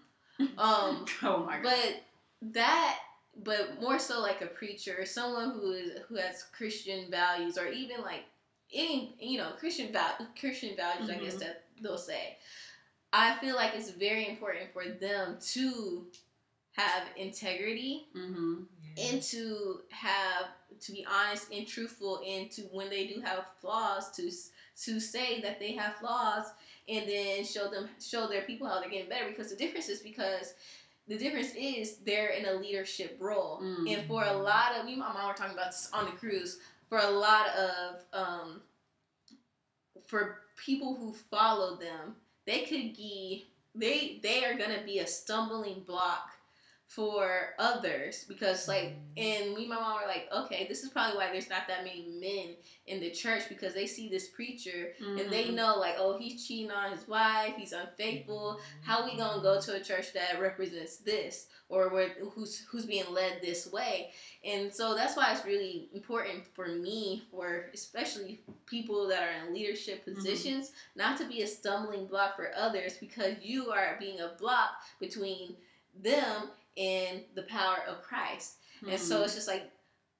um 0.58 1.04
Oh 1.22 1.38
my 1.38 1.58
god. 1.58 1.62
but 1.62 2.52
that 2.52 2.98
but 3.44 3.80
more 3.80 3.98
so 3.98 4.20
like 4.20 4.42
a 4.42 4.46
preacher 4.46 5.04
someone 5.06 5.50
who 5.52 5.72
is 5.72 5.90
who 6.08 6.16
has 6.16 6.44
christian 6.56 7.10
values 7.10 7.56
or 7.58 7.66
even 7.68 8.00
like 8.02 8.24
any 8.72 9.14
you 9.20 9.38
know 9.38 9.50
christian 9.58 9.92
val- 9.92 10.26
christian 10.38 10.76
values 10.76 11.08
i 11.10 11.14
guess 11.18 11.34
Mhm. 11.36 11.40
that 11.40 11.64
they'll 11.82 11.96
say 11.98 12.36
i 13.12 13.36
feel 13.38 13.56
like 13.56 13.72
it's 13.74 13.90
very 13.90 14.28
important 14.28 14.72
for 14.72 14.84
them 14.84 15.36
to 15.40 16.06
have 16.72 17.04
integrity 17.16 18.06
hmm 18.14 18.62
and 18.98 19.22
to 19.22 19.80
have 19.90 20.46
to 20.80 20.92
be 20.92 21.06
honest 21.06 21.52
and 21.52 21.66
truthful 21.66 22.20
and 22.26 22.50
to 22.50 22.62
when 22.72 22.90
they 22.90 23.06
do 23.06 23.20
have 23.20 23.44
flaws 23.60 24.10
to 24.10 24.30
to 24.76 25.00
say 25.00 25.40
that 25.40 25.58
they 25.58 25.72
have 25.72 25.96
flaws 25.96 26.46
and 26.88 27.08
then 27.08 27.44
show 27.44 27.68
them 27.68 27.88
show 28.00 28.26
their 28.26 28.42
people 28.42 28.66
how 28.66 28.80
they're 28.80 28.90
getting 28.90 29.08
better 29.08 29.28
because 29.28 29.50
the 29.50 29.56
difference 29.56 29.88
is 29.88 30.00
because 30.00 30.54
the 31.06 31.16
difference 31.16 31.54
is 31.56 31.98
they're 32.04 32.30
in 32.30 32.44
a 32.44 32.52
leadership 32.52 33.16
role. 33.18 33.60
Mm. 33.62 33.92
and 33.92 34.06
for 34.06 34.24
a 34.24 34.32
lot 34.32 34.76
of 34.78 34.84
me 34.84 34.92
and 34.92 35.00
my 35.00 35.12
mom 35.12 35.28
were 35.28 35.34
talking 35.34 35.54
about 35.54 35.70
this 35.70 35.88
on 35.92 36.04
the 36.06 36.12
cruise 36.12 36.58
for 36.88 36.98
a 36.98 37.10
lot 37.10 37.46
of 37.48 38.04
um 38.12 38.60
for 40.06 40.40
people 40.56 40.94
who 40.94 41.12
follow 41.30 41.76
them 41.76 42.16
they 42.48 42.60
could 42.60 42.96
be 42.96 43.46
they 43.74 44.18
they 44.22 44.42
are 44.44 44.56
gonna 44.56 44.82
be 44.84 44.98
a 45.00 45.06
stumbling 45.06 45.82
block 45.86 46.30
for 46.88 47.50
others 47.58 48.24
because 48.28 48.66
like 48.66 48.98
and 49.16 49.54
me 49.54 49.62
and 49.62 49.68
my 49.68 49.76
mom 49.76 50.00
were 50.00 50.08
like 50.08 50.26
okay 50.34 50.66
this 50.68 50.82
is 50.82 50.88
probably 50.90 51.16
why 51.16 51.30
there's 51.30 51.50
not 51.50 51.68
that 51.68 51.84
many 51.84 52.06
men 52.18 52.56
in 52.86 52.98
the 52.98 53.10
church 53.10 53.42
because 53.48 53.74
they 53.74 53.86
see 53.86 54.08
this 54.08 54.28
preacher 54.28 54.88
and 54.98 55.18
Mm-hmm. 55.18 55.30
they 55.30 55.50
know 55.50 55.76
like 55.78 55.96
oh 55.98 56.16
he's 56.18 56.46
cheating 56.46 56.70
on 56.70 56.90
his 56.92 57.06
wife 57.06 57.54
he's 57.56 57.72
unfaithful 57.72 58.58
how 58.80 59.04
we 59.04 59.16
gonna 59.18 59.42
go 59.42 59.60
to 59.60 59.74
a 59.74 59.80
church 59.80 60.12
that 60.14 60.40
represents 60.40 60.96
this 60.96 61.46
or 61.68 61.90
where, 61.90 62.14
who's 62.34 62.64
who's 62.70 62.86
being 62.86 63.04
led 63.12 63.40
this 63.42 63.70
way 63.70 64.10
and 64.44 64.72
so 64.72 64.94
that's 64.94 65.16
why 65.16 65.30
it's 65.30 65.44
really 65.44 65.88
important 65.92 66.42
for 66.54 66.68
me 66.68 67.22
for 67.30 67.66
especially 67.74 68.40
people 68.66 69.06
that 69.08 69.22
are 69.22 69.46
in 69.46 69.54
leadership 69.54 70.06
Mm-hmm. 70.06 70.14
positions 70.14 70.72
not 70.96 71.18
to 71.18 71.26
be 71.26 71.42
a 71.42 71.46
stumbling 71.46 72.06
block 72.06 72.34
for 72.36 72.50
others 72.56 72.96
because 72.98 73.34
you 73.42 73.70
are 73.70 73.96
being 74.00 74.20
a 74.20 74.32
block 74.38 74.70
between 75.00 75.54
them 76.02 76.50
and 76.78 77.22
the 77.34 77.42
power 77.42 77.78
of 77.88 78.02
christ 78.02 78.54
and 78.82 78.92
Mm-hmm. 78.92 78.96
so 79.02 79.22
it's 79.24 79.34
just 79.34 79.48
like 79.48 79.70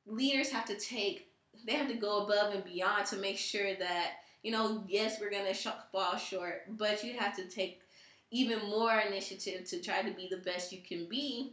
leaders 0.07 0.51
have 0.51 0.65
to 0.65 0.77
take, 0.77 1.29
they 1.65 1.75
have 1.75 1.87
to 1.89 1.95
go 1.95 2.25
above 2.25 2.55
and 2.55 2.65
beyond 2.65 3.07
to 3.07 3.17
make 3.17 3.39
sure 3.39 3.75
that, 3.77 4.13
you 4.43 4.51
know, 4.51 4.83
yes, 4.89 5.21
we're 5.21 5.31
going 5.31 5.47
to 5.47 5.55
sh- 5.55 5.69
fall 5.93 6.17
short, 6.17 6.63
but 6.77 7.05
you 7.05 7.17
have 7.17 7.37
to 7.37 7.45
take 7.47 7.81
even 8.33 8.59
more 8.69 8.99
initiative 8.99 9.65
to 9.69 9.81
try 9.81 10.03
to 10.03 10.11
be 10.11 10.27
the 10.29 10.39
best 10.39 10.73
you 10.73 10.81
can 10.87 11.09
be 11.09 11.53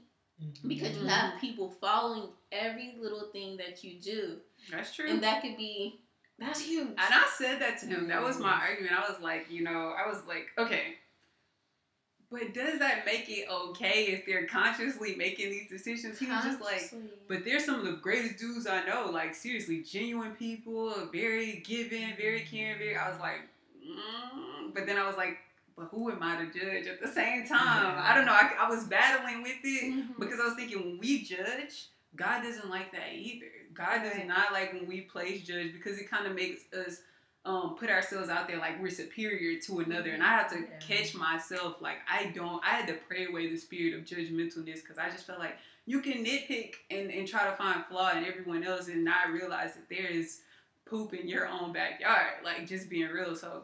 because 0.67 0.97
you 0.97 1.05
have 1.05 1.39
people 1.39 1.69
following 1.69 2.29
every 2.51 2.95
little 2.99 3.27
thing 3.31 3.55
that 3.57 3.83
you 3.83 3.99
do. 4.01 4.37
That's 4.71 4.93
true. 4.95 5.07
And 5.07 5.21
that 5.21 5.41
could 5.43 5.57
be, 5.57 5.99
that's 6.39 6.61
huge. 6.61 6.87
And 6.87 6.97
I 6.99 7.27
said 7.37 7.61
that 7.61 7.77
to 7.81 7.85
him. 7.85 8.07
That 8.07 8.23
was 8.23 8.39
my 8.39 8.51
argument. 8.53 8.93
I 8.93 9.07
was 9.09 9.19
like, 9.21 9.45
you 9.49 9.63
know, 9.63 9.93
I 9.95 10.07
was 10.09 10.23
like, 10.27 10.47
okay, 10.57 10.95
but 12.37 12.53
does 12.53 12.79
that 12.79 13.05
make 13.05 13.29
it 13.29 13.47
okay 13.49 14.05
if 14.05 14.25
they're 14.25 14.45
consciously 14.45 15.15
making 15.15 15.49
these 15.51 15.69
decisions? 15.69 16.19
He 16.19 16.27
was 16.27 16.43
just 16.43 16.61
like, 16.61 16.93
but 17.27 17.45
they're 17.45 17.59
some 17.59 17.79
of 17.79 17.85
the 17.85 17.93
greatest 17.93 18.37
dudes 18.37 18.67
I 18.67 18.85
know. 18.85 19.09
Like 19.11 19.33
seriously, 19.35 19.81
genuine 19.81 20.31
people, 20.31 20.93
very 21.11 21.63
giving, 21.65 22.15
very 22.17 22.41
caring. 22.41 22.77
Very. 22.77 22.97
I 22.97 23.09
was 23.09 23.19
like, 23.19 23.41
mm. 23.85 24.73
but 24.73 24.85
then 24.85 24.97
I 24.97 25.07
was 25.07 25.17
like, 25.17 25.37
but 25.77 25.87
who 25.91 26.11
am 26.11 26.21
I 26.21 26.37
to 26.37 26.45
judge 26.57 26.87
at 26.87 27.01
the 27.01 27.07
same 27.07 27.45
time? 27.47 27.95
I 27.97 28.13
don't 28.15 28.25
know. 28.25 28.33
I, 28.33 28.51
I 28.59 28.69
was 28.69 28.85
battling 28.85 29.41
with 29.43 29.57
it 29.63 29.93
Mhm. 29.93 30.19
because 30.19 30.39
I 30.39 30.45
was 30.45 30.53
thinking 30.55 30.79
when 30.79 30.99
we 30.99 31.23
judge, 31.23 31.87
God 32.15 32.43
doesn't 32.43 32.69
like 32.69 32.91
that 32.93 33.13
either. 33.13 33.47
God 33.73 34.03
does 34.03 34.25
not 34.25 34.53
like 34.53 34.71
when 34.73 34.87
we 34.87 35.01
place 35.01 35.45
judge 35.45 35.73
because 35.73 35.99
it 35.99 36.09
kind 36.09 36.25
of 36.27 36.33
makes 36.33 36.61
us 36.73 37.01
um, 37.45 37.75
put 37.75 37.89
ourselves 37.89 38.29
out 38.29 38.47
there 38.47 38.57
like 38.57 38.81
we're 38.81 38.89
superior 38.89 39.59
to 39.61 39.79
another. 39.79 40.09
And 40.11 40.23
I 40.23 40.29
have 40.29 40.49
to 40.51 40.59
Yeah. 40.59 40.79
catch 40.79 41.13
myself 41.13 41.81
like 41.81 41.97
I 42.11 42.27
don't. 42.27 42.63
I 42.65 42.69
had 42.71 42.87
to 42.87 42.95
pray 43.07 43.27
away 43.27 43.49
the 43.49 43.57
spirit 43.57 43.93
of 43.93 44.01
judgmentalness 44.05 44.81
because 44.81 44.97
I 44.97 45.09
just 45.09 45.25
felt 45.27 45.39
like 45.39 45.57
you 45.85 46.01
can 46.01 46.25
nitpick 46.25 46.73
and, 46.89 47.11
and 47.11 47.27
try 47.27 47.45
to 47.49 47.55
find 47.55 47.85
flaw 47.85 48.11
in 48.17 48.25
everyone 48.25 48.63
else 48.63 48.87
and 48.87 49.05
not 49.05 49.29
realize 49.31 49.75
that 49.75 49.87
there 49.89 50.07
is 50.07 50.41
poop 50.85 51.13
in 51.13 51.27
your 51.27 51.47
own 51.47 51.71
backyard. 51.71 52.43
Like 52.43 52.67
just 52.67 52.89
being 52.89 53.09
real. 53.09 53.35
So. 53.35 53.63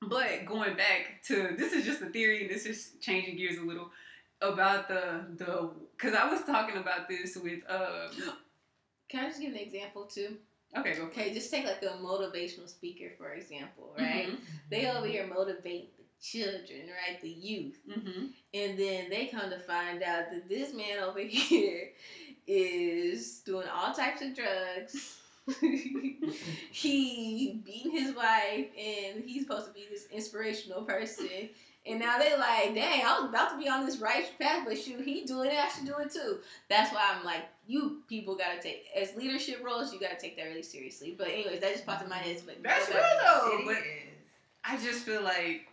But 0.00 0.44
going 0.46 0.76
back 0.76 1.22
to 1.24 1.56
this 1.58 1.72
is 1.72 1.84
just 1.84 2.00
a 2.02 2.06
theory, 2.06 2.42
and 2.42 2.50
this 2.50 2.66
is 2.66 2.92
changing 3.00 3.36
gears 3.36 3.58
a 3.58 3.62
little 3.62 3.90
about 4.40 4.86
the 4.86 5.24
the 5.36 5.70
because 5.96 6.14
I 6.14 6.30
was 6.30 6.44
talking 6.44 6.76
about 6.76 7.08
this 7.08 7.36
with 7.36 7.60
uh 7.68 8.08
Can 9.08 9.24
I 9.24 9.28
just 9.28 9.40
give 9.40 9.50
an 9.52 9.58
example 9.58 10.04
too? 10.04 10.36
Okay 10.76 10.94
go 10.94 11.04
Okay, 11.04 11.32
just 11.32 11.50
take 11.50 11.64
like 11.64 11.82
a 11.82 11.96
motivational 12.02 12.68
speaker, 12.68 13.10
for 13.16 13.32
example, 13.32 13.94
right? 13.98 14.28
Mhm. 14.28 14.38
They 14.70 14.86
over 14.90 15.06
here 15.06 15.26
motivate 15.26 15.96
the 15.96 16.04
children, 16.22 16.88
right? 16.88 17.20
The 17.20 17.28
youth. 17.28 17.78
Mm-hmm. 17.88 18.26
And 18.54 18.78
then 18.78 19.08
they 19.10 19.26
come 19.26 19.50
to 19.50 19.58
find 19.60 20.02
out 20.02 20.30
that 20.30 20.48
this 20.48 20.74
man 20.74 20.98
over 20.98 21.18
here 21.20 21.90
is 22.46 23.40
doing 23.40 23.66
all 23.68 23.94
types 23.94 24.22
of 24.22 24.34
drugs. 24.34 25.16
he 26.70 27.62
beating 27.64 27.92
his 27.92 28.14
wife, 28.14 28.66
and 28.76 29.24
he's 29.24 29.42
supposed 29.46 29.66
to 29.66 29.72
be 29.72 29.86
this 29.90 30.06
inspirational 30.12 30.82
person. 30.82 31.48
And 31.88 31.98
now 31.98 32.18
they 32.18 32.36
like, 32.36 32.74
dang, 32.74 33.02
I 33.04 33.18
was 33.20 33.30
about 33.30 33.50
to 33.52 33.58
be 33.58 33.68
on 33.68 33.86
this 33.86 33.98
right 33.98 34.24
path, 34.38 34.64
but 34.66 34.76
shoot, 34.78 35.00
he 35.00 35.24
doing 35.24 35.50
it, 35.50 35.56
I 35.56 35.68
should 35.68 35.86
do 35.86 35.94
it 36.00 36.12
too. 36.12 36.38
That's 36.68 36.92
why 36.92 37.14
I'm 37.16 37.24
like, 37.24 37.44
you 37.66 38.02
people 38.08 38.36
gotta 38.36 38.60
take 38.60 38.84
as 38.94 39.14
leadership 39.16 39.62
roles, 39.64 39.92
you 39.92 39.98
gotta 40.00 40.16
take 40.20 40.36
that 40.36 40.44
really 40.44 40.62
seriously. 40.62 41.14
But 41.16 41.28
anyways, 41.28 41.60
that 41.60 41.72
just 41.72 41.86
popped 41.86 42.02
in 42.02 42.08
my 42.08 42.16
head. 42.16 42.42
But 42.44 42.62
That's 42.62 42.88
real 42.88 42.98
though. 43.24 43.60
But. 43.64 43.76
I 44.64 44.76
just 44.76 45.04
feel 45.04 45.22
like 45.22 45.66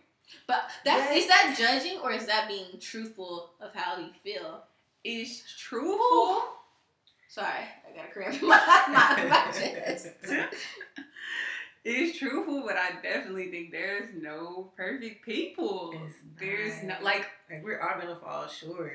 But 0.46 0.70
that 0.84 1.10
Yes. 1.10 1.22
is 1.22 1.28
that 1.28 1.54
judging 1.58 1.98
or 1.98 2.12
is 2.12 2.26
that 2.26 2.48
being 2.48 2.78
truthful 2.80 3.50
of 3.60 3.74
how 3.74 3.98
you 3.98 4.10
feel? 4.22 4.62
Is 5.04 5.42
truthful. 5.58 6.42
Sorry, 7.28 7.48
I 7.86 7.94
got 7.94 8.06
a 8.06 8.12
cramp 8.12 8.40
in 8.40 8.48
my, 8.48 8.58
my, 8.88 9.28
my 9.28 9.52
chest. 9.52 10.06
it's 11.88 12.18
truthful, 12.18 12.62
but 12.66 12.76
I 12.76 13.00
definitely 13.02 13.50
think 13.50 13.70
there's 13.70 14.10
no 14.20 14.72
perfect 14.76 15.24
people. 15.24 15.92
It's 15.94 16.14
there's 16.38 16.82
no 16.82 16.88
not. 16.94 17.02
like 17.04 17.26
Like 17.50 17.62
we're 17.64 17.80
all 17.80 18.00
gonna 18.00 18.16
fall 18.16 18.48
short. 18.48 18.92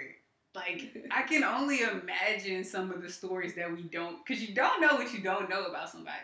like 0.54 0.96
I 1.12 1.22
can 1.24 1.44
only 1.44 1.80
imagine 1.82 2.64
some 2.64 2.92
of 2.92 3.02
the 3.02 3.10
stories 3.10 3.56
that 3.56 3.72
we 3.72 3.84
don't 3.84 4.18
because 4.26 4.42
you 4.48 4.54
don't 4.54 4.82
know 4.82 4.96
what 4.96 5.14
you 5.14 5.22
don't 5.22 5.50
know 5.50 5.66
about 5.66 5.90
somebody. 5.90 6.18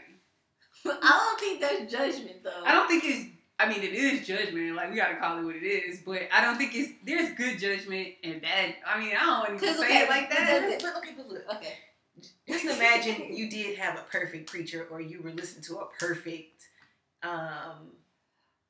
I 0.86 0.90
don't 1.30 1.40
think 1.40 1.62
that's 1.62 1.92
judgment 1.92 2.44
though. 2.44 2.64
I 2.66 2.74
don't 2.74 2.88
think 2.88 3.04
it's. 3.06 3.26
I 3.60 3.68
mean, 3.68 3.82
it 3.82 3.94
is 3.94 4.28
judgment. 4.28 4.76
Like 4.76 4.92
we 4.92 4.98
gotta 4.98 5.16
call 5.16 5.40
it 5.40 5.44
what 5.44 5.56
it 5.56 5.64
is, 5.66 6.02
but 6.06 6.22
I 6.32 6.42
don't 6.44 6.58
think 6.58 6.76
it's. 6.76 6.92
There's 7.04 7.32
good 7.36 7.58
judgment 7.60 8.10
and 8.24 8.42
bad. 8.42 8.76
I 8.86 9.00
mean, 9.00 9.14
I 9.20 9.24
don't 9.26 9.40
want 9.40 9.60
to 9.60 9.66
'Cause, 9.66 9.80
say 9.80 9.86
okay, 9.86 10.00
it 10.04 10.10
like 10.10 10.30
that. 10.30 10.80
but 10.84 10.98
okay, 10.98 11.14
but 11.18 11.28
look. 11.30 11.44
Okay. 11.56 11.74
Just 12.48 12.66
imagine 12.66 13.36
you 13.36 13.50
did 13.50 13.78
have 13.78 13.98
a 13.98 14.04
perfect 14.12 14.50
preacher, 14.50 14.88
or 14.90 15.02
you 15.02 15.22
were 15.22 15.32
listening 15.32 15.64
to 15.66 15.78
a 15.80 15.86
perfect, 16.00 16.64
um, 17.24 17.92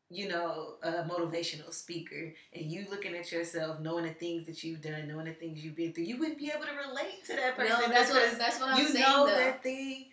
you 0.09 0.27
know, 0.27 0.75
a 0.83 1.03
motivational 1.03 1.73
speaker, 1.73 2.33
and 2.53 2.71
you 2.71 2.85
looking 2.89 3.15
at 3.15 3.31
yourself, 3.31 3.79
knowing 3.79 4.05
the 4.05 4.13
things 4.13 4.45
that 4.47 4.63
you've 4.63 4.81
done, 4.81 5.07
knowing 5.07 5.25
the 5.25 5.33
things 5.33 5.63
you've 5.63 5.75
been 5.75 5.93
through. 5.93 6.05
You 6.05 6.17
wouldn't 6.17 6.37
be 6.39 6.49
able 6.49 6.65
to 6.65 6.71
relate 6.89 7.23
to 7.27 7.35
that 7.35 7.55
person 7.55 7.77
No, 7.79 7.87
that's 7.89 8.11
what 8.11 8.37
that's 8.39 8.59
what 8.59 8.69
I'm 8.69 8.79
you 8.79 8.87
saying 8.87 9.05
you 9.05 9.11
know 9.11 9.27
though. 9.27 9.35
that 9.35 9.61
thing 9.63 10.05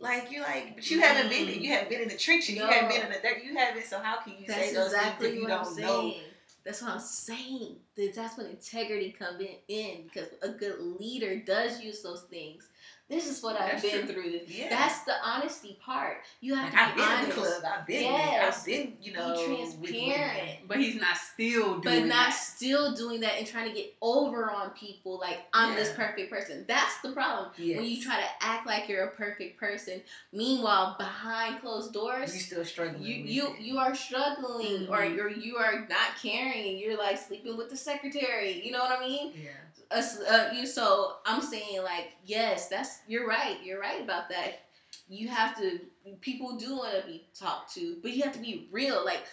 Like 0.00 0.32
you're 0.32 0.42
like, 0.42 0.74
but 0.74 0.90
you 0.90 1.00
haven't 1.00 1.30
been. 1.30 1.46
Mm. 1.46 1.60
You 1.62 1.70
haven't 1.72 1.90
been 1.90 2.00
in 2.02 2.08
the 2.08 2.16
trenches. 2.16 2.56
No. 2.56 2.64
You 2.64 2.70
haven't 2.70 2.88
been 2.90 3.06
in 3.06 3.12
the 3.12 3.18
dirt. 3.22 3.44
You 3.44 3.54
haven't. 3.56 3.84
So 3.86 4.00
how 4.00 4.20
can 4.20 4.32
you 4.38 4.46
That's 4.48 4.68
say 4.70 4.74
those 4.74 4.86
exactly 4.92 5.28
things 5.28 5.36
if 5.36 5.42
you 5.42 5.48
what 5.48 5.58
I'm 5.58 5.64
don't 5.64 5.80
know 5.80 6.00
saying. 6.00 6.20
That's 6.64 6.82
what 6.82 6.90
I'm 6.92 7.00
saying. 7.00 7.76
That's 8.14 8.36
when 8.38 8.46
integrity 8.46 9.14
come 9.18 9.40
in, 9.40 9.56
in 9.68 10.04
because 10.04 10.28
a 10.42 10.48
good 10.50 10.78
leader 11.00 11.36
does 11.40 11.80
use 11.80 12.02
those 12.02 12.22
things. 12.22 12.68
This 13.10 13.28
is 13.28 13.42
what 13.42 13.60
I've 13.60 13.72
That's 13.72 13.82
been 13.82 14.06
true. 14.06 14.14
through. 14.22 14.40
Yeah. 14.46 14.70
That's 14.70 15.00
the 15.04 15.12
honesty 15.22 15.78
part. 15.84 16.18
You 16.40 16.54
have 16.54 16.72
to 16.72 16.80
I've 16.80 16.94
be 16.94 17.00
been 17.02 17.10
in 17.10 17.16
honest. 17.18 17.28
the 17.36 17.42
club. 17.42 17.62
I've 17.80 17.86
been 17.86 18.02
Yes. 18.04 18.58
I've 18.60 18.64
been, 18.66 18.92
you 19.02 19.12
know, 19.12 19.34
be 19.36 19.52
with 19.76 19.90
transparent. 19.90 20.50
But 20.66 20.78
he's 20.78 20.98
not 20.98 21.16
still 21.18 21.78
doing 21.80 21.82
But 21.82 22.06
not 22.06 22.30
that. 22.30 22.32
still 22.32 22.94
doing 22.94 23.20
that 23.20 23.34
and 23.36 23.46
trying 23.46 23.68
to 23.68 23.74
get 23.74 23.94
over 24.00 24.50
on 24.50 24.70
people 24.70 25.18
like 25.18 25.40
I'm 25.52 25.74
this 25.74 25.92
perfect 25.92 26.30
person. 26.30 26.64
That's 26.66 27.00
the 27.02 27.12
problem. 27.12 27.50
Yes. 27.58 27.76
When 27.76 27.86
you 27.86 28.00
try 28.02 28.16
to 28.16 28.28
act 28.40 28.66
like 28.66 28.88
you're 28.88 29.04
a 29.04 29.10
perfect 29.10 29.60
person, 29.60 30.00
meanwhile 30.32 30.96
behind 30.98 31.60
closed 31.60 31.92
doors, 31.92 32.34
you 32.34 32.40
still 32.40 32.64
struggling. 32.64 33.02
you 33.02 33.14
you 33.16 33.54
you 33.60 33.78
are 33.78 33.94
struggling 33.94 34.88
or 34.88 34.98
Mhm. 34.98 35.16
you're 35.16 35.28
you 35.30 35.56
are 35.58 35.80
not 35.90 36.16
caring 36.22 36.66
and 36.70 36.78
you're 36.78 36.96
like 36.96 37.18
sleeping 37.18 37.58
with 37.58 37.68
the 37.68 37.76
secretary. 37.76 38.64
You 38.64 38.70
know 38.72 38.78
what 38.78 38.98
I 38.98 39.06
mean? 39.06 39.32
yeah. 39.36 39.50
Uh, 39.94 40.48
you 40.54 40.66
so 40.66 41.16
I'm 41.26 41.42
saying 41.42 41.82
like 41.82 42.12
yes, 42.24 42.68
that's 42.70 43.00
you're 43.06 43.26
right. 43.26 43.58
You're 43.62 43.80
right 43.80 44.02
about 44.02 44.28
that. 44.30 44.60
You 45.08 45.28
have 45.28 45.56
to. 45.58 45.80
People 46.20 46.56
do 46.56 46.76
want 46.76 47.00
to 47.00 47.06
be 47.06 47.24
talked 47.38 47.74
to, 47.74 47.96
but 48.02 48.12
you 48.12 48.22
have 48.22 48.32
to 48.32 48.38
be 48.38 48.68
real. 48.70 49.04
Like 49.04 49.24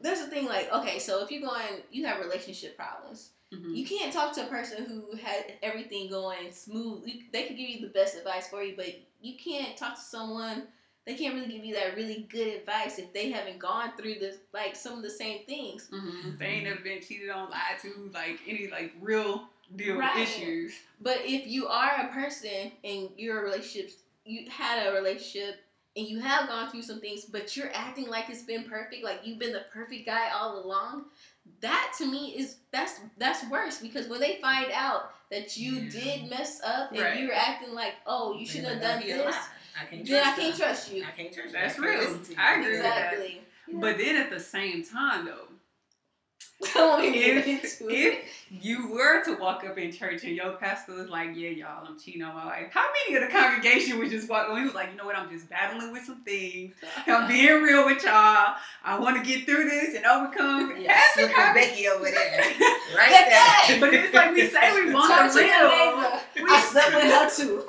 there's 0.00 0.20
a 0.20 0.26
thing 0.26 0.46
like 0.46 0.72
okay, 0.72 0.98
so 0.98 1.22
if 1.22 1.30
you're 1.30 1.42
going, 1.42 1.82
you 1.90 2.06
have 2.06 2.20
relationship 2.20 2.76
problems. 2.76 3.30
Mhm. 3.52 3.74
You 3.74 3.86
can't 3.86 4.12
talk 4.12 4.34
to 4.34 4.44
a 4.44 4.48
person 4.48 4.84
who 4.84 5.16
had 5.16 5.54
everything 5.62 6.10
going 6.10 6.52
smooth. 6.52 7.02
You, 7.06 7.22
they 7.32 7.44
could 7.46 7.56
give 7.56 7.68
you 7.68 7.80
the 7.80 7.92
best 7.92 8.16
advice 8.16 8.48
for 8.48 8.62
you, 8.62 8.74
but 8.76 8.94
you 9.22 9.36
can't 9.38 9.76
talk 9.76 9.94
to 9.94 10.00
someone. 10.00 10.64
They 11.06 11.14
can't 11.14 11.34
really 11.34 11.48
give 11.48 11.64
you 11.64 11.74
that 11.74 11.96
really 11.96 12.26
good 12.30 12.48
advice 12.48 12.98
if 12.98 13.10
they 13.14 13.30
haven't 13.30 13.58
gone 13.58 13.92
through 13.96 14.16
this 14.16 14.36
like 14.52 14.76
some 14.76 14.98
of 14.98 15.02
the 15.02 15.08
same 15.10 15.46
things. 15.46 15.88
Mhm. 15.90 16.38
They 16.38 16.46
ain't 16.46 16.64
never 16.64 16.80
been 16.80 17.00
cheated 17.00 17.30
on, 17.30 17.48
lied 17.50 17.78
to, 17.80 18.10
like 18.12 18.40
any 18.46 18.68
like 18.68 18.92
real 19.00 19.48
deal 19.76 19.96
Right. 19.96 20.16
issues. 20.18 20.74
But 21.00 21.20
if 21.24 21.46
you 21.46 21.68
are 21.68 22.08
a 22.08 22.12
person 22.12 22.72
and 22.84 23.10
you're 23.16 23.40
a 23.40 23.44
relationship, 23.44 23.92
you 24.24 24.50
had 24.50 24.86
a 24.86 24.92
relationship 24.92 25.60
and 25.96 26.06
you 26.06 26.20
have 26.20 26.48
gone 26.48 26.70
through 26.70 26.82
some 26.82 27.00
things, 27.00 27.24
but 27.24 27.56
you're 27.56 27.70
acting 27.74 28.06
like 28.08 28.28
it's 28.30 28.42
been 28.42 28.64
perfect, 28.64 29.02
like 29.04 29.20
you've 29.24 29.38
been 29.38 29.52
the 29.52 29.64
perfect 29.72 30.06
guy 30.06 30.30
all 30.30 30.64
along. 30.64 31.06
That 31.60 31.92
to 31.98 32.06
me 32.06 32.34
is 32.36 32.56
that's 32.72 33.00
that's 33.16 33.48
worse 33.48 33.78
because 33.78 34.06
when 34.08 34.20
they 34.20 34.38
find 34.40 34.70
out 34.72 35.12
that 35.30 35.56
you 35.56 35.74
Yeah. 35.76 35.90
did 35.90 36.30
mess 36.30 36.60
up 36.62 36.90
and 36.92 37.00
Right. 37.00 37.18
you're 37.18 37.32
acting 37.32 37.72
like, 37.74 37.94
oh, 38.06 38.34
you 38.34 38.46
shouldn't 38.46 38.72
have 38.74 38.80
done 38.82 39.02
this. 39.06 39.34
I 39.80 39.84
can't 39.84 40.06
then 40.06 40.16
I 40.16 40.22
trust 40.22 40.36
can't 40.36 40.56
them. 40.56 40.66
trust 40.68 40.92
you. 40.92 41.02
I 41.02 41.10
can't 41.10 41.32
trust 41.32 41.46
you. 41.46 41.52
That's 41.52 41.78
I 41.78 41.82
real. 41.86 41.98
listen 42.00 42.24
to 42.24 42.32
you. 42.32 42.38
I 42.38 42.54
agree 42.54 42.70
with 42.72 42.82
that. 42.82 43.12
Exactly. 43.12 43.40
But 43.72 43.98
then 43.98 44.16
at 44.16 44.30
the 44.30 44.40
same 44.40 44.84
time 44.84 45.24
though, 45.24 45.32
Don't 45.32 45.40
even 45.40 45.46
get 45.46 45.47
if, 46.62 47.80
if 47.82 48.18
you 48.50 48.90
were 48.90 49.22
to 49.24 49.36
walk 49.36 49.62
up 49.64 49.78
in 49.78 49.92
church 49.92 50.24
and 50.24 50.34
your 50.34 50.52
pastor 50.56 50.94
was 50.94 51.08
like, 51.08 51.30
"Yeah, 51.36 51.50
y'all, 51.50 51.86
I'm 51.86 51.96
cheating 51.98 52.22
on 52.22 52.34
my 52.34 52.46
wife," 52.46 52.72
how 52.72 52.84
many 53.06 53.16
of 53.16 53.22
the 53.28 53.32
congregation 53.32 53.96
would 53.98 54.10
just 54.10 54.28
walk? 54.28 54.48
When 54.48 54.58
he 54.58 54.64
was 54.64 54.74
like, 54.74 54.90
"You 54.90 54.96
know 54.96 55.04
what? 55.04 55.16
I'm 55.16 55.30
just 55.30 55.48
battling 55.48 55.92
with 55.92 56.02
some 56.04 56.20
things. 56.22 56.74
I'm 57.06 57.28
being 57.32 57.62
real 57.62 57.86
with 57.86 58.02
y'all. 58.02 58.54
I 58.84 58.98
want 58.98 59.16
to 59.16 59.22
get 59.22 59.46
through 59.46 59.64
this 59.70 59.94
and 59.94 60.04
overcome." 60.04 60.74
Yeah, 60.80 60.94
Half 60.94 61.14
the 61.14 61.20
slip 61.20 61.30
a 61.30 61.34
congregation- 61.34 61.70
Becky 61.74 61.88
over 61.88 62.04
there. 62.10 62.44
Right 62.96 63.66
there. 63.68 63.80
but 63.80 63.94
it's 63.94 64.14
like 64.14 64.34
we 64.34 64.48
say 64.48 64.72
we 64.84 64.92
want 64.94 65.32
the 65.32 65.38
real. 65.38 66.44
We- 66.44 66.50
I 66.50 66.60
slept 66.62 66.94
with 66.94 67.04
her 67.04 67.30
too. 67.30 67.64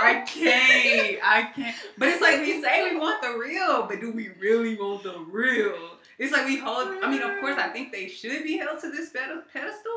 I 0.00 0.24
can't. 0.26 1.18
I 1.38 1.52
can't. 1.52 1.76
But 1.96 2.08
it's 2.08 2.20
like 2.22 2.40
we 2.40 2.62
say 2.62 2.90
we 2.92 2.98
want 2.98 3.22
the 3.22 3.36
real, 3.38 3.86
but 3.88 4.00
do 4.00 4.12
we 4.12 4.30
really 4.40 4.76
want 4.76 5.02
the 5.02 5.18
real? 5.30 5.74
It's 6.18 6.32
like 6.32 6.46
we 6.46 6.58
hold. 6.58 6.88
I 7.02 7.10
mean, 7.10 7.22
of 7.22 7.40
course, 7.40 7.56
I 7.58 7.68
think 7.68 7.92
they 7.92 8.08
should 8.08 8.42
be 8.42 8.56
held 8.56 8.80
to 8.80 8.90
this 8.90 9.10
ped- 9.10 9.52
pedestal. 9.52 9.92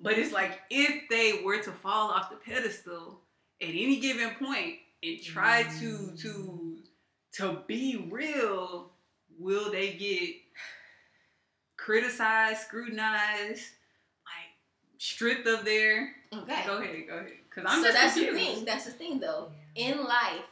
But 0.00 0.18
it's 0.18 0.32
like 0.32 0.60
if 0.70 1.08
they 1.08 1.42
were 1.44 1.58
to 1.62 1.70
fall 1.70 2.10
off 2.10 2.30
the 2.30 2.36
pedestal 2.36 3.20
at 3.60 3.68
any 3.68 3.98
given 4.00 4.30
point 4.34 4.76
and 5.02 5.22
try 5.22 5.64
to 5.80 6.12
to 6.18 6.76
to 7.34 7.58
be 7.66 8.08
real, 8.10 8.90
will 9.38 9.70
they 9.70 9.92
get 9.94 10.34
criticized, 11.76 12.62
scrutinized, 12.62 13.64
like 14.24 14.50
stripped 14.98 15.46
of 15.46 15.64
their? 15.64 16.14
Okay. 16.32 16.62
Go 16.66 16.78
ahead, 16.78 16.96
go 17.08 17.14
ahead. 17.18 17.32
Cause 17.54 17.64
I'm 17.66 17.82
so 17.82 17.88
just 17.88 18.00
that's 18.00 18.14
confused. 18.14 18.38
the 18.38 18.54
thing. 18.54 18.64
That's 18.64 18.84
the 18.86 18.90
thing, 18.92 19.20
though. 19.20 19.50
In 19.74 20.04
life, 20.04 20.42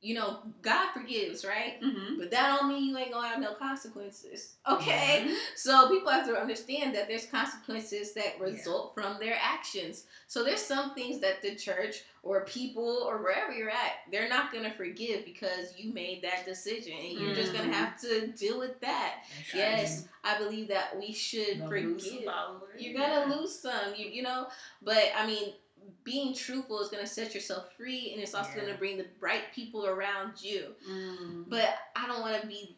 you 0.00 0.14
know, 0.14 0.40
God 0.60 0.90
forgives, 0.92 1.46
right? 1.46 1.80
Mm-hmm. 1.82 2.18
But 2.18 2.30
that 2.30 2.58
don't 2.58 2.68
mean 2.68 2.90
you 2.90 2.96
ain't 2.98 3.10
gonna 3.12 3.26
have 3.26 3.40
no 3.40 3.54
consequences. 3.54 4.54
Okay. 4.70 5.34
So 5.56 5.88
people 5.90 6.10
have 6.10 6.26
to 6.26 6.34
understand 6.38 6.94
that 6.94 7.06
there's 7.08 7.26
consequences 7.26 8.12
that 8.14 8.38
result 8.40 8.94
from 8.94 9.18
their 9.20 9.36
actions. 9.40 10.04
So 10.26 10.42
there's 10.42 10.60
some 10.62 10.94
things 10.94 11.20
that 11.20 11.42
the 11.42 11.54
church 11.54 12.04
or 12.22 12.44
people 12.46 13.04
or 13.06 13.18
wherever 13.22 13.52
you're 13.52 13.70
at, 13.70 13.92
they're 14.10 14.28
not 14.28 14.52
gonna 14.52 14.72
forgive 14.72 15.24
because 15.24 15.74
you 15.76 15.92
made 15.92 16.22
that 16.22 16.44
decision, 16.46 16.94
and 16.98 17.18
you're 17.18 17.34
just 17.34 17.52
gonna 17.52 17.68
Mhm. 17.68 17.72
have 17.74 18.00
to 18.00 18.26
deal 18.28 18.58
with 18.58 18.80
that. 18.80 19.24
That's 19.36 19.54
right. 19.54 19.62
Yes, 19.78 20.04
I 20.22 20.38
believe 20.38 20.68
that 20.68 20.98
we 20.98 21.12
should 21.12 21.62
forgive. 21.68 22.30
You're 22.78 22.94
gonna 22.94 23.34
lose 23.34 23.58
some, 23.58 23.94
you 23.94 24.08
you 24.08 24.22
know. 24.22 24.48
But 24.82 25.12
I 25.16 25.26
mean, 25.26 25.54
being 26.02 26.34
truthful 26.34 26.80
is 26.80 26.88
gonna 26.88 27.06
set 27.06 27.34
yourself 27.34 27.72
free, 27.76 28.12
and 28.12 28.22
it's 28.22 28.34
also 28.34 28.50
Yeah. 28.56 28.64
gonna 28.66 28.78
bring 28.78 28.96
the 28.96 29.06
right 29.20 29.52
people 29.54 29.86
around 29.86 30.42
you. 30.42 30.74
Mm. 30.88 31.48
But 31.48 31.76
I 31.96 32.06
don't 32.06 32.20
want 32.20 32.40
to 32.40 32.46
be, 32.46 32.76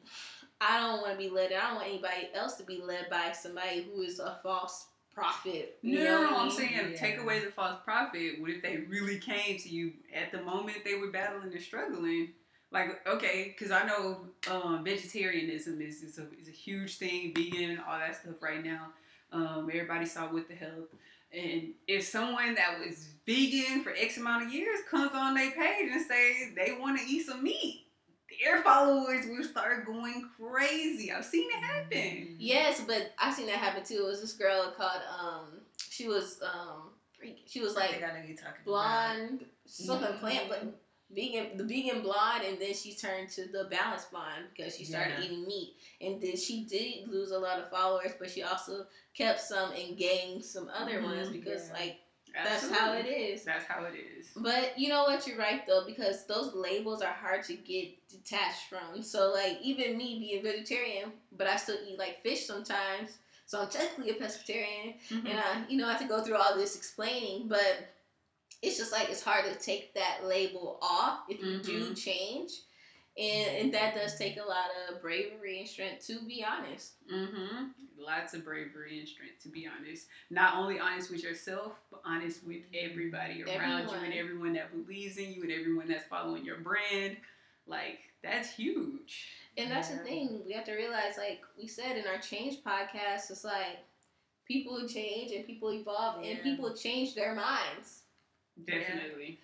I 0.61 0.81
don't 0.81 1.01
want 1.03 1.13
to 1.13 1.19
be 1.19 1.29
led. 1.29 1.53
I 1.53 1.67
don't 1.69 1.77
want 1.77 1.89
anybody 1.89 2.31
else 2.35 2.55
to 2.57 2.65
be 2.65 2.79
led 2.81 3.11
by 3.11 3.33
somebody 3.33 3.83
who 3.83 4.03
is 4.03 4.19
a 4.19 4.39
false 4.43 4.87
prophet. 5.13 5.79
You 5.83 5.99
No, 5.99 6.21
no, 6.23 6.37
I 6.37 6.43
I'm 6.43 6.51
saying 6.51 6.93
Yeah. 6.93 6.97
take 6.97 7.19
away 7.19 7.41
the 7.41 7.51
false 7.51 7.79
prophet. 7.85 8.41
What 8.41 8.51
if 8.51 8.63
they 8.63 8.77
really 8.89 9.19
came 9.19 9.59
to 9.59 9.69
you 9.69 9.95
at 10.13 10.31
the 10.31 10.43
moment 10.43 10.85
they 10.85 10.97
were 10.97 11.11
battling 11.11 11.53
and 11.53 11.63
struggling? 11.63 12.35
Like, 12.71 13.07
okay, 13.07 13.55
because 13.57 13.71
I 13.71 13.87
know 13.87 14.27
um, 14.51 14.85
vegetarianism 14.85 15.81
is, 15.81 16.03
is, 16.03 16.19
a, 16.19 16.27
is 16.39 16.49
a 16.49 16.51
huge 16.51 16.99
thing, 16.99 17.33
vegan, 17.35 17.81
all 17.89 17.99
that 17.99 18.17
stuff 18.17 18.43
right 18.43 18.63
now. 18.63 18.89
Um, 19.33 19.71
everybody 19.73 20.05
saw 20.05 20.31
with 20.31 20.49
the 20.49 20.55
health. 20.55 20.89
And 21.33 21.71
if 21.87 22.05
someone 22.05 22.55
that 22.55 22.79
was 22.79 23.09
vegan 23.27 23.83
for 23.83 23.93
X 23.97 24.17
amount 24.17 24.47
of 24.47 24.53
years 24.53 24.81
comes 24.91 25.11
on 25.15 25.35
their 25.35 25.51
page 25.51 25.91
and 25.91 26.07
say 26.07 26.53
they 26.57 26.73
want 26.79 26.99
to 26.99 27.05
eat 27.07 27.27
some 27.27 27.43
meat, 27.43 27.87
their 28.43 28.63
followers 28.63 29.27
will 29.27 29.45
start 29.45 29.87
going 29.87 30.29
crazy. 30.41 31.13
I've 31.13 31.25
seen 31.25 31.49
it 31.49 31.63
happen. 31.63 32.37
Yes, 32.39 32.83
but 32.87 33.13
I've 33.19 33.35
seen 33.35 33.47
that 33.47 33.57
happen 33.57 33.85
too. 33.85 34.03
It 34.05 34.07
was 34.07 34.21
this 34.21 34.33
girl 34.35 34.73
called 34.77 35.03
um, 35.21 35.61
she 35.89 36.09
was 36.09 36.41
um, 36.43 36.91
she 37.47 37.61
was 37.61 37.75
like 37.75 37.91
think 37.91 38.05
I 38.05 38.19
know 38.19 38.27
you're 38.27 38.37
talking 38.37 38.63
blonde, 38.65 39.45
something 39.67 40.13
Mhm. 40.13 40.19
plant, 40.21 40.49
but 40.49 40.65
vegan, 41.11 41.57
the 41.57 41.65
vegan 41.65 42.03
blonde, 42.03 42.45
and 42.45 42.59
then 42.61 42.75
she 42.75 42.95
turned 42.95 43.29
to 43.31 43.47
the 43.47 43.65
balanced 43.71 44.11
blonde 44.11 44.47
because 44.55 44.77
she 44.77 44.85
started 44.85 45.15
Yeah. 45.19 45.25
eating 45.25 45.47
meat, 45.47 45.77
and 46.01 46.21
then 46.21 46.37
she 46.37 46.65
did 46.65 47.09
lose 47.09 47.31
a 47.31 47.39
lot 47.39 47.59
of 47.59 47.71
followers, 47.71 48.13
but 48.19 48.31
she 48.31 48.43
also 48.43 48.87
kept 49.15 49.41
some 49.41 49.73
and 49.73 49.97
gained 49.97 50.45
some 50.45 50.69
other 50.69 51.01
Mhm, 51.01 51.05
ones 51.05 51.29
because 51.31 51.69
yeah. 51.69 51.75
like 51.75 52.01
that's 52.45 52.69
how 52.69 52.93
it 52.93 53.07
is 53.07 53.45
That's 53.45 53.65
how 53.65 53.85
it 53.85 53.95
is. 53.95 54.29
But 54.37 54.79
you 54.79 54.89
know 54.91 55.05
what? 55.05 55.27
You're 55.27 55.39
right 55.39 55.67
though, 55.67 55.85
because 55.87 56.27
those 56.27 56.53
labels 56.55 57.01
are 57.01 57.13
hard 57.13 57.45
to 57.45 57.55
get 57.55 58.09
detached 58.09 58.69
from. 58.69 59.03
So 59.03 59.31
like 59.33 59.59
even 59.63 59.97
me 59.97 60.19
being 60.19 60.43
vegetarian, 60.43 61.13
but 61.33 61.47
I 61.47 61.57
still 61.57 61.79
eat 61.89 61.99
like 61.99 62.23
fish 62.23 62.45
sometimes. 62.47 63.19
So 63.47 63.61
I'm 63.63 63.69
technically 63.69 64.11
a 64.11 64.15
pescatarian, 64.21 64.97
Mhm. 65.09 65.29
and 65.31 65.39
I 65.39 65.65
you 65.69 65.79
know 65.79 65.87
I 65.87 65.93
have 65.93 66.01
to 66.03 66.09
go 66.09 66.23
through 66.23 66.37
all 66.37 66.57
this 66.57 66.77
explaining. 66.77 67.49
But 67.49 67.89
it's 68.63 68.77
just 68.79 68.93
like 68.93 69.09
it's 69.11 69.23
hard 69.23 69.45
to 69.45 69.55
take 69.59 69.95
that 69.95 70.25
label 70.25 70.79
off 70.83 71.21
if 71.29 71.41
you 71.43 71.59
do 71.59 71.91
Mhm. 71.91 71.97
change, 72.03 72.53
and 73.17 73.57
and 73.59 73.75
that 73.75 73.95
does 73.95 74.19
take 74.19 74.37
a 74.39 74.43
lot 74.45 74.71
of 74.89 75.01
bravery 75.01 75.61
and 75.61 75.69
strength 75.69 76.07
to 76.09 76.21
be 76.23 76.45
honest. 76.45 76.93
Mm-hmm. 77.11 77.67
Lots 77.99 78.35
of 78.35 78.45
bravery 78.45 78.99
and 78.99 79.09
strength, 79.09 79.43
to 79.43 79.49
be 79.49 79.67
honest. 79.67 80.07
Not 80.31 80.57
only 80.57 80.79
honest 80.79 81.11
with 81.11 81.23
yourself, 81.23 81.73
but 81.91 82.01
honest 82.05 82.45
with 82.45 82.63
everybody 82.75 83.43
around 83.43 83.89
you 83.89 83.95
and 83.95 84.13
Everyone. 84.13 84.13
everyone 84.19 84.53
that 84.55 84.71
believes 84.73 85.17
in 85.17 85.33
you 85.33 85.43
and 85.43 85.51
everyone 85.51 85.89
that's 85.89 86.05
following 86.05 86.45
your 86.45 86.59
brand. 86.59 87.17
Like, 87.67 88.01
that's 88.23 88.51
huge. 88.51 89.29
And 89.57 89.71
that's 89.71 89.89
the 89.89 89.97
thing 89.99 90.43
we 90.47 90.53
have 90.53 90.65
to 90.67 90.75
realize, 90.75 91.17
like 91.17 91.43
we 91.59 91.67
said 91.67 91.97
in 91.97 92.07
our 92.07 92.19
change 92.19 92.63
podcast, 92.63 93.31
it's 93.31 93.45
like 93.45 93.79
people 94.47 94.87
change 94.87 95.33
and 95.33 95.45
people 95.47 95.73
evolve 95.73 96.23
and 96.23 96.43
people 96.43 96.75
change 96.75 97.15
their 97.15 97.35
minds, 97.35 98.03
Definitely. 98.65 99.39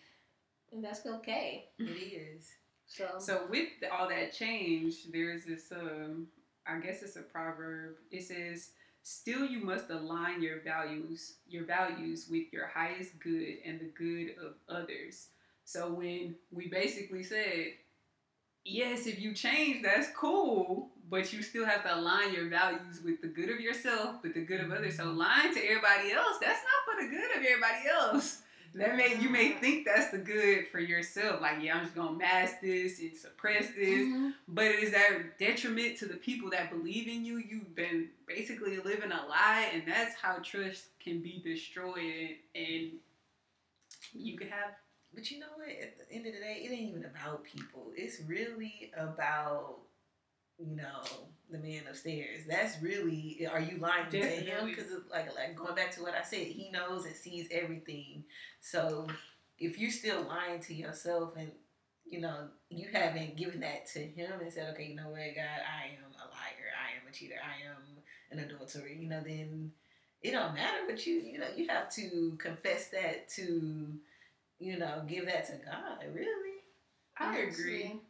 and 0.73 0.83
that's 0.83 1.05
okay. 1.07 1.67
It 1.79 1.85
is. 1.85 2.49
So, 2.87 3.07
So, 3.19 3.47
with 3.49 3.69
all 3.91 4.09
that 4.09 4.33
change, 4.33 5.11
there's 5.13 5.45
this, 5.45 5.73
um, 5.73 6.27
I 6.67 6.79
guess 6.79 7.03
it's 7.03 7.17
a 7.17 7.23
proverb. 7.23 7.97
It 8.11 8.23
says, 8.23 8.71
Still, 9.05 9.45
you 9.45 9.61
must 9.65 9.91
align 9.91 10.41
your 10.43 10.61
values, 10.61 11.35
your 11.49 11.65
values 11.65 12.29
with 12.31 12.53
your 12.53 12.69
highest 12.69 13.19
good 13.19 13.57
and 13.67 13.81
the 13.81 13.91
good 13.97 14.37
of 14.41 14.55
others. 14.69 15.29
So 15.65 15.93
when 15.93 16.37
we 16.53 16.69
basically 16.69 17.25
said, 17.25 17.73
yes, 18.65 19.07
if 19.07 19.21
you 19.21 19.35
change, 19.35 19.83
that's 19.83 20.09
cool, 20.17 20.91
but 21.11 21.33
you 21.33 21.43
still 21.43 21.65
have 21.67 21.83
to 21.83 21.97
align 21.97 22.33
your 22.33 22.49
values 22.49 23.01
with 23.05 23.21
the 23.21 23.27
good 23.27 23.51
of 23.51 23.61
yourself, 23.61 24.23
with 24.23 24.35
the 24.35 24.45
good 24.45 24.61
of 24.61 24.71
others. 24.71 24.97
So 24.99 25.05
lying 25.07 25.53
to 25.53 25.61
everybody 25.61 26.13
else, 26.13 26.37
that's 26.41 26.63
not 26.63 26.97
for 26.97 27.03
the 27.03 27.11
good 27.11 27.37
of 27.37 27.45
everybody 27.45 27.89
else. 27.91 28.43
That 28.75 28.97
may 28.97 29.19
you 29.21 29.29
may 29.29 29.53
think 29.53 29.85
that's 29.87 30.11
the 30.11 30.19
good 30.19 30.67
for 30.69 30.81
yourself, 30.81 31.41
like 31.43 31.63
yeah, 31.63 31.77
I'm 31.77 31.83
just 31.85 31.95
gonna 31.95 32.17
mask 32.17 32.61
this 32.63 33.01
and 33.01 33.15
suppress 33.17 33.67
this, 33.77 34.09
Mm-hmm. 34.09 34.31
but 34.49 34.65
is 34.67 34.93
that 34.93 35.39
detriment 35.39 35.99
to 35.99 36.07
the 36.07 36.17
people 36.17 36.51
that 36.51 36.71
believe 36.71 37.07
in 37.07 37.25
you? 37.25 37.37
You've 37.39 37.75
been 37.75 38.09
basically 38.27 38.79
living 38.79 39.13
a 39.13 39.27
lie, 39.29 39.69
and 39.75 39.83
that's 39.87 40.15
how 40.15 40.37
trust 40.43 40.87
can 41.01 41.21
be 41.21 41.41
destroyed, 41.45 42.37
and 42.55 42.93
you 44.13 44.37
can 44.37 44.49
have 44.49 44.71
But 45.15 45.31
you 45.31 45.41
know 45.41 45.47
what? 45.57 45.69
At 45.69 45.99
the 45.99 46.15
end 46.15 46.27
of 46.27 46.33
the 46.33 46.41
day, 46.41 46.63
it 46.65 46.73
ain't 46.73 46.89
even 46.91 47.05
about 47.05 47.45
people. 47.45 47.93
It's 47.95 48.21
really 48.27 48.91
about, 48.97 49.77
you 50.69 50.77
know, 50.77 51.03
the 51.51 51.59
man 51.59 51.83
upstairs. 51.89 52.41
That's 52.49 52.81
really. 52.83 53.47
Are 53.51 53.61
you 53.61 53.79
lying 53.79 54.11
to 54.11 54.19
him? 54.19 54.67
Because 54.67 54.91
like, 55.11 55.35
like 55.35 55.57
going 55.57 55.75
back 55.75 55.93
to 55.97 56.03
what 56.03 56.15
I 56.15 56.23
said, 56.23 56.47
he 56.47 56.71
knows 56.71 57.05
and 57.05 57.15
sees 57.15 57.49
everything. 57.51 58.25
So 58.61 59.07
if 59.59 59.79
you're 59.79 59.91
still 59.91 60.23
lying 60.23 60.61
to 60.61 60.75
yourself 60.75 61.37
and 61.37 61.51
you 62.05 62.21
know 62.21 62.49
you 62.69 62.89
haven't 62.93 63.37
given 63.37 63.61
that 63.61 63.87
to 63.93 64.01
him 64.01 64.33
and 64.41 64.53
said, 64.53 64.73
okay, 64.75 64.87
you 64.87 64.97
know 64.97 65.09
what, 65.09 65.21
God, 65.35 65.61
I 65.69 65.87
am 65.97 66.13
a 66.15 66.27
liar. 66.27 66.71
I 66.77 67.01
am 67.01 67.09
a 67.09 67.13
cheater. 67.13 67.37
I 67.43 67.69
am 67.69 68.03
an 68.31 68.45
adulterer. 68.45 68.89
You 68.89 69.09
know, 69.09 69.23
then 69.25 69.73
it 70.23 70.33
don't 70.33 70.55
matter. 70.55 70.81
But 70.89 71.07
you, 71.07 71.15
you 71.15 71.39
know, 71.39 71.49
you 71.57 71.69
have 71.69 71.91
to 71.95 72.37
confess 72.41 72.89
that 72.89 73.29
to 73.37 73.99
you 74.63 74.79
know, 74.79 75.03
give 75.09 75.27
that 75.27 75.47
to 75.47 75.53
God, 75.65 76.05
really. 76.15 76.61
I 77.19 77.39
agree. 77.39 78.01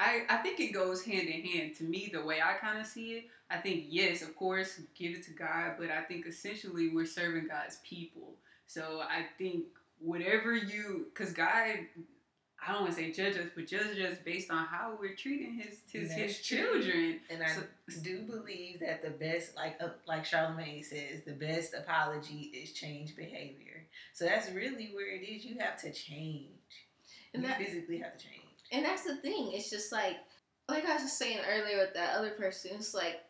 I, 0.00 0.22
I 0.30 0.36
think 0.38 0.58
it 0.60 0.72
goes 0.72 1.04
hand 1.04 1.28
in 1.28 1.42
hand 1.42 1.76
to 1.76 1.84
me 1.84 2.10
the 2.12 2.24
way 2.24 2.38
I 2.40 2.54
kind 2.54 2.80
of 2.80 2.86
see 2.86 3.12
it. 3.12 3.24
I 3.50 3.58
think 3.58 3.84
yes, 3.90 4.22
of 4.22 4.34
course, 4.34 4.80
give 4.94 5.12
it 5.12 5.22
to 5.24 5.32
God, 5.32 5.72
but 5.78 5.90
I 5.90 6.00
think 6.02 6.26
essentially 6.26 6.88
we're 6.88 7.04
serving 7.04 7.48
God's 7.48 7.78
people. 7.84 8.32
So 8.66 9.00
I 9.02 9.26
think 9.36 9.64
whatever 10.00 10.54
you, 10.54 11.06
because 11.12 11.34
God, 11.34 11.66
I 12.66 12.72
don't 12.72 12.82
want 12.82 12.94
to 12.94 12.96
say 12.96 13.12
judge 13.12 13.36
us, 13.36 13.50
but 13.54 13.66
judge 13.66 13.98
us 13.98 14.16
based 14.24 14.50
on 14.50 14.64
how 14.66 14.96
we're 14.98 15.14
treating 15.16 15.54
His 15.54 15.80
His, 15.92 16.12
his 16.12 16.38
children. 16.40 17.20
And 17.28 17.42
I 17.42 17.48
So- 17.48 17.62
do 18.02 18.20
believe 18.20 18.80
that 18.80 19.02
the 19.02 19.10
best, 19.10 19.54
like 19.56 19.76
uh, 19.82 19.88
like 20.06 20.24
Charlemagne 20.24 20.82
says, 20.82 21.22
the 21.26 21.32
best 21.32 21.74
apology 21.74 22.50
is 22.54 22.72
change 22.72 23.16
behavior. 23.16 23.84
So 24.14 24.24
that's 24.24 24.50
really 24.52 24.90
where 24.94 25.14
it 25.14 25.22
is. 25.28 25.44
You 25.44 25.58
have 25.58 25.78
to 25.82 25.92
change. 25.92 26.46
And 27.34 27.42
you 27.42 27.48
that- 27.48 27.58
physically 27.58 27.98
have 27.98 28.16
to 28.16 28.24
change. 28.24 28.39
And 28.72 28.84
that's 28.84 29.04
the 29.04 29.16
thing. 29.16 29.50
It's 29.52 29.70
just 29.70 29.92
like, 29.92 30.16
like 30.68 30.86
I 30.86 30.94
was 30.94 31.02
just 31.02 31.18
saying 31.18 31.40
earlier 31.48 31.78
with 31.78 31.94
that 31.94 32.16
other 32.16 32.30
person. 32.30 32.72
It's 32.74 32.94
like 32.94 33.20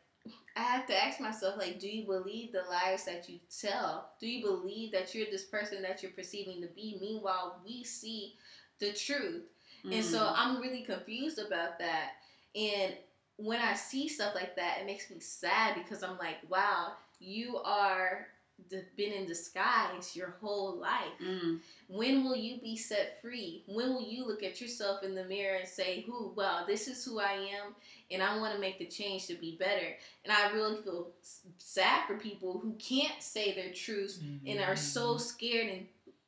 I 0.57 0.61
have 0.61 0.87
to 0.87 1.05
ask 1.05 1.21
myself, 1.21 1.57
like, 1.57 1.79
do 1.81 1.89
you 1.89 2.05
believe 2.07 2.53
the 2.53 2.63
lies 2.69 3.05
that 3.07 3.29
you 3.29 3.39
tell? 3.61 4.11
Do 4.21 4.29
you 4.29 4.45
believe 4.45 4.93
that 4.93 5.15
you're 5.15 5.27
this 5.31 5.45
person 5.45 5.83
that 5.83 6.03
you're 6.03 6.13
perceiving 6.13 6.61
to 6.61 6.69
be? 6.69 6.99
Meanwhile, 7.01 7.61
we 7.65 7.85
see 7.85 8.35
the 8.79 8.93
truth, 8.93 9.45
and 9.91 10.05
so 10.05 10.19
Mm. 10.19 10.35
I'm 10.37 10.61
really 10.61 10.83
confused 10.83 11.39
about 11.39 11.79
that. 11.79 12.13
And 12.55 12.95
when 13.37 13.61
I 13.61 13.75
see 13.75 14.09
stuff 14.09 14.35
like 14.35 14.57
that, 14.57 14.79
it 14.81 14.87
makes 14.87 15.11
me 15.11 15.21
sad 15.21 15.75
because 15.77 16.03
I'm 16.03 16.19
like, 16.19 16.39
wow, 16.49 16.95
you 17.19 17.59
are 17.59 18.27
been 18.69 19.13
in 19.13 19.27
disguise 19.27 20.15
your 20.15 20.37
whole 20.41 20.77
life. 20.77 21.19
Mm. 21.25 21.61
When 21.89 22.25
will 22.25 22.37
you 22.37 22.61
be 22.61 22.77
set 22.77 23.21
free? 23.23 23.63
When 23.67 23.95
will 23.95 24.03
you 24.03 24.27
look 24.27 24.43
at 24.43 24.61
yourself 24.61 25.03
in 25.03 25.15
the 25.15 25.25
mirror 25.25 25.57
and 25.57 25.69
say, 25.69 26.03
"Who? 26.03 26.33
Well, 26.37 26.65
this 26.67 26.89
is 26.89 27.05
who 27.05 27.19
I 27.21 27.33
am, 27.33 27.75
and 28.11 28.23
I 28.23 28.37
want 28.39 28.55
to 28.55 28.61
make 28.61 28.79
the 28.79 28.87
change 28.87 29.27
to 29.27 29.35
be 29.35 29.57
better." 29.57 29.97
And 30.25 30.33
I 30.33 30.51
really 30.53 30.83
feel 30.83 31.09
sad 31.59 32.07
for 32.07 32.17
people 32.17 32.59
who 32.59 32.73
can't 32.75 33.23
say 33.23 33.55
their 33.55 33.73
truths 33.73 34.19
and 34.47 34.61
are 34.61 34.77
so 34.77 35.17
scared 35.17 35.69
and, 35.69 35.87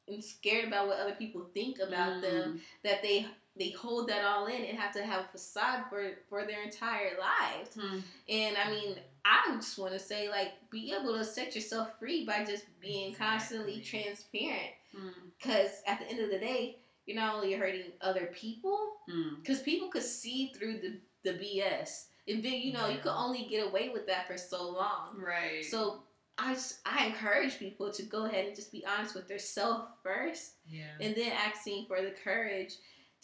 and 0.09 0.25
scared 0.25 0.67
about 0.67 0.89
what 0.89 0.99
other 0.99 1.15
people 1.15 1.45
think 1.55 1.79
about 1.79 2.21
them 2.23 2.55
Mm. 2.55 2.61
that 2.83 3.03
they 3.03 3.27
they 3.55 3.71
hold 3.71 4.09
that 4.09 4.25
all 4.25 4.47
in 4.47 4.65
and 4.65 4.79
have 4.79 4.93
to 4.95 5.05
have 5.05 5.27
a 5.27 5.29
facade 5.29 5.85
for 5.91 6.19
for 6.29 6.45
their 6.47 6.63
entire 6.63 7.19
lives. 7.19 7.77
Mm. 7.77 8.03
And 8.29 8.57
I 8.57 8.71
mean, 8.71 8.97
I 9.25 9.55
just 9.57 9.79
want 9.79 9.93
to 9.93 9.99
say, 9.99 10.29
like, 10.29 10.53
be 10.71 10.93
able 10.99 11.17
to 11.17 11.25
set 11.25 11.55
yourself 11.55 11.99
free 11.99 12.25
by 12.25 12.45
just 12.45 12.65
being 12.81 13.15
constantly 13.15 13.81
transparent. 13.81 14.73
Mm. 14.97 15.13
Because 15.39 15.71
at 15.87 16.01
the 16.01 16.09
end 16.11 16.21
of 16.21 16.31
the 16.31 16.39
day, 16.39 16.79
you're 17.07 17.17
not 17.17 17.35
only 17.37 17.53
hurting 17.55 17.93
other 18.01 18.27
people, 18.35 18.79
Mm. 19.11 19.37
because 19.41 19.61
people 19.63 19.89
could 19.89 20.03
see 20.05 20.53
through 20.57 20.79
the, 20.79 20.99
the 21.25 21.33
BS. 21.39 22.07
And 22.29 22.43
then, 22.43 22.53
you 22.53 22.73
know, 22.73 22.89
you 22.89 22.99
could 22.99 23.11
only 23.13 23.47
get 23.51 23.67
away 23.67 23.89
with 23.89 24.07
that 24.07 24.29
for 24.29 24.39
so 24.39 24.71
long. 24.71 25.17
Right. 25.17 25.65
So 25.65 26.03
I, 26.39 26.55
just, 26.55 26.79
I 26.87 27.07
encourage 27.07 27.59
people 27.59 27.91
to 27.93 28.03
go 28.05 28.27
ahead 28.27 28.47
and 28.47 28.55
just 28.55 28.71
be 28.71 28.85
honest 28.87 29.15
with 29.17 29.27
themselves 29.29 29.85
first 30.05 30.53
Yeah. 30.69 30.85
and 31.01 31.15
then 31.17 31.33
asking 31.33 31.87
for 31.87 32.01
the 32.01 32.13
courage 32.23 32.75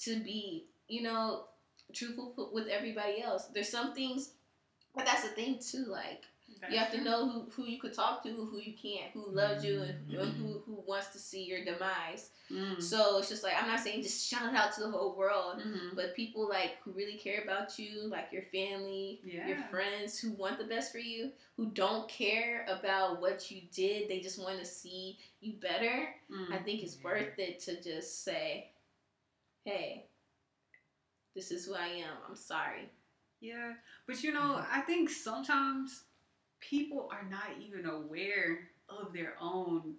to 0.05 0.19
be, 0.21 0.67
you 0.89 1.03
know, 1.03 1.45
truthful 1.93 2.51
with 2.53 2.67
everybody 2.67 3.23
else. 3.23 3.47
There's 3.55 3.69
some 3.69 3.95
things, 3.95 4.33
but 4.99 5.07
that's 5.07 5.23
the 5.23 5.29
thing 5.29 5.59
too. 5.61 5.87
Like 5.89 6.25
you 6.71 6.77
have 6.77 6.91
to 6.91 7.01
know 7.03 7.29
who, 7.31 7.47
who 7.55 7.65
you 7.67 7.79
could 7.79 7.95
talk 7.95 8.23
to, 8.25 8.31
who 8.31 8.59
you 8.59 8.75
can't, 8.75 9.13
who 9.15 9.31
loves 9.31 9.65
you, 9.65 9.81
and, 9.83 10.11
and 10.11 10.33
who 10.35 10.61
who 10.67 10.83
wants 10.87 11.09
to 11.09 11.19
see 11.19 11.45
your 11.45 11.65
demise. 11.65 12.31
Mm. 12.51 12.83
So 12.83 13.19
it's 13.19 13.29
just 13.29 13.45
like 13.45 13.53
I'm 13.61 13.69
not 13.69 13.79
saying 13.81 14.03
just 14.03 14.27
shout 14.29 14.53
it 14.53 14.57
out 14.57 14.73
to 14.75 14.81
the 14.81 14.91
whole 14.91 15.15
world, 15.17 15.61
Mhm. 15.61 15.95
but 15.95 16.17
people 16.17 16.49
like 16.49 16.79
who 16.83 16.91
really 16.93 17.17
care 17.17 17.43
about 17.43 17.79
you, 17.79 18.09
like 18.09 18.33
your 18.33 18.43
family, 18.43 19.21
your 19.23 19.59
friends 19.71 20.19
who 20.19 20.33
want 20.33 20.59
the 20.59 20.65
best 20.65 20.91
for 20.91 20.99
you, 20.99 21.31
who 21.57 21.67
don't 21.71 22.09
care 22.09 22.67
about 22.69 23.21
what 23.21 23.51
you 23.51 23.63
did, 23.73 24.09
they 24.09 24.19
just 24.21 24.39
want 24.43 24.59
to 24.59 24.65
see 24.67 25.19
you 25.41 25.53
better. 25.61 26.15
Mm. 26.31 26.53
I 26.53 26.59
think 26.59 26.83
it's 26.83 26.97
worth 27.05 27.39
it 27.39 27.61
to 27.61 27.81
just 27.81 28.25
say, 28.25 28.73
hey, 29.65 30.07
this 31.37 31.53
is 31.53 31.67
who 31.67 31.75
I 31.75 31.87
am. 31.89 32.17
I'm 32.29 32.35
sorry. 32.37 32.91
Yeah, 33.41 33.75
but 34.07 34.23
you 34.23 34.33
know, 34.33 34.57
mm-hmm. 34.57 34.73
I 34.73 34.81
think 34.81 35.11
sometimes 35.11 36.05
people 36.61 37.09
are 37.13 37.29
not 37.29 37.51
even 37.61 37.87
aware 37.87 38.69
of 38.89 39.13
their 39.13 39.35
own 39.41 39.95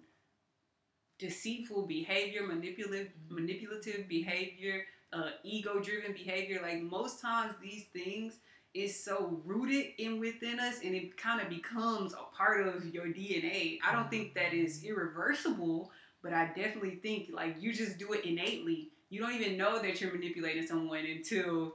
deceitful 1.18 1.86
behavior, 1.86 2.46
manipulative, 2.46 3.08
mm-hmm. 3.08 3.34
manipulative 3.36 4.08
behavior, 4.08 4.84
uh, 5.12 5.30
ego-driven 5.42 6.12
behavior. 6.12 6.60
Like 6.62 6.82
most 6.82 7.20
times, 7.20 7.54
these 7.62 7.84
things 7.92 8.38
is 8.74 9.02
so 9.02 9.40
rooted 9.44 9.86
in 9.98 10.20
within 10.20 10.60
us, 10.60 10.80
and 10.84 10.94
it 10.94 11.16
kind 11.16 11.40
of 11.40 11.48
becomes 11.48 12.12
a 12.12 12.36
part 12.36 12.66
of 12.66 12.74
mm-hmm. 12.74 12.88
your 12.90 13.06
DNA. 13.06 13.78
I 13.86 13.92
don't 13.92 14.10
think 14.10 14.34
that 14.34 14.52
is 14.52 14.84
irreversible, 14.84 15.90
but 16.22 16.34
I 16.34 16.46
definitely 16.46 16.96
think 16.96 17.30
like 17.32 17.56
you 17.58 17.72
just 17.72 17.98
do 17.98 18.12
it 18.12 18.24
innately. 18.24 18.90
You 19.08 19.20
don't 19.20 19.32
even 19.32 19.56
know 19.56 19.80
that 19.80 20.00
you're 20.00 20.12
manipulating 20.12 20.66
someone 20.66 21.04
until 21.04 21.74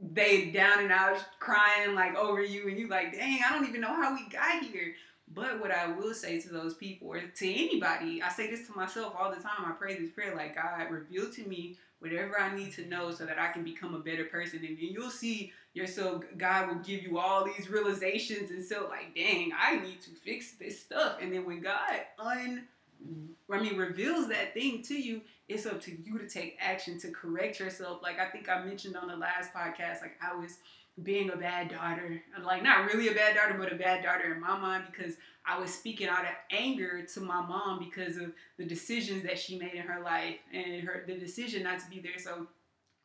they 0.00 0.50
down 0.50 0.80
and 0.80 0.92
out 0.92 1.18
crying 1.38 1.94
like 1.94 2.14
over 2.16 2.42
you 2.42 2.68
and 2.68 2.78
you 2.78 2.88
like 2.88 3.12
dang 3.12 3.40
i 3.46 3.52
don't 3.52 3.66
even 3.68 3.80
know 3.80 3.94
how 3.94 4.12
we 4.14 4.28
got 4.28 4.62
here. 4.62 4.94
But 5.34 5.60
what 5.60 5.70
i 5.70 5.88
will 5.88 6.14
say 6.14 6.40
to 6.40 6.48
those 6.50 6.74
people 6.74 7.08
or 7.08 7.20
to 7.20 7.52
anybody 7.52 8.22
i 8.22 8.28
say 8.28 8.50
this 8.50 8.66
to 8.68 8.76
myself 8.76 9.14
all 9.18 9.30
the 9.30 9.42
time 9.42 9.64
i 9.64 9.72
pray 9.72 9.98
this 9.98 10.10
prayer 10.10 10.34
like 10.36 10.54
god 10.54 10.90
reveal 10.90 11.30
to 11.30 11.44
me 11.44 11.76
whatever 11.98 12.38
i 12.38 12.54
need 12.54 12.72
to 12.74 12.86
know 12.86 13.10
so 13.10 13.24
that 13.26 13.38
i 13.38 13.50
can 13.50 13.64
become 13.64 13.94
a 13.94 13.98
better 13.98 14.24
person. 14.24 14.60
And 14.60 14.76
then 14.78 14.88
you'll 14.90 15.10
see 15.10 15.52
yourself 15.74 16.22
god 16.36 16.68
will 16.68 16.82
give 16.82 17.02
you 17.02 17.18
all 17.18 17.44
these 17.44 17.68
realizations 17.70 18.50
and 18.50 18.64
so 18.64 18.86
like 18.88 19.14
dang 19.14 19.52
i 19.58 19.76
need 19.80 20.00
to 20.02 20.10
fix 20.10 20.52
this 20.52 20.78
stuff. 20.80 21.16
And 21.20 21.32
then 21.32 21.44
when 21.46 21.60
god 21.60 22.02
un 22.18 22.62
I 23.50 23.60
mean, 23.60 23.76
reveals 23.76 24.28
that 24.28 24.54
thing 24.54 24.82
to 24.82 24.94
you, 24.94 25.20
it's 25.48 25.66
up 25.66 25.80
to 25.82 25.92
you 25.92 26.18
to 26.18 26.28
take 26.28 26.56
action 26.60 26.98
to 27.00 27.10
correct 27.10 27.60
yourself. 27.60 28.02
Like 28.02 28.18
I 28.18 28.26
think 28.26 28.48
I 28.48 28.64
mentioned 28.64 28.96
on 28.96 29.08
the 29.08 29.16
last 29.16 29.52
podcast, 29.54 30.02
like 30.02 30.16
I 30.20 30.34
was 30.34 30.58
being 31.02 31.30
a 31.30 31.36
bad 31.36 31.70
daughter, 31.70 32.20
like 32.42 32.62
not 32.62 32.86
really 32.86 33.08
a 33.08 33.14
bad 33.14 33.36
daughter, 33.36 33.56
but 33.58 33.72
a 33.72 33.76
bad 33.76 34.02
daughter 34.02 34.32
in 34.34 34.40
my 34.40 34.58
mind 34.58 34.84
because 34.90 35.16
I 35.44 35.58
was 35.58 35.72
speaking 35.72 36.08
out 36.08 36.24
of 36.24 36.30
anger 36.50 37.04
to 37.14 37.20
my 37.20 37.40
mom 37.40 37.78
because 37.78 38.16
of 38.16 38.32
the 38.56 38.64
decisions 38.64 39.22
that 39.24 39.38
she 39.38 39.58
made 39.58 39.74
in 39.74 39.82
her 39.82 40.02
life 40.02 40.36
and 40.52 40.82
her 40.82 41.04
the 41.06 41.14
decision 41.14 41.62
not 41.62 41.78
to 41.80 41.90
be 41.90 42.00
there. 42.00 42.18
So 42.18 42.48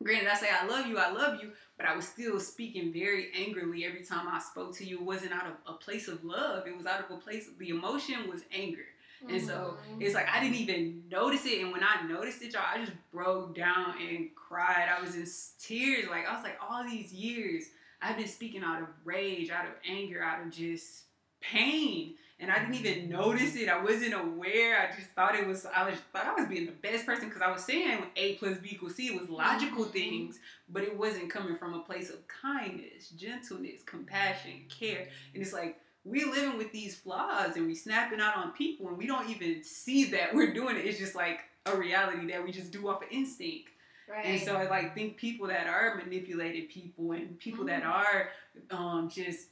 granted, 0.02 0.28
I 0.28 0.34
say 0.34 0.48
I 0.50 0.66
love 0.66 0.86
you, 0.86 0.98
I 0.98 1.12
love 1.12 1.40
you, 1.42 1.52
but 1.76 1.86
I 1.86 1.94
was 1.94 2.08
still 2.08 2.40
speaking 2.40 2.92
very 2.92 3.28
angrily 3.36 3.84
every 3.84 4.04
time 4.04 4.26
I 4.26 4.40
spoke 4.40 4.74
to 4.76 4.84
you. 4.84 4.96
It 4.98 5.04
wasn't 5.04 5.32
out 5.32 5.46
of 5.46 5.52
a 5.66 5.74
place 5.74 6.08
of 6.08 6.24
love. 6.24 6.66
It 6.66 6.76
was 6.76 6.86
out 6.86 7.04
of 7.04 7.10
a 7.16 7.20
place 7.20 7.48
the 7.58 7.68
emotion 7.68 8.28
was 8.28 8.42
anger. 8.52 8.86
And 9.28 9.40
so 9.40 9.76
it's 10.00 10.14
like 10.14 10.28
I 10.28 10.40
didn't 10.40 10.56
even 10.56 11.02
notice 11.10 11.46
it, 11.46 11.60
and 11.62 11.72
when 11.72 11.82
I 11.82 12.06
noticed 12.06 12.42
it, 12.42 12.52
y'all, 12.52 12.62
I 12.72 12.78
just 12.78 12.92
broke 13.12 13.54
down 13.54 13.94
and 14.00 14.28
cried. 14.34 14.88
I 14.88 15.00
was 15.00 15.14
in 15.14 15.26
tears. 15.60 16.08
Like 16.10 16.26
I 16.28 16.34
was 16.34 16.42
like, 16.42 16.58
all 16.60 16.84
these 16.84 17.12
years, 17.12 17.64
I've 18.00 18.16
been 18.16 18.28
speaking 18.28 18.62
out 18.64 18.82
of 18.82 18.88
rage, 19.04 19.50
out 19.50 19.64
of 19.66 19.72
anger, 19.88 20.22
out 20.22 20.44
of 20.44 20.50
just 20.52 21.04
pain. 21.40 22.14
and 22.38 22.50
I 22.50 22.58
didn't 22.58 22.74
even 22.74 23.08
notice 23.08 23.54
it. 23.56 23.68
I 23.68 23.82
wasn't 23.82 24.14
aware. 24.14 24.78
I 24.80 24.94
just 24.96 25.10
thought 25.10 25.36
it 25.36 25.46
was. 25.46 25.64
I 25.66 25.88
was 25.88 25.98
thought 26.12 26.26
I 26.26 26.34
was 26.34 26.46
being 26.48 26.66
the 26.66 26.72
best 26.72 27.06
person 27.06 27.28
because 27.28 27.42
I 27.42 27.50
was 27.52 27.64
saying 27.64 28.04
A 28.16 28.34
plus 28.34 28.58
B 28.58 28.70
equals 28.72 28.96
C. 28.96 29.06
It 29.08 29.20
was 29.20 29.28
logical 29.28 29.84
Mhm. 29.84 29.92
things, 29.92 30.38
but 30.68 30.82
it 30.82 30.96
wasn't 30.96 31.30
coming 31.30 31.56
from 31.56 31.74
a 31.74 31.80
place 31.80 32.10
of 32.10 32.26
kindness, 32.26 33.10
gentleness, 33.10 33.82
compassion, 33.84 34.64
care. 34.68 35.08
And 35.34 35.42
it's 35.42 35.52
like 35.52 35.78
we 36.04 36.24
living 36.24 36.58
with 36.58 36.72
these 36.72 36.96
flaws 36.96 37.56
and 37.56 37.66
we 37.66 37.74
snapping 37.74 38.20
out 38.20 38.36
on 38.36 38.52
people, 38.52 38.88
and 38.88 38.98
we 38.98 39.06
don't 39.06 39.28
even 39.30 39.62
see 39.62 40.04
that 40.10 40.34
we're 40.34 40.52
doing 40.52 40.76
it. 40.76 40.84
It's 40.84 40.98
just 40.98 41.14
like 41.14 41.40
a 41.66 41.76
reality 41.76 42.26
that 42.32 42.44
we 42.44 42.50
just 42.50 42.72
do 42.72 42.88
off 42.88 43.02
of 43.02 43.08
instinct. 43.10 43.68
Right. 44.08 44.26
And 44.26 44.40
so 44.40 44.56
I 44.56 44.68
like 44.68 44.94
think 44.94 45.16
people 45.16 45.46
that 45.46 45.66
are 45.66 45.94
manipulated 45.96 46.68
people 46.68 47.12
and 47.12 47.38
people 47.38 47.64
that 47.66 47.84
are 47.84 48.30
um, 48.70 49.08
just 49.08 49.48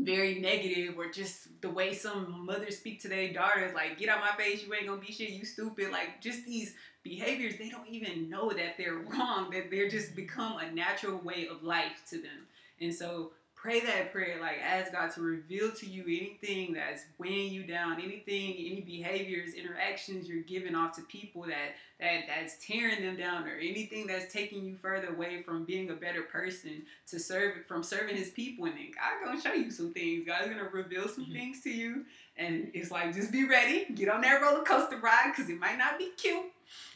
very 0.00 0.40
negative 0.40 0.96
or 0.96 1.10
just 1.10 1.48
the 1.60 1.70
way 1.70 1.92
some 1.94 2.44
mothers 2.44 2.76
speak 2.76 3.00
to 3.02 3.08
their 3.08 3.32
daughters, 3.32 3.74
like 3.74 3.98
get 3.98 4.08
out 4.08 4.20
my 4.20 4.36
face, 4.42 4.64
you 4.64 4.72
ain't 4.74 4.86
gonna 4.86 5.00
be 5.00 5.12
shit, 5.12 5.30
you 5.30 5.44
stupid. 5.44 5.90
Like 5.90 6.20
just 6.20 6.44
these 6.44 6.74
behaviors, 7.02 7.56
they 7.56 7.68
don't 7.68 7.88
even 7.88 8.28
know 8.28 8.50
that 8.50 8.76
they're 8.76 8.96
wrong, 8.96 9.50
that 9.50 9.70
they're 9.70 9.88
just 9.88 10.14
become 10.14 10.58
a 10.58 10.70
natural 10.70 11.18
way 11.18 11.48
of 11.50 11.62
life 11.62 12.02
to 12.10 12.16
them. 12.16 12.46
And 12.80 12.94
so 12.94 13.32
pray 13.60 13.80
that 13.80 14.12
prayer, 14.12 14.38
like 14.40 14.58
ask 14.62 14.92
God 14.92 15.10
to 15.14 15.20
reveal 15.20 15.72
to 15.72 15.86
you 15.86 16.02
anything 16.04 16.72
that's 16.74 17.02
weighing 17.18 17.52
you 17.52 17.64
down, 17.64 17.94
anything, 18.00 18.54
any 18.56 18.82
behaviors, 18.86 19.54
interactions 19.54 20.28
you're 20.28 20.42
giving 20.42 20.74
off 20.74 20.94
to 20.96 21.02
people 21.02 21.42
that 21.42 21.74
that 22.00 22.22
that's 22.28 22.64
tearing 22.64 23.02
them 23.04 23.16
down 23.16 23.48
or 23.48 23.56
anything 23.56 24.06
that's 24.06 24.32
taking 24.32 24.64
you 24.64 24.76
further 24.76 25.08
away 25.08 25.42
from 25.42 25.64
being 25.64 25.90
a 25.90 25.94
better 25.94 26.22
person 26.22 26.82
to 27.08 27.18
serve 27.18 27.66
from 27.66 27.82
serving 27.82 28.16
his 28.16 28.30
people 28.30 28.66
and 28.66 28.74
then 28.74 28.90
God 28.94 29.24
gonna 29.24 29.40
show 29.40 29.52
you 29.52 29.70
some 29.70 29.92
things. 29.92 30.24
God's 30.26 30.48
gonna 30.48 30.68
reveal 30.68 31.08
some 31.08 31.26
Mhm. 31.26 31.32
things 31.32 31.60
to 31.62 31.70
you 31.70 32.06
and 32.36 32.70
it's 32.74 32.90
like 32.92 33.12
just 33.14 33.32
be 33.32 33.44
ready, 33.44 33.86
get 33.94 34.08
on 34.08 34.20
that 34.20 34.40
roller 34.40 34.62
coaster 34.62 34.98
ride 34.98 35.32
because 35.34 35.50
it 35.50 35.58
might 35.58 35.78
not 35.78 35.98
be 35.98 36.10
cute 36.16 36.46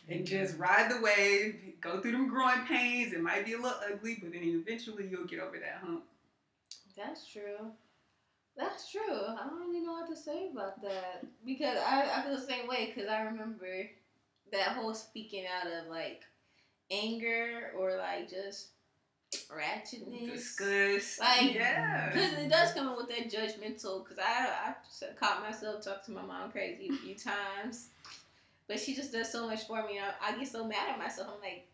and 0.09 0.25
just 0.25 0.59
ride 0.59 0.91
the 0.91 1.01
wave, 1.01 1.81
go 1.81 2.01
through 2.01 2.13
them 2.13 2.29
growing 2.29 2.65
pains. 2.67 3.13
It 3.13 3.21
might 3.21 3.45
be 3.45 3.55
a 3.55 3.57
little 3.57 3.81
ugly, 3.91 4.19
but 4.23 4.33
then 4.33 4.43
eventually 4.45 5.09
you'll 5.09 5.27
get 5.27 5.41
over 5.41 5.59
that 5.59 5.81
hump. 5.85 6.05
That's 6.97 7.27
true. 7.27 7.73
That's 8.57 8.91
true. 8.91 9.01
I 9.11 9.47
don't 9.49 9.61
really 9.61 9.81
know 9.81 9.93
what 9.93 10.09
to 10.11 10.17
say 10.17 10.51
about 10.53 10.83
that 10.83 11.25
because 11.45 11.79
I, 11.79 12.19
I 12.19 12.23
feel 12.23 12.37
the 12.37 12.43
same 12.43 12.69
way 12.69 12.93
because 12.95 13.09
I 13.09 13.23
remember 13.23 13.89
that 14.53 14.77
whole 14.77 14.95
speaking 14.95 15.45
out 15.47 15.67
of 15.67 15.89
like 15.89 16.23
anger 16.91 17.73
or 17.79 17.97
like 17.97 18.29
just 18.29 18.69
ratchetness. 19.51 20.33
Disgust. 20.33 21.21
Like, 21.21 21.55
yeah. 21.55 22.11
Because 22.13 22.33
it 22.35 22.51
does 22.51 22.73
come 22.75 22.89
in 22.89 22.97
with 22.97 23.09
that 23.09 23.31
judgmental. 23.31 24.05
Because 24.05 24.19
I 24.19 24.75
I 24.75 25.15
caught 25.19 25.43
myself 25.43 25.83
talking 25.83 26.15
to 26.15 26.21
my 26.21 26.27
mom 26.27 26.51
crazy 26.51 26.91
a 26.91 26.97
few 26.97 27.15
times, 27.15 27.89
but 28.69 28.79
she 28.79 28.95
just 28.95 29.13
does 29.13 29.33
so 29.33 29.47
much 29.47 29.67
for 29.67 29.83
me. 29.87 29.99
I, 29.99 30.31
I 30.33 30.39
get 30.39 30.49
so 30.49 30.67
mad 30.67 30.91
at 30.91 30.99
myself. 30.99 31.29
I'm 31.35 31.41
like, 31.41 31.67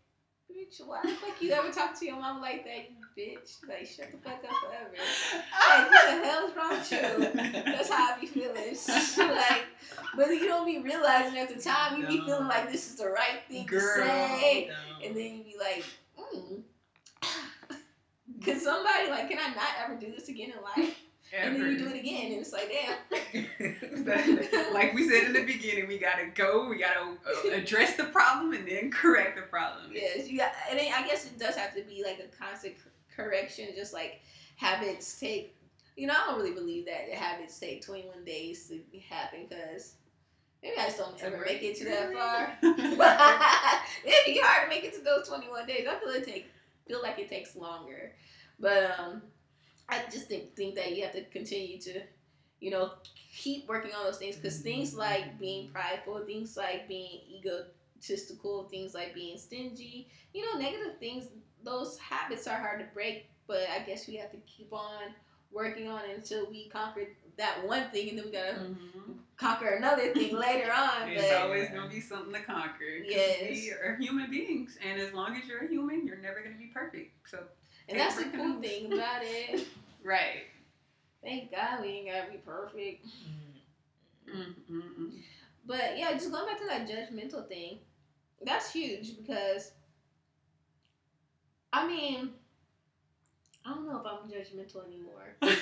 bitch, 0.51 0.87
why 0.87 1.01
the 1.03 1.11
fuck 1.11 1.41
you 1.43 1.53
ever 1.53 1.71
talk 1.71 1.99
to 1.99 2.07
your 2.07 2.17
mom 2.17 2.41
like 2.41 2.65
that, 2.65 2.91
you 2.91 2.98
bitch? 3.19 3.69
Like, 3.69 3.87
shut 3.87 4.11
the 4.13 4.19
fuck 4.19 4.45
up 4.45 4.51
forever. 4.63 4.95
Like, 5.69 5.91
what 5.91 6.23
the 6.23 6.29
hell's 6.29 6.57
wrong 6.57 6.71
with 6.71 6.93
you? 6.93 7.63
That's 7.73 7.91
how 7.91 8.15
I 8.15 8.21
be 8.21 8.27
feeling. 8.27 8.55
like, 9.37 9.65
but 10.17 10.29
you 10.29 10.47
don't 10.47 10.65
be 10.65 10.79
realizing 10.79 11.39
at 11.39 11.55
the 11.55 11.61
time. 11.61 12.01
You 12.01 12.07
be 12.07 12.21
feeling 12.25 12.49
like 12.49 12.71
this 12.71 12.89
is 12.89 12.97
the 12.97 13.09
right 13.09 13.41
thing 13.49 13.67
Girl. 13.67 13.81
to 13.81 14.09
say, 14.09 14.69
No. 14.69 15.07
and 15.07 15.17
then 15.17 15.37
you 15.37 15.43
be 15.45 15.57
like, 15.59 15.85
mm. 16.19 16.63
Can 18.43 18.61
somebody 18.61 19.11
like, 19.11 19.29
can 19.29 19.39
I 19.39 19.49
not 19.49 19.69
ever 19.85 19.97
do 19.99 20.11
this 20.13 20.29
again 20.29 20.53
in 20.57 20.63
life? 20.63 20.97
And 21.37 21.57
then 21.57 21.73
you 21.73 21.79
do 21.79 21.89
it 21.89 21.99
again, 21.99 22.33
and 22.33 22.41
it's 22.41 22.53
like, 22.53 22.73
damn. 22.73 24.73
like 24.73 24.95
we 24.95 25.09
said 25.09 25.25
in 25.25 25.33
the 25.35 25.45
beginning, 25.45 25.87
we 25.87 25.99
gotta 25.99 26.27
go, 26.35 26.67
we 26.69 26.79
gotta 26.79 27.01
uh, 27.01 27.51
address 27.53 27.97
the 27.97 28.05
problem 28.05 28.55
and 28.55 28.67
then 28.67 28.91
correct 28.91 29.37
the 29.37 29.43
problem. 29.43 29.91
Yes, 29.93 30.31
you 30.31 30.39
got, 30.39 30.53
and 30.71 30.79
then 30.79 30.91
I 30.95 31.07
guess 31.07 31.27
it 31.27 31.39
does 31.39 31.55
have 31.57 31.75
to 31.75 31.83
be 31.83 32.03
like 32.03 32.19
a 32.21 32.43
constant 32.43 32.77
c- 32.77 32.91
correction, 33.19 33.69
just 33.75 33.93
like 33.93 34.21
habits 34.57 35.19
take. 35.19 35.55
You 35.97 36.07
know, 36.07 36.15
I 36.15 36.31
don't 36.31 36.39
really 36.39 36.53
believe 36.53 36.87
that 36.87 37.09
the 37.11 37.17
habits 37.17 37.59
take 37.59 37.85
21 37.85 38.25
days 38.25 38.69
to 38.69 38.99
happen 39.01 39.47
because 39.49 39.95
maybe 40.63 40.79
I 40.79 40.85
just 40.85 40.99
don't 40.99 41.21
ever 41.23 41.43
make 41.45 41.63
it 41.63 41.77
to 41.79 41.85
that 41.87 42.13
far. 42.13 42.57
It'd 42.63 44.25
be 44.35 44.41
hard 44.41 44.71
to 44.71 44.75
make 44.75 44.85
it 44.85 44.95
to 44.95 45.01
those 45.01 45.29
21 45.29 45.67
days. 45.67 45.87
I 45.91 45.97
feel 45.97 46.11
it 46.11 46.25
take 46.25 46.47
feel 46.87 47.03
like 47.03 47.19
it 47.19 47.29
takes 47.29 47.57
longer, 47.57 48.13
but 48.61 48.95
um, 48.99 49.23
I 49.89 50.03
just 50.11 50.29
think 50.29 50.55
think 50.55 50.77
that 50.77 50.97
you 50.97 51.03
have 51.03 51.13
to 51.13 51.25
continue 51.25 51.79
to, 51.81 52.01
you 52.61 52.71
know, 52.71 52.93
keep 53.35 53.69
working 53.69 53.93
on 53.93 54.05
those 54.05 54.19
things 54.19 54.37
because 54.37 54.61
things 54.61 54.95
like 54.95 55.39
being 55.39 55.69
prideful, 55.71 56.21
things 56.27 56.57
like 56.57 56.87
being 56.87 57.21
egotistical, 57.99 58.65
things 58.65 58.95
like 58.95 59.15
being 59.15 59.39
stingy, 59.39 60.09
you 60.33 60.45
know, 60.47 60.59
negative 60.59 60.99
things. 60.99 61.25
Those 61.65 61.99
habits 61.99 62.47
are 62.47 62.57
hard 62.59 62.81
to 62.81 62.87
break, 62.95 63.29
but 63.47 63.63
I 63.75 63.81
guess 63.85 64.07
we 64.09 64.17
have 64.17 64.31
to 64.33 64.39
keep 64.47 64.73
on 64.73 65.15
working 65.51 65.89
on 65.89 66.01
it 66.09 66.17
until 66.17 66.47
we 66.49 66.69
conquer 66.69 67.09
that 67.37 67.67
one 67.67 67.91
thing, 67.91 68.11
and 68.11 68.19
then 68.19 68.25
we 68.27 68.33
gotta 68.33 68.53
Mhm. 68.55 69.19
conquer 69.37 69.69
another 69.71 70.13
thing 70.13 70.35
later 70.39 70.71
on. 70.73 71.09
It's 71.09 71.29
But 71.29 71.43
always 71.43 71.69
gonna 71.71 71.89
be 71.89 72.01
something 72.01 72.33
to 72.35 72.41
conquer. 72.43 72.85
Yes. 72.85 73.51
We 73.51 73.73
are 73.73 73.97
human 73.97 74.31
beings, 74.31 74.79
and 74.83 75.01
as 75.01 75.13
long 75.13 75.37
as 75.37 75.47
you're 75.49 75.65
a 75.65 75.69
human, 75.69 76.07
you're 76.07 76.19
never 76.19 76.41
gonna 76.43 76.57
be 76.59 76.67
perfect. 76.67 77.29
So, 77.29 77.45
and 77.89 77.99
that's 77.99 78.17
the 78.17 78.25
cool 78.25 78.45
rules. 78.45 78.65
thing 78.65 78.93
about 78.93 79.23
it. 79.23 79.67
right. 80.05 80.45
Thank 81.23 81.51
God 81.51 81.81
we 81.83 81.89
ain't 81.89 82.09
gotta 82.09 82.31
be 82.31 82.39
perfect. 82.39 83.07
Mm-mm-mm. 84.29 85.11
But 85.67 85.99
yeah, 85.99 86.13
just 86.13 86.31
going 86.31 86.47
back 86.47 86.59
to 86.59 86.67
that 86.67 86.89
judgmental 86.89 87.47
thing, 87.49 87.79
that's 88.45 88.73
huge 88.73 89.17
because 89.17 89.73
I 91.73 91.87
mean, 91.87 92.31
I 93.65 93.75
don't 93.75 93.87
know 93.87 93.99
if 93.99 94.07
I'm 94.07 94.29
judgmental 94.31 94.87
anymore. 94.87 95.37
like 95.43 95.59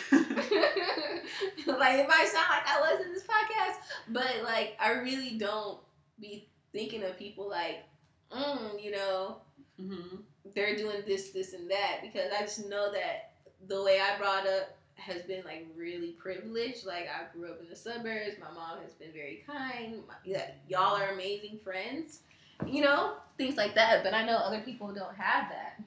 it 1.99 2.09
might 2.09 2.29
sound 2.29 2.47
like 2.51 2.67
I 2.67 2.81
was 2.81 3.01
in 3.05 3.13
this 3.13 3.25
podcast, 3.25 3.77
but 4.09 4.43
like 4.45 4.77
I 4.81 4.93
really 4.93 5.37
don't 5.39 5.79
be 6.21 6.47
thinking 6.73 7.03
of 7.03 7.19
people 7.19 7.49
like, 7.49 7.85
mm, 8.31 8.83
you 8.83 8.93
know, 8.93 9.39
Mhm. 9.81 10.23
they're 10.55 10.77
doing 10.77 11.03
this, 11.07 11.31
this, 11.31 11.53
and 11.53 11.71
that 11.71 11.99
because 12.03 12.31
I 12.33 12.41
just 12.43 12.67
know 12.69 12.93
that 12.93 13.33
the 13.67 13.83
way 13.83 14.01
I 14.01 14.17
brought 14.19 14.47
up 14.47 14.77
has 14.95 15.23
been 15.23 15.45
like 15.45 15.67
really 15.77 16.13
privileged. 16.13 16.87
Like 16.87 17.09
I 17.09 17.25
grew 17.37 17.51
up 17.51 17.61
in 17.61 17.69
the 17.69 17.77
suburbs. 17.77 18.39
My 18.41 18.51
mom 18.53 18.81
has 18.83 18.95
been 18.95 19.13
very 19.13 19.43
kind. 19.47 20.03
My, 20.07 20.15
yeah, 20.25 20.51
y'all 20.69 20.97
are 20.97 21.11
amazing 21.13 21.59
friends. 21.63 22.21
You 22.65 22.83
know 22.83 23.15
things 23.37 23.57
like 23.57 23.75
that. 23.75 24.03
But 24.03 24.15
I 24.15 24.25
know 24.25 24.37
other 24.37 24.61
people 24.61 24.89
don't 24.93 25.15
have 25.17 25.51
that. 25.51 25.83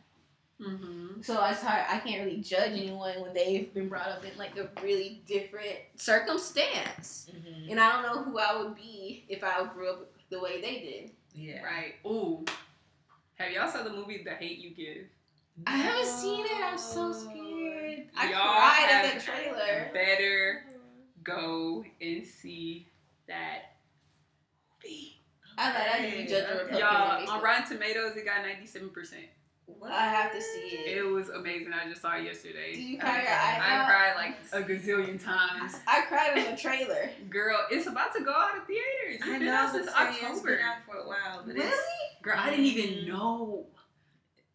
Mhm. 0.60 1.24
So 1.24 1.44
it's 1.46 1.62
hard. 1.62 1.86
I 1.88 2.00
can't 2.00 2.26
really 2.26 2.42
judge 2.42 2.74
anyone 2.74 3.22
when 3.22 3.34
they've 3.34 3.74
been 3.74 3.88
brought 3.88 4.10
up 4.10 4.26
in 4.26 4.38
like 4.38 4.58
a 4.58 4.70
really 4.82 5.22
different 5.26 5.80
circumstance. 5.96 7.30
Mhm. 7.34 7.72
And 7.72 7.80
I 7.80 7.92
don't 7.92 8.04
know 8.04 8.24
who 8.24 8.40
I 8.40 8.56
would 8.58 8.76
be 8.76 9.26
if 9.30 9.44
I 9.44 9.64
grew 9.66 9.90
up 9.90 10.12
the 10.30 10.40
way 10.40 10.62
they 10.62 10.80
did. 10.80 11.12
Yeah. 11.34 11.64
Right. 11.64 11.96
Ooh. 12.06 12.46
Have 13.36 13.52
y'all 13.52 13.70
saw 13.70 13.84
the 13.84 13.92
movie 13.92 14.22
The 14.24 14.36
Hate 14.36 14.60
You 14.60 14.72
Give? 14.72 15.08
I 15.66 15.78
haven't 15.78 16.06
seen 16.06 16.46
it. 16.46 16.52
I'm 16.52 16.78
so 16.78 17.12
scared. 17.12 18.10
I 18.18 18.30
Y'all 18.32 18.56
cried 18.56 18.88
at 18.90 19.14
the 19.14 19.22
trailer. 19.22 19.90
Better 19.94 20.66
go 21.24 21.86
and 22.02 22.26
see 22.26 22.88
that 23.28 23.60
movie. 23.60 23.69
I 25.60 25.72
thought 25.72 25.88
I 25.96 26.02
didn't 26.02 26.28
judge 26.30 26.46
a 26.50 26.54
Republican 26.54 26.78
Y'all, 26.80 27.22
on 27.22 27.28
on- 27.28 27.42
Rotten 27.44 27.68
Tomatoes, 27.68 28.16
it 28.16 28.26
got 28.26 28.46
97%. 28.46 29.14
I 29.86 30.08
have 30.08 30.32
to 30.32 30.42
see 30.42 30.78
It 30.78 30.98
it. 30.98 31.02
was 31.04 31.30
amazing. 31.30 31.72
I 31.74 31.88
just 31.88 32.02
saw 32.02 32.16
it 32.16 32.24
yesterday. 32.24 32.74
Did 32.74 32.80
you 32.82 32.98
I- 32.98 33.02
cry 33.02 33.22
your 33.22 33.32
eyes 33.32 33.62
I 33.62 33.76
out? 33.76 33.88
cried 33.88 34.14
like 34.16 34.36
a 34.52 34.68
gazillion 34.68 35.24
times. 35.24 35.76
I 35.88 36.02
cried 36.08 36.38
in 36.38 36.52
the 36.52 36.58
trailer. 36.60 37.10
Girl, 37.30 37.60
it's 37.70 37.86
about 37.88 38.14
to 38.16 38.24
go 38.24 38.32
out 38.34 38.58
of 38.58 38.66
theaters. 38.66 39.18
It's 39.20 39.24
I 39.26 39.38
been 39.38 39.46
know 39.46 39.54
out 39.54 39.72
since 39.72 39.86
say 39.86 39.92
it's 40.10 40.24
October. 40.24 40.56
been 40.56 40.66
out 40.66 40.78
for 40.88 40.96
a 40.98 41.08
while, 41.08 41.44
but 41.46 41.54
Really? 41.56 41.68
it's 41.68 41.78
Girl, 42.24 42.36
I 42.38 42.50
didn't 42.50 42.66
even 42.66 42.90
Mhm. 43.04 43.08
know. 43.10 43.68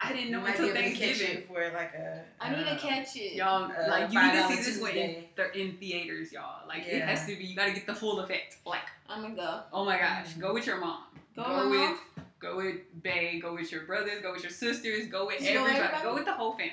I 0.05 0.13
didn't 0.13 0.31
know 0.31 0.39
you 0.39 0.45
might 0.45 0.59
be 0.59 0.69
until 0.69 0.77
able 0.83 0.91
catch 0.91 0.99
Thanksgiving. 1.01 1.37
it 1.39 1.47
for 1.49 1.61
like 1.73 1.95
a. 1.95 2.25
I 2.41 2.51
need 2.51 2.65
to 2.65 2.71
uh, 2.73 2.79
catch 2.79 3.17
it. 3.17 3.33
Y'all, 3.35 3.65
Uh, 3.65 3.89
like 3.89 4.13
you 4.13 4.23
need 4.23 4.33
to 4.33 4.49
see 4.49 4.57
this 4.57 4.81
one 4.81 4.91
in, 4.91 4.97
Tuesday. 4.97 5.29
th- 5.37 5.55
in 5.55 5.77
theaters, 5.79 6.33
y'all. 6.33 6.67
Like 6.69 6.87
it 6.87 7.03
has 7.03 7.27
to 7.27 7.37
be. 7.37 7.45
You 7.45 7.57
got 7.57 7.67
to 7.67 7.73
get 7.73 7.87
the 7.87 7.95
full 7.95 8.21
effect. 8.21 8.59
Like, 8.67 8.83
I'm 9.09 9.23
gonna 9.23 9.35
go. 9.35 9.61
oh 9.73 9.85
my 9.85 9.99
gosh, 9.99 10.29
Mhm. 10.35 10.41
go 10.41 10.55
with 10.55 10.67
your 10.67 10.79
mom. 10.79 11.05
Go 11.37 11.43
Go, 11.45 11.71
with 11.71 11.79
mom? 11.81 11.99
go 12.39 12.57
with 12.59 13.03
Bay. 13.03 13.41
Go 13.41 13.55
with 13.55 13.73
your 13.73 13.83
brothers. 13.85 14.21
Go 14.23 14.33
with 14.33 14.43
your 14.43 14.53
sisters. 14.53 15.07
Go 15.09 15.27
with 15.27 15.39
go 15.41 15.45
with 15.45 15.49
everybody. 15.49 15.77
everybody? 15.79 16.03
Go 16.05 16.15
with 16.15 16.25
the 16.27 16.33
whole 16.33 16.53
family. 16.53 16.73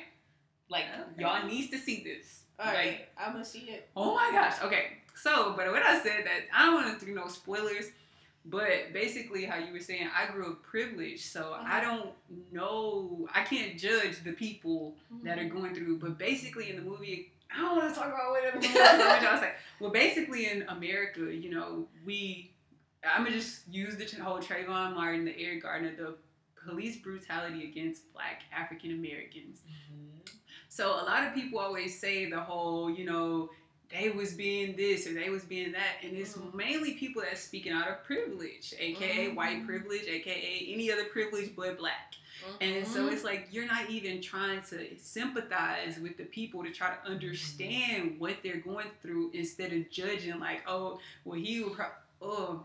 Like 0.69 0.85
Okay. 0.93 1.21
y'all 1.21 1.45
needs 1.47 1.69
to 1.71 1.77
see 1.77 2.03
this. 2.03 2.43
All 2.59 2.65
like, 2.67 2.75
right, 2.75 3.07
I'm 3.17 3.31
gonna 3.33 3.43
see 3.45 3.59
it. 3.69 3.89
Oh 3.95 4.13
my 4.15 4.29
gosh. 4.31 4.61
Okay. 4.63 4.97
So, 5.15 5.53
but 5.57 5.67
what 5.71 5.83
I 5.83 5.99
said 5.99 6.25
that 6.25 6.41
I 6.53 6.65
don't 6.67 6.75
want 6.83 6.99
to 6.99 7.05
do 7.05 7.13
no 7.13 7.27
spoilers, 7.27 7.85
but 8.45 8.91
basically 8.93 9.45
how 9.45 9.57
you 9.57 9.71
were 9.71 9.79
saying 9.79 10.07
I 10.15 10.31
grew 10.31 10.51
up 10.51 10.63
privileged, 10.63 11.25
so 11.25 11.55
I 11.59 11.79
Mhm. 11.79 11.81
don't 11.83 12.09
know. 12.51 13.27
I 13.33 13.43
can't 13.43 13.77
judge 13.77 14.23
the 14.23 14.31
people 14.33 14.97
that 15.23 15.37
are 15.37 15.45
going 15.49 15.75
through. 15.75 15.99
But 15.99 16.17
basically 16.17 16.69
in 16.69 16.75
the 16.77 16.81
movie, 16.81 17.31
I 17.53 17.61
don't 17.61 17.77
want 17.77 17.93
to 17.93 17.99
talk 17.99 18.07
about 18.07 18.31
whatever. 18.31 18.57
I 18.61 19.31
was 19.31 19.41
like, 19.41 19.55
well, 19.79 19.91
basically 19.91 20.49
in 20.49 20.63
America, 20.63 21.33
you 21.33 21.49
know, 21.49 21.87
we. 22.05 22.53
I'm 23.03 23.23
gonna 23.23 23.35
just 23.35 23.67
use 23.67 23.95
the 23.97 24.05
whole 24.23 24.37
Trayvon 24.39 24.93
Martin, 24.93 25.25
the 25.25 25.35
Eric 25.39 25.63
Gardner, 25.63 25.95
the 25.95 26.15
police 26.63 26.97
brutality 26.97 27.67
against 27.67 28.13
Black 28.13 28.43
African 28.55 28.91
Americans. 28.91 29.61
Mm-hmm. 29.67 30.37
So 30.69 30.91
a 30.93 31.03
lot 31.03 31.27
of 31.27 31.33
people 31.33 31.57
always 31.59 31.99
say 31.99 32.29
the 32.29 32.39
whole, 32.39 32.91
you 32.91 33.05
know, 33.05 33.49
they 33.91 34.09
was 34.09 34.33
being 34.33 34.75
this 34.75 35.07
or 35.07 35.13
they 35.13 35.29
was 35.29 35.43
being 35.43 35.71
that. 35.73 35.97
And 36.03 36.15
it's 36.15 36.33
mm-hmm. 36.33 36.55
mainly 36.55 36.93
people 36.93 37.21
that's 37.21 37.41
speaking 37.41 37.73
out 37.73 37.87
of 37.87 38.03
privilege 38.03 38.73
aka 38.79 39.27
mm-hmm. 39.27 39.35
white 39.35 39.65
privilege 39.65 40.03
aka 40.07 40.67
any 40.69 40.91
other 40.91 41.05
privilege 41.05 41.51
but 41.55 41.77
black. 41.77 42.15
Mm-hmm. 42.41 42.55
and 42.63 42.87
so 42.87 43.07
it's 43.07 43.23
like 43.23 43.49
you're 43.51 43.67
not 43.67 43.87
even 43.89 44.19
trying 44.19 44.61
to 44.69 44.97
sympathize 44.97 45.99
with 45.99 46.17
the 46.17 46.23
people 46.23 46.63
to 46.63 46.71
try 46.71 46.95
to 46.95 47.11
understand 47.11 48.15
what 48.17 48.37
they're 48.41 48.57
going 48.57 48.87
through 49.03 49.29
instead 49.35 49.71
of 49.73 49.91
judging 49.91 50.39
like 50.39 50.63
oh 50.67 50.99
well 51.23 51.39
he 51.39 51.61
would 51.61 51.73
pro- 51.73 51.85
oh 52.19 52.63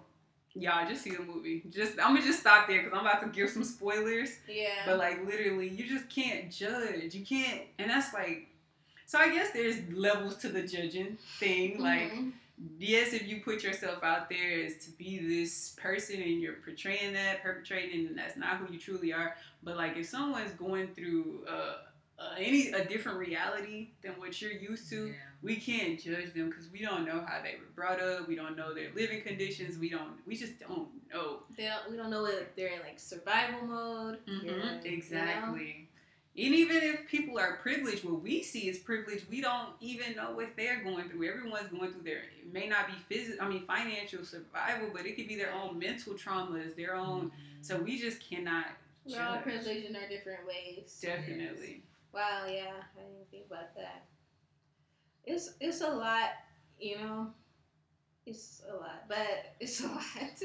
y'all 0.55 0.89
just 0.89 1.03
see 1.03 1.11
the 1.11 1.23
movie. 1.23 1.63
Just 1.71 1.93
i'm 2.01 2.15
gonna 2.15 2.23
just 2.23 2.41
stop 2.41 2.67
there 2.69 2.83
because 2.83 2.99
i'm 2.99 3.05
about 3.05 3.21
to 3.23 3.29
give 3.29 3.51
some 3.51 3.65
spoilers. 3.65 4.31
Yeah. 4.49 4.69
But 4.87 4.99
like 4.99 5.27
literally 5.27 5.69
you 5.69 5.87
just 5.87 6.09
can't 6.09 6.51
judge. 6.51 7.15
You 7.15 7.25
can't 7.25 7.63
and 7.79 7.91
that's 7.91 8.15
like 8.15 8.49
so 9.07 9.19
I 9.19 9.31
guess 9.31 9.53
there's 9.53 9.77
levels 9.93 10.37
to 10.39 10.49
the 10.49 10.63
judging 10.63 11.17
thing. 11.39 11.75
Mm-hmm. 11.75 11.83
Like, 11.83 12.13
yes, 12.79 13.13
if 13.13 13.27
you 13.29 13.41
put 13.41 13.63
yourself 13.63 14.03
out 14.03 14.29
there 14.29 14.65
as 14.65 14.77
to 14.85 14.91
be 14.91 15.19
this 15.19 15.77
person 15.81 16.21
and 16.21 16.41
you're 16.41 16.55
portraying 16.65 17.13
that, 17.15 17.43
perpetrating, 17.43 18.09
and 18.09 18.19
that's 18.19 18.37
not 18.37 18.57
who 18.57 18.73
you 18.73 18.81
truly 18.81 19.13
are. 19.13 19.37
But 19.63 19.77
like, 19.77 19.97
if 19.97 20.07
someone's 20.07 20.51
going 20.53 20.89
through 20.89 21.45
uh, 21.49 21.75
uh, 22.19 22.35
any 22.37 22.71
a 22.73 22.85
different 22.85 23.19
reality 23.19 23.91
than 24.03 24.13
what 24.13 24.41
you're 24.43 24.51
used 24.51 24.89
to, 24.91 25.07
yeah. 25.07 25.13
we 25.43 25.57
can't 25.57 26.01
judge 26.01 26.33
them 26.35 26.49
because 26.49 26.69
we 26.73 26.81
don't 26.81 27.05
know 27.05 27.25
how 27.27 27.41
they 27.43 27.55
were 27.61 27.71
brought 27.75 28.01
up. 28.01 28.27
We 28.27 28.35
don't 28.35 28.57
know 28.57 28.75
their 28.75 28.89
living 28.95 29.23
conditions. 29.23 29.79
We 29.79 29.89
don't. 29.89 30.15
We 30.27 30.37
just 30.37 30.59
don't 30.59 30.89
know. 31.13 31.41
They 31.57 31.67
don't, 31.67 31.91
we 31.91 31.97
don't 31.97 32.11
know 32.11 32.27
if 32.27 32.57
they're 32.57 32.73
in 32.73 32.81
like 32.81 32.99
survival 32.99 33.67
mode. 33.67 34.19
Mm-hmm. 34.27 34.85
exactly. 34.85 35.61
You 35.61 35.67
know? 35.67 35.87
And 36.39 36.55
even 36.55 36.77
if 36.77 37.09
people 37.09 37.39
are 37.39 37.57
privileged, 37.63 38.05
what 38.05 38.23
we 38.23 38.43
see 38.43 38.69
is 38.69 38.79
privilege. 38.79 39.25
We 39.31 39.41
don't 39.41 39.71
even 39.81 40.15
know 40.17 40.33
what 40.33 40.51
they're 40.55 40.85
going 40.85 41.09
through. 41.09 41.27
Everyone's 41.27 41.69
going 41.69 41.93
through 41.93 42.03
their 42.03 42.19
it 42.19 42.53
may 42.53 42.69
not 42.69 42.89
be 42.89 42.95
physical, 43.09 43.47
I 43.47 43.49
mean 43.49 43.65
financial 43.67 44.23
survival, 44.23 44.91
but 44.93 45.07
it 45.07 45.17
could 45.17 45.29
be 45.29 45.37
their 45.37 45.55
own 45.55 45.79
mental 45.79 46.13
traumas, 46.13 46.77
their 46.77 46.95
own. 46.95 47.27
Mm-hmm. 47.27 47.63
So 47.63 47.79
we 47.79 47.99
just 47.99 48.21
cannot. 48.21 48.67
We're 49.07 49.23
all 49.23 49.39
privileged 49.39 49.89
in 49.89 49.97
our 49.97 50.09
different 50.09 50.41
ways. 50.47 50.99
Definitely. 51.01 51.83
Wow. 52.13 52.45
Yeah, 52.47 52.73
I 52.99 53.01
didn't 53.01 53.31
think 53.31 53.47
about 53.47 53.75
that. 53.77 54.05
It's 55.25 55.55
it's 55.59 55.81
a 55.81 55.89
lot, 55.89 56.31
you 56.79 56.99
know. 56.99 57.29
It's 58.27 58.63
a 58.71 58.77
lot, 58.77 59.05
but 59.09 59.55
it's 59.61 59.81
a 59.81 59.87
lot. 59.87 60.05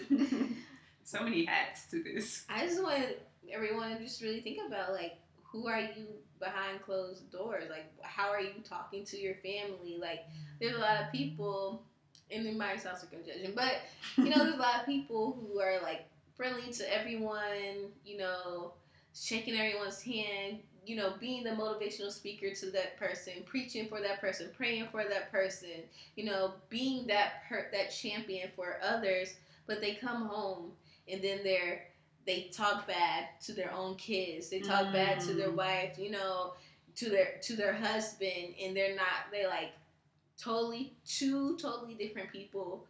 so 1.04 1.24
many 1.24 1.44
hats 1.44 1.88
to 1.88 2.02
this. 2.02 2.46
I 2.50 2.66
just 2.66 2.82
want 2.82 3.04
everyone 3.52 3.98
to 3.98 4.04
just 4.04 4.22
really 4.22 4.40
think 4.40 4.60
about 4.66 4.94
like 4.94 5.18
who 5.52 5.68
are 5.68 5.80
you 5.80 6.08
behind 6.40 6.82
closed 6.82 7.32
doors? 7.32 7.66
Like, 7.70 7.92
how 8.02 8.30
are 8.30 8.42
you 8.42 8.62
talking 8.64 9.04
to 9.06 9.20
your 9.20 9.36
family? 9.36 9.98
Like, 10.00 10.26
there's 10.60 10.76
a 10.76 10.80
lot 10.80 11.02
of 11.02 11.12
people, 11.12 11.84
and 12.32 12.46
it 12.46 12.56
might 12.56 12.82
sound 12.82 12.98
like 13.12 13.56
but 13.56 13.76
you 14.18 14.30
know, 14.30 14.44
there's 14.44 14.56
a 14.56 14.58
lot 14.58 14.80
of 14.80 14.86
people 14.86 15.38
who 15.40 15.60
are 15.60 15.80
like 15.84 16.06
friendly 16.36 16.72
to 16.74 16.94
everyone. 16.94 17.92
You 18.06 18.18
know, 18.18 18.74
shaking 19.14 19.56
everyone's 19.56 20.02
hand. 20.02 20.60
You 20.86 20.96
know, 20.96 21.14
being 21.20 21.44
the 21.44 21.52
motivational 21.52 22.12
speaker 22.12 22.54
to 22.56 22.72
that 22.72 22.98
person, 22.98 23.34
preaching 23.46 23.88
for 23.88 24.02
that 24.02 24.20
person, 24.20 24.50
praying 24.56 24.88
for 24.92 25.04
that 25.04 25.32
person. 25.32 25.84
You 26.16 26.26
know, 26.26 26.54
being 26.70 27.08
that 27.08 27.44
per- 27.48 27.70
that 27.72 27.92
champion 27.92 28.50
for 28.56 28.78
others. 28.84 29.36
But 29.68 29.80
they 29.82 29.94
come 29.96 30.26
home 30.26 30.72
and 31.08 31.22
then 31.22 31.40
they're 31.44 31.84
they 32.26 32.50
talk 32.52 32.88
bad 32.88 33.26
to 33.42 33.54
their 33.54 33.72
own 33.74 33.96
kids. 33.96 34.50
They 34.50 34.60
talk 34.60 34.88
mm. 34.88 34.94
bad 34.94 35.20
to 35.22 35.34
their 35.34 35.50
mm. 35.50 35.56
wife, 35.56 35.98
you 35.98 36.12
know, 36.12 36.54
to 36.96 37.10
their 37.10 37.40
to 37.44 37.56
their 37.56 37.74
husband, 37.74 38.56
and 38.62 38.76
they're 38.76 38.96
not. 38.96 39.32
They 39.32 39.46
like 39.48 39.72
totally 40.38 40.94
two 41.06 41.58
totally 41.58 41.94
different 41.94 42.32
people 42.32 42.86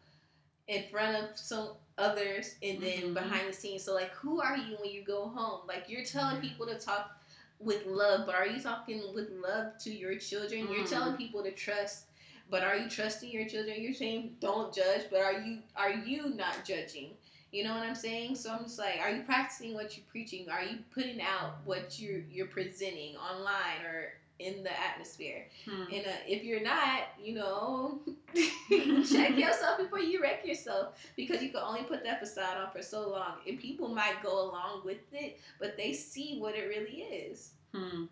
in 0.67 0.83
front 0.91 1.17
of 1.17 1.37
some 1.37 1.71
others, 1.97 2.55
and 2.63 2.81
then 2.81 2.99
mm-hmm. 2.99 3.13
behind 3.13 3.47
the 3.47 3.53
scenes. 3.53 3.83
So 3.83 3.93
like, 3.93 4.11
who 4.11 4.41
are 4.41 4.57
you 4.57 4.77
when 4.81 4.91
you 4.91 5.03
go 5.03 5.27
home? 5.27 5.61
Like 5.67 5.85
you're 5.87 6.05
telling 6.05 6.41
people 6.41 6.65
to 6.67 6.77
talk 6.77 7.11
with 7.59 7.85
love, 7.85 8.25
but 8.25 8.35
are 8.35 8.47
you 8.47 8.59
talking 8.59 9.01
with 9.13 9.29
love 9.31 9.77
to 9.83 9.91
your 9.91 10.15
children? 10.17 10.67
Mm. 10.67 10.75
You're 10.75 10.87
telling 10.87 11.15
people 11.15 11.43
to 11.43 11.51
trust. 11.51 12.05
But 12.49 12.63
are 12.63 12.75
you 12.75 12.89
trusting 12.89 13.31
your 13.31 13.47
children? 13.47 13.81
You're 13.81 13.93
saying 13.93 14.35
don't 14.41 14.75
judge, 14.75 15.03
but 15.09 15.21
are 15.21 15.39
you 15.39 15.59
are 15.75 15.91
you 15.91 16.33
not 16.35 16.65
judging? 16.65 17.11
You 17.51 17.65
know 17.65 17.73
what 17.73 17.83
I'm 17.83 17.95
saying? 17.95 18.35
So 18.35 18.51
I'm 18.51 18.63
just 18.63 18.79
like, 18.79 18.99
are 19.01 19.09
you 19.09 19.23
practicing 19.23 19.73
what 19.73 19.97
you're 19.97 20.05
preaching? 20.09 20.49
Are 20.49 20.63
you 20.63 20.79
putting 20.93 21.21
out 21.21 21.55
what 21.65 21.99
you're 21.99 22.21
you're 22.31 22.47
presenting 22.47 23.15
online 23.17 23.85
or 23.85 24.13
in 24.39 24.63
the 24.63 24.71
atmosphere? 24.79 25.47
Hmm. 25.65 25.83
And 25.93 26.05
uh, 26.05 26.19
if 26.25 26.43
you're 26.43 26.63
not, 26.63 27.09
you 27.21 27.35
know, 27.35 27.99
check 28.33 29.37
yourself 29.37 29.79
before 29.79 29.99
you 29.99 30.21
wreck 30.21 30.45
yourself 30.45 30.97
because 31.17 31.43
you 31.43 31.49
can 31.49 31.59
only 31.59 31.83
put 31.83 32.05
that 32.05 32.21
facade 32.21 32.57
on 32.57 32.71
for 32.71 32.81
so 32.81 33.09
long, 33.09 33.35
and 33.45 33.59
people 33.59 33.89
might 33.89 34.23
go 34.23 34.49
along 34.49 34.83
with 34.85 35.01
it, 35.11 35.37
but 35.59 35.75
they 35.75 35.91
see 35.91 36.37
what 36.39 36.55
it 36.55 36.69
really 36.69 37.01
is. 37.01 37.51
Hmm. 37.75 38.05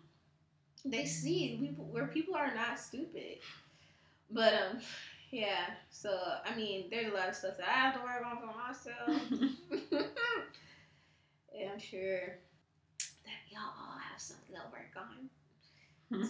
They 0.84 1.06
see 1.06 1.56
people 1.58 1.86
where 1.86 2.06
people 2.06 2.34
are 2.34 2.54
not 2.54 2.78
stupid, 2.78 3.38
but 4.30 4.52
um 4.52 4.80
yeah. 5.30 5.70
So 5.90 6.10
I 6.44 6.54
mean, 6.56 6.86
there's 6.90 7.12
a 7.12 7.16
lot 7.16 7.28
of 7.28 7.34
stuff 7.34 7.56
that 7.58 7.68
I 7.68 7.72
have 7.72 7.94
to 7.94 8.00
work 8.00 8.22
on 8.24 8.38
for 8.38 8.46
myself. 8.56 9.08
and 11.58 11.70
I'm 11.72 11.78
sure 11.78 12.38
that 12.98 13.40
y'all 13.50 13.74
all 13.78 13.98
have 13.98 14.20
something 14.20 14.54
to 14.54 14.62
work 14.72 14.94
on 14.96 15.30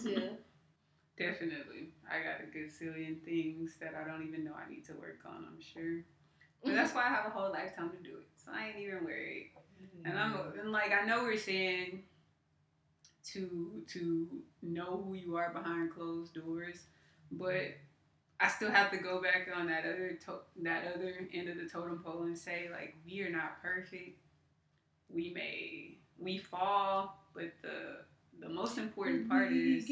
too. 0.03 0.29
Definitely. 1.17 1.89
I 2.09 2.23
got 2.23 2.41
a 2.41 2.51
good 2.51 2.69
zillion 2.71 3.23
things 3.23 3.75
that 3.79 3.93
I 3.95 4.07
don't 4.07 4.27
even 4.27 4.43
know 4.43 4.53
I 4.53 4.69
need 4.69 4.85
to 4.85 4.93
work 4.93 5.19
on, 5.25 5.45
I'm 5.47 5.61
sure. 5.61 6.03
But 6.63 6.73
that's 6.73 6.93
why 6.93 7.05
I 7.05 7.09
have 7.09 7.25
a 7.27 7.29
whole 7.29 7.51
lifetime 7.51 7.91
to 7.91 7.97
do 7.97 8.17
it. 8.17 8.27
So 8.37 8.51
I 8.53 8.67
ain't 8.67 8.77
even 8.77 9.03
worried. 9.03 9.51
Mm-hmm. 9.81 10.09
And 10.09 10.19
I'm 10.19 10.35
and 10.59 10.71
like 10.71 10.91
I 10.91 11.05
know 11.05 11.23
we're 11.23 11.37
saying 11.37 12.03
to 13.33 13.83
to 13.89 14.27
know 14.61 15.03
who 15.05 15.15
you 15.15 15.35
are 15.37 15.51
behind 15.53 15.93
closed 15.93 16.33
doors, 16.33 16.77
but 17.31 17.75
I 18.41 18.47
still 18.47 18.71
have 18.71 18.89
to 18.91 18.97
go 18.97 19.21
back 19.21 19.49
on 19.55 19.67
that 19.67 19.85
other 19.85 20.17
to- 20.25 20.63
that 20.63 20.93
other 20.95 21.27
end 21.33 21.47
of 21.47 21.57
the 21.57 21.65
totem 21.69 21.99
pole 22.03 22.23
and 22.23 22.37
say 22.37 22.69
like 22.71 22.95
we 23.05 23.21
are 23.21 23.29
not 23.29 23.61
perfect. 23.61 24.17
We 25.09 25.31
may 25.33 25.97
we 26.17 26.37
fall, 26.39 27.19
but 27.33 27.51
the 27.61 28.05
the 28.39 28.49
most 28.49 28.77
important 28.77 29.29
part 29.29 29.51
is 29.51 29.89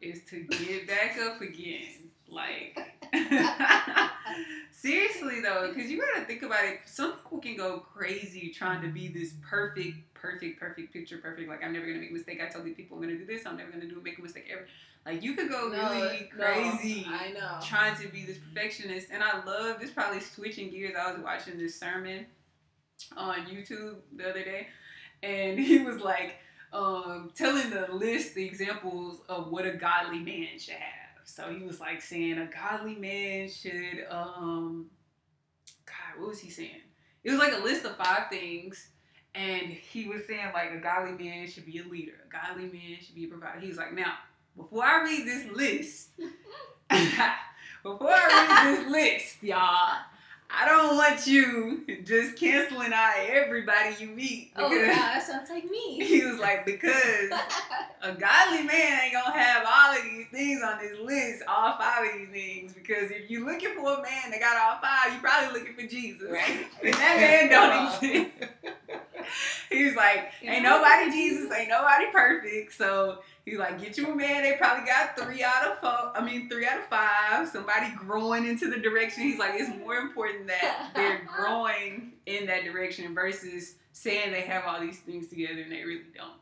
is 0.00 0.24
to 0.24 0.44
get 0.44 0.86
back 0.86 1.18
up 1.18 1.40
again. 1.40 2.10
Like 2.28 2.78
seriously 4.70 5.40
though, 5.40 5.72
because 5.74 5.90
you 5.90 6.00
gotta 6.00 6.26
think 6.26 6.42
about 6.42 6.64
it. 6.64 6.80
Some 6.86 7.12
people 7.14 7.38
can 7.38 7.56
go 7.56 7.80
crazy 7.80 8.50
trying 8.50 8.82
to 8.82 8.88
be 8.88 9.08
this 9.08 9.34
perfect, 9.42 10.11
perfect, 10.22 10.60
perfect 10.60 10.92
picture 10.92 11.18
perfect. 11.18 11.48
Like 11.48 11.64
I'm 11.64 11.72
never 11.72 11.86
gonna 11.86 11.98
make 11.98 12.10
a 12.10 12.14
mistake. 12.14 12.40
I 12.40 12.48
tell 12.48 12.62
these 12.62 12.76
people 12.76 12.96
I'm 12.96 13.02
gonna 13.02 13.18
do 13.18 13.26
this. 13.26 13.44
I'm 13.44 13.56
never 13.56 13.72
gonna 13.72 13.86
do 13.86 14.00
make 14.02 14.18
a 14.18 14.22
mistake 14.22 14.48
ever. 14.50 14.66
Like 15.04 15.22
you 15.22 15.34
could 15.34 15.50
go 15.50 15.68
no, 15.68 15.90
really 15.92 16.30
crazy. 16.34 17.04
No, 17.06 17.16
I 17.16 17.32
know. 17.32 17.58
Trying 17.60 18.00
to 18.00 18.08
be 18.08 18.24
this 18.24 18.38
perfectionist. 18.38 19.08
And 19.10 19.22
I 19.22 19.44
love 19.44 19.80
this 19.80 19.90
probably 19.90 20.20
switching 20.20 20.70
gears. 20.70 20.94
I 20.98 21.12
was 21.12 21.20
watching 21.20 21.58
this 21.58 21.78
sermon 21.78 22.26
on 23.16 23.46
YouTube 23.46 23.96
the 24.16 24.30
other 24.30 24.44
day 24.44 24.68
and 25.22 25.58
he 25.58 25.78
was 25.78 26.00
like 26.00 26.36
um, 26.72 27.30
telling 27.34 27.70
the 27.70 27.88
list 27.92 28.34
the 28.34 28.44
examples 28.44 29.20
of 29.28 29.50
what 29.50 29.66
a 29.66 29.72
godly 29.72 30.20
man 30.20 30.58
should 30.58 30.74
have. 30.74 31.20
So 31.24 31.52
he 31.52 31.64
was 31.64 31.80
like 31.80 32.00
saying 32.00 32.38
a 32.38 32.46
godly 32.46 32.96
man 32.96 33.48
should 33.48 34.06
um 34.10 34.86
God, 35.86 36.20
what 36.20 36.30
was 36.30 36.40
he 36.40 36.50
saying? 36.50 36.80
It 37.24 37.30
was 37.30 37.38
like 37.38 37.54
a 37.54 37.62
list 37.62 37.84
of 37.84 37.96
five 37.96 38.28
things. 38.30 38.88
And 39.34 39.68
he 39.68 40.08
was 40.08 40.26
saying 40.26 40.50
like 40.52 40.72
a 40.72 40.78
godly 40.78 41.24
man 41.24 41.48
should 41.48 41.64
be 41.64 41.78
a 41.78 41.84
leader, 41.84 42.12
a 42.26 42.30
godly 42.30 42.64
man 42.64 42.98
should 43.00 43.14
be 43.14 43.24
a 43.24 43.28
provider. 43.28 43.60
He 43.60 43.68
was 43.68 43.78
like, 43.78 43.94
now 43.94 44.14
before 44.56 44.84
I 44.84 45.02
read 45.02 45.26
this 45.26 45.50
list, 45.56 46.08
before 47.82 48.10
I 48.10 48.66
read 48.66 48.76
this 48.76 48.92
list, 48.92 49.42
y'all, 49.42 49.96
I 50.54 50.66
don't 50.66 50.96
want 50.96 51.26
you 51.26 51.82
just 52.04 52.36
canceling 52.36 52.92
out 52.92 53.14
everybody 53.26 53.94
you 53.98 54.08
meet. 54.08 54.52
Oh, 54.54 54.64
wow, 54.64 54.70
that 54.70 55.22
sounds 55.26 55.48
like 55.48 55.64
me. 55.64 56.04
He 56.06 56.24
was 56.24 56.38
like, 56.38 56.66
because 56.66 57.30
a 58.02 58.12
godly 58.12 58.64
man 58.64 59.00
ain't 59.02 59.14
gonna 59.14 59.38
have 59.38 59.64
all 59.66 59.96
of 59.96 60.02
these 60.04 60.26
things 60.30 60.62
on 60.62 60.78
his 60.78 60.98
list, 60.98 61.42
all 61.48 61.78
five 61.78 62.06
of 62.06 62.18
these 62.18 62.28
things. 62.28 62.72
Because 62.74 63.10
if 63.10 63.30
you're 63.30 63.46
looking 63.46 63.74
for 63.74 63.94
a 63.94 64.02
man 64.02 64.30
that 64.30 64.40
got 64.40 64.56
all 64.58 64.78
five, 64.82 65.12
you're 65.12 65.22
probably 65.22 65.58
looking 65.58 65.74
for 65.74 65.86
Jesus. 65.86 66.30
Right? 66.30 66.66
and 66.84 66.94
that 66.94 67.16
man 67.16 67.48
don't 67.48 67.94
exist. 67.94 68.52
he's 69.70 69.94
like, 69.96 70.30
ain't 70.42 70.62
nobody 70.62 71.10
Jesus, 71.10 71.50
ain't 71.52 71.68
nobody 71.68 72.06
perfect. 72.12 72.72
So 72.74 73.18
he's 73.44 73.58
like, 73.58 73.80
get 73.80 73.96
you 73.98 74.12
a 74.12 74.14
man. 74.14 74.42
They 74.42 74.56
probably 74.58 74.86
got 74.86 75.16
three 75.18 75.42
out 75.42 75.66
of 75.66 75.78
four. 75.78 76.12
I 76.14 76.24
mean, 76.24 76.48
three 76.48 76.66
out 76.66 76.78
of 76.78 76.86
five. 76.86 77.48
Somebody 77.48 77.92
growing 77.96 78.46
into 78.46 78.70
the 78.70 78.78
direction. 78.78 79.22
He's 79.24 79.38
like, 79.38 79.54
it's 79.54 79.74
more 79.78 79.96
important 79.96 80.46
that 80.48 80.90
they're 80.94 81.22
growing 81.36 82.12
in 82.26 82.46
that 82.46 82.64
direction 82.64 83.14
versus 83.14 83.74
saying 83.92 84.32
they 84.32 84.42
have 84.42 84.64
all 84.66 84.80
these 84.80 85.00
things 85.00 85.28
together 85.28 85.60
and 85.60 85.70
they 85.72 85.82
really 85.84 86.04
don't. 86.16 86.32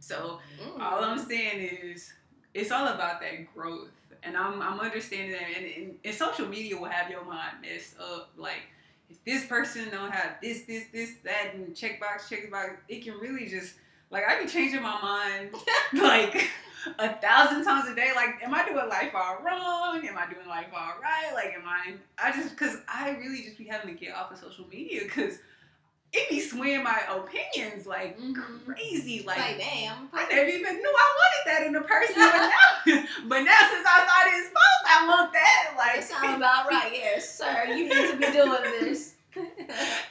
So 0.00 0.38
Mm. 0.62 0.80
all 0.80 1.02
I'm 1.04 1.18
saying 1.18 1.60
is, 1.82 2.12
it's 2.54 2.70
all 2.70 2.86
about 2.88 3.20
that 3.20 3.52
growth, 3.54 3.88
and 4.22 4.36
I'm 4.36 4.60
I'm 4.60 4.80
understanding 4.80 5.32
that. 5.32 5.42
And, 5.56 5.66
and, 5.66 5.94
and 6.04 6.14
social 6.14 6.46
media 6.48 6.76
will 6.76 6.88
have 6.88 7.10
your 7.10 7.24
mind 7.24 7.56
messed 7.62 7.94
up. 7.98 8.30
Like 8.36 8.62
if 9.10 9.24
this 9.24 9.44
person 9.46 9.90
don't 9.90 10.12
have 10.12 10.36
this, 10.40 10.62
this, 10.62 10.84
this, 10.92 11.12
that, 11.24 11.54
and 11.54 11.74
checkbox, 11.74 12.28
checkbox, 12.30 12.76
it 12.88 13.04
can 13.04 13.14
really 13.14 13.46
just 13.46 13.74
like 14.10 14.24
I 14.28 14.42
be 14.42 14.48
changing 14.48 14.82
my 14.82 15.00
mind 15.00 15.50
like 16.02 16.48
a 16.98 17.14
thousand 17.16 17.64
times 17.64 17.88
a 17.88 17.94
day. 17.94 18.10
Like, 18.14 18.42
am 18.42 18.54
I 18.54 18.64
doing 18.64 18.88
life 18.88 19.12
all 19.14 19.38
wrong? 19.44 20.06
Am 20.06 20.16
I 20.16 20.32
doing 20.32 20.46
life 20.48 20.66
all 20.74 20.94
right? 21.02 21.32
Like, 21.34 21.54
am 21.54 21.66
I? 21.66 21.94
I 22.18 22.32
just 22.32 22.50
because 22.50 22.78
I 22.88 23.10
really 23.10 23.42
just 23.42 23.58
be 23.58 23.64
having 23.64 23.94
to 23.94 24.00
get 24.00 24.14
off 24.14 24.32
of 24.32 24.38
social 24.38 24.66
media 24.68 25.02
because 25.04 25.38
it 26.12 26.28
be 26.28 26.40
swaying 26.40 26.82
my 26.82 27.00
opinions 27.08 27.86
like 27.86 28.18
Mhm. 28.18 28.64
crazy. 28.64 29.22
Like, 29.26 29.38
Like, 29.38 29.58
damn. 29.58 30.08
I 30.12 30.26
never 30.28 30.48
even 30.48 30.76
knew 30.76 30.88
I 30.96 31.16
wanted 31.20 31.52
that 31.52 31.66
in 31.68 31.76
a 31.76 31.82
person, 31.82 32.14
but 32.16 32.36
now, 32.36 33.04
but 33.28 33.40
now 33.42 33.58
since 33.70 33.86
I 33.88 34.06
saw 34.06 34.30
this 34.30 34.48
post, 34.48 34.84
I 34.86 35.06
want 35.08 35.32
that. 35.32 35.74
Like, 35.76 35.94
That 36.00 36.04
sounds 36.04 36.36
about 36.36 36.68
right. 36.68 36.92
Yes, 36.94 37.38
sir. 37.38 37.64
You 37.68 37.84
need 37.88 38.10
to 38.10 38.16
be 38.16 38.32
doing 38.32 38.62
this. 38.80 39.14
I'm 39.36 39.46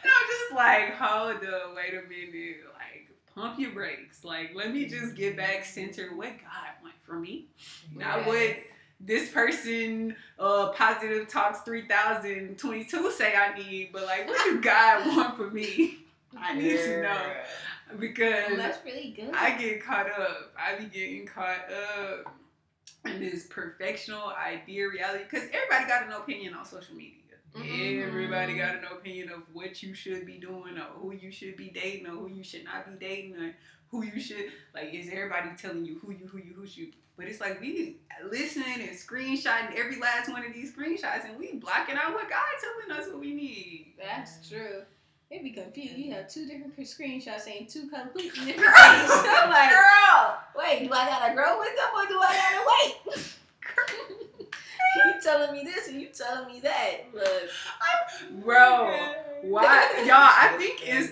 just 0.06 0.54
like, 0.56 0.96
hold 0.96 1.44
up, 1.44 1.76
wait 1.76 1.94
a 1.94 2.08
minute. 2.08 2.62
Like, 2.74 3.10
pump 3.36 3.60
your 3.60 3.72
brakes. 3.72 4.24
Like, 4.24 4.52
let 4.56 4.72
me 4.74 4.86
just 4.86 5.16
get 5.16 5.36
back 5.36 5.66
centered 5.66 6.16
what 6.16 6.30
God 6.40 6.70
want 6.82 6.96
from 7.06 7.22
me. 7.24 7.48
Not 7.94 8.26
what 8.26 8.56
this 9.00 9.30
person, 9.30 10.16
uh, 10.38 10.70
Positive 10.70 11.28
Talks 11.28 11.62
3022 11.62 13.12
say 13.12 13.34
I 13.36 13.58
need, 13.58 13.90
but 13.94 14.04
like, 14.04 14.28
what 14.28 14.44
do 14.46 14.62
God 14.62 15.08
want 15.16 15.38
for 15.38 15.50
me? 15.50 16.00
I 16.38 16.54
need 16.54 16.78
to 16.78 17.02
know. 17.04 17.32
Because 18.00 18.44
Well, 18.50 18.58
that's 18.58 18.86
really 18.86 19.12
good. 19.16 19.34
I 19.34 19.58
get 19.58 19.84
caught 19.84 20.08
up. 20.08 20.54
I 20.58 20.78
be 20.78 20.86
getting 20.86 21.26
caught 21.26 21.66
up 21.72 22.36
in 23.06 23.20
this 23.20 23.48
perfectional 23.48 24.36
idea 24.38 24.88
reality 24.90 25.24
because 25.24 25.48
everybody 25.52 25.88
got 25.88 26.06
an 26.06 26.12
opinion 26.12 26.54
on 26.54 26.66
social 26.66 26.96
media. 26.96 27.16
Mhm. 27.56 28.08
Everybody 28.08 28.58
got 28.58 28.76
an 28.76 28.86
opinion 28.92 29.30
of 29.32 29.42
what 29.54 29.82
you 29.82 29.96
should 29.96 30.26
be 30.26 30.38
doing 30.38 30.78
or 30.78 30.82
who 31.00 31.14
you 31.14 31.32
should 31.32 31.56
be 31.58 31.70
dating 31.70 32.06
or 32.06 32.12
who 32.12 32.28
you 32.28 32.44
should 32.44 32.64
not 32.64 32.86
be 32.86 33.04
dating 33.04 33.38
or 33.38 33.56
who 33.92 34.04
you 34.04 34.20
should 34.20 34.52
like 34.74 34.94
is 34.94 35.10
everybody 35.12 35.50
telling 35.58 35.86
you 35.86 36.00
who 36.00 36.12
you 36.12 36.28
who 36.28 36.38
you 36.38 36.54
who 36.54 36.66
you 36.66 36.92
but 37.20 37.28
it's 37.28 37.42
like 37.42 37.60
we 37.60 37.98
listening 38.32 38.80
and 38.80 38.92
screenshotting 38.92 39.76
every 39.76 40.00
last 40.00 40.30
one 40.30 40.46
of 40.46 40.54
these 40.54 40.74
screenshots 40.74 41.26
and 41.28 41.38
we 41.38 41.54
blocking 41.56 41.96
out 41.96 42.14
what 42.14 42.30
God 42.30 42.40
telling 42.62 42.98
us 42.98 43.12
what 43.12 43.20
we 43.20 43.34
need. 43.34 43.94
That's 43.98 44.48
true. 44.48 44.84
They 45.30 45.40
be 45.40 45.52
confused. 45.52 45.98
You 45.98 46.14
have 46.14 46.30
two 46.30 46.48
different 46.48 46.78
screenshots 46.80 47.42
saying 47.42 47.68
two 47.68 47.90
completely 47.90 48.46
different 48.46 48.74
things. 48.74 49.12
I'm 49.12 49.50
like, 49.50 49.70
Girl, 49.70 50.38
wait, 50.58 50.88
do 50.88 50.94
I 50.94 51.06
gotta 51.08 51.34
grow 51.36 51.60
with 51.60 51.76
them 51.76 51.90
or 51.94 52.08
do 52.08 52.20
I 52.22 52.94
gotta 53.04 53.14
wait? 53.14 53.36
you 54.96 55.22
telling 55.22 55.52
me 55.52 55.64
this 55.66 55.90
and 55.90 56.02
you 56.02 56.08
telling 56.08 56.48
me 56.52 56.62
that. 56.62 56.98
Look. 57.14 58.44
bro, 58.44 58.98
why 59.44 60.04
y'all? 60.06 60.16
I 60.16 60.56
think 60.58 60.80
it's 60.84 61.12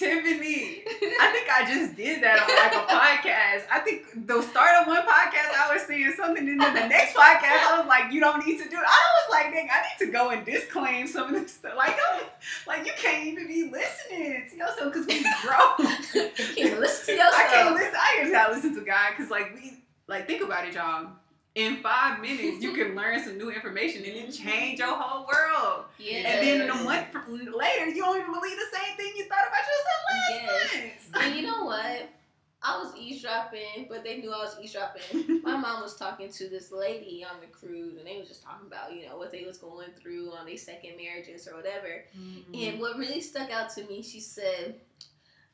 Tiffany. 0.00 0.80
I 1.20 1.28
think 1.28 1.46
I 1.52 1.68
just 1.68 1.94
did 1.94 2.22
that 2.22 2.40
on 2.40 2.48
like 2.48 2.72
a 2.72 2.88
podcast. 2.88 3.68
I 3.70 3.80
think 3.80 4.26
the 4.26 4.40
start 4.40 4.80
of 4.80 4.86
one 4.86 5.02
podcast, 5.02 5.52
I 5.52 5.74
was 5.74 5.82
saying 5.82 6.14
something, 6.16 6.48
and 6.48 6.58
then 6.58 6.72
the 6.72 6.88
next 6.88 7.14
podcast, 7.14 7.68
I 7.68 7.76
was 7.76 7.86
like, 7.86 8.10
"You 8.10 8.20
don't 8.20 8.44
need 8.46 8.56
to 8.62 8.68
do." 8.68 8.76
it. 8.76 8.82
I 8.82 9.04
was 9.20 9.30
like, 9.30 9.46
"Nigga, 9.52 9.68
I 9.68 9.82
need 9.84 10.06
to 10.06 10.10
go 10.10 10.30
and 10.30 10.44
disclaim 10.46 11.06
some 11.06 11.34
of 11.34 11.42
this 11.42 11.52
stuff." 11.52 11.74
Like, 11.76 11.98
I'm, 12.00 12.22
like 12.66 12.86
you 12.86 12.92
can't 12.96 13.26
even 13.26 13.46
be 13.46 13.70
listening 13.70 14.46
to 14.50 14.56
yourself 14.56 14.90
because 14.90 15.06
we 15.06 15.22
grown. 15.42 15.92
you 16.56 16.64
can't 16.64 16.80
listen 16.80 17.14
to 17.14 17.20
yourself. 17.20 17.34
I 17.36 17.46
can't 17.52 17.74
listen. 17.74 17.94
I 17.94 18.16
can't 18.16 18.32
not 18.32 18.52
listen 18.52 18.74
to 18.76 18.80
God 18.80 19.10
because 19.10 19.30
like 19.30 19.54
we 19.54 19.84
like 20.08 20.26
think 20.26 20.42
about 20.42 20.66
it, 20.66 20.72
y'all. 20.72 21.08
In 21.60 21.76
five 21.76 22.20
minutes, 22.20 22.62
you 22.62 22.72
can 22.72 22.94
learn 22.94 23.22
some 23.22 23.36
new 23.36 23.50
information 23.50 24.02
and 24.04 24.14
it 24.16 24.30
change 24.44 24.78
your 24.78 24.96
whole 24.96 25.26
world. 25.26 25.84
Yes. 25.98 26.24
And 26.26 26.60
then 26.60 26.70
a 26.70 26.84
month 26.84 27.08
later, 27.28 27.86
you 27.86 28.02
don't 28.02 28.18
even 28.18 28.32
believe 28.32 28.56
the 28.56 28.78
same 28.78 28.96
thing 28.96 29.12
you 29.16 29.26
thought 29.26 29.44
about 29.46 29.64
yourself 29.70 30.52
last 30.72 31.12
month. 31.12 31.24
And 31.24 31.36
you 31.36 31.42
know 31.42 31.64
what? 31.64 32.08
I 32.62 32.78
was 32.78 32.94
eavesdropping, 32.94 33.86
but 33.88 34.04
they 34.04 34.18
knew 34.18 34.32
I 34.32 34.38
was 34.38 34.56
eavesdropping. 34.60 35.40
My 35.42 35.56
mom 35.56 35.82
was 35.82 35.96
talking 35.96 36.30
to 36.30 36.48
this 36.48 36.70
lady 36.70 37.24
on 37.24 37.40
the 37.40 37.46
cruise, 37.46 37.96
and 37.96 38.06
they 38.06 38.18
was 38.18 38.28
just 38.28 38.42
talking 38.42 38.66
about, 38.66 38.94
you 38.94 39.06
know, 39.06 39.16
what 39.16 39.32
they 39.32 39.44
was 39.44 39.56
going 39.56 39.88
through 39.98 40.32
on 40.32 40.46
their 40.46 40.58
second 40.58 40.96
marriages 40.96 41.48
or 41.48 41.56
whatever. 41.56 42.04
Mm-hmm. 42.18 42.54
And 42.54 42.80
what 42.80 42.98
really 42.98 43.22
stuck 43.22 43.50
out 43.50 43.70
to 43.70 43.84
me, 43.84 44.02
she 44.02 44.20
said, 44.20 44.74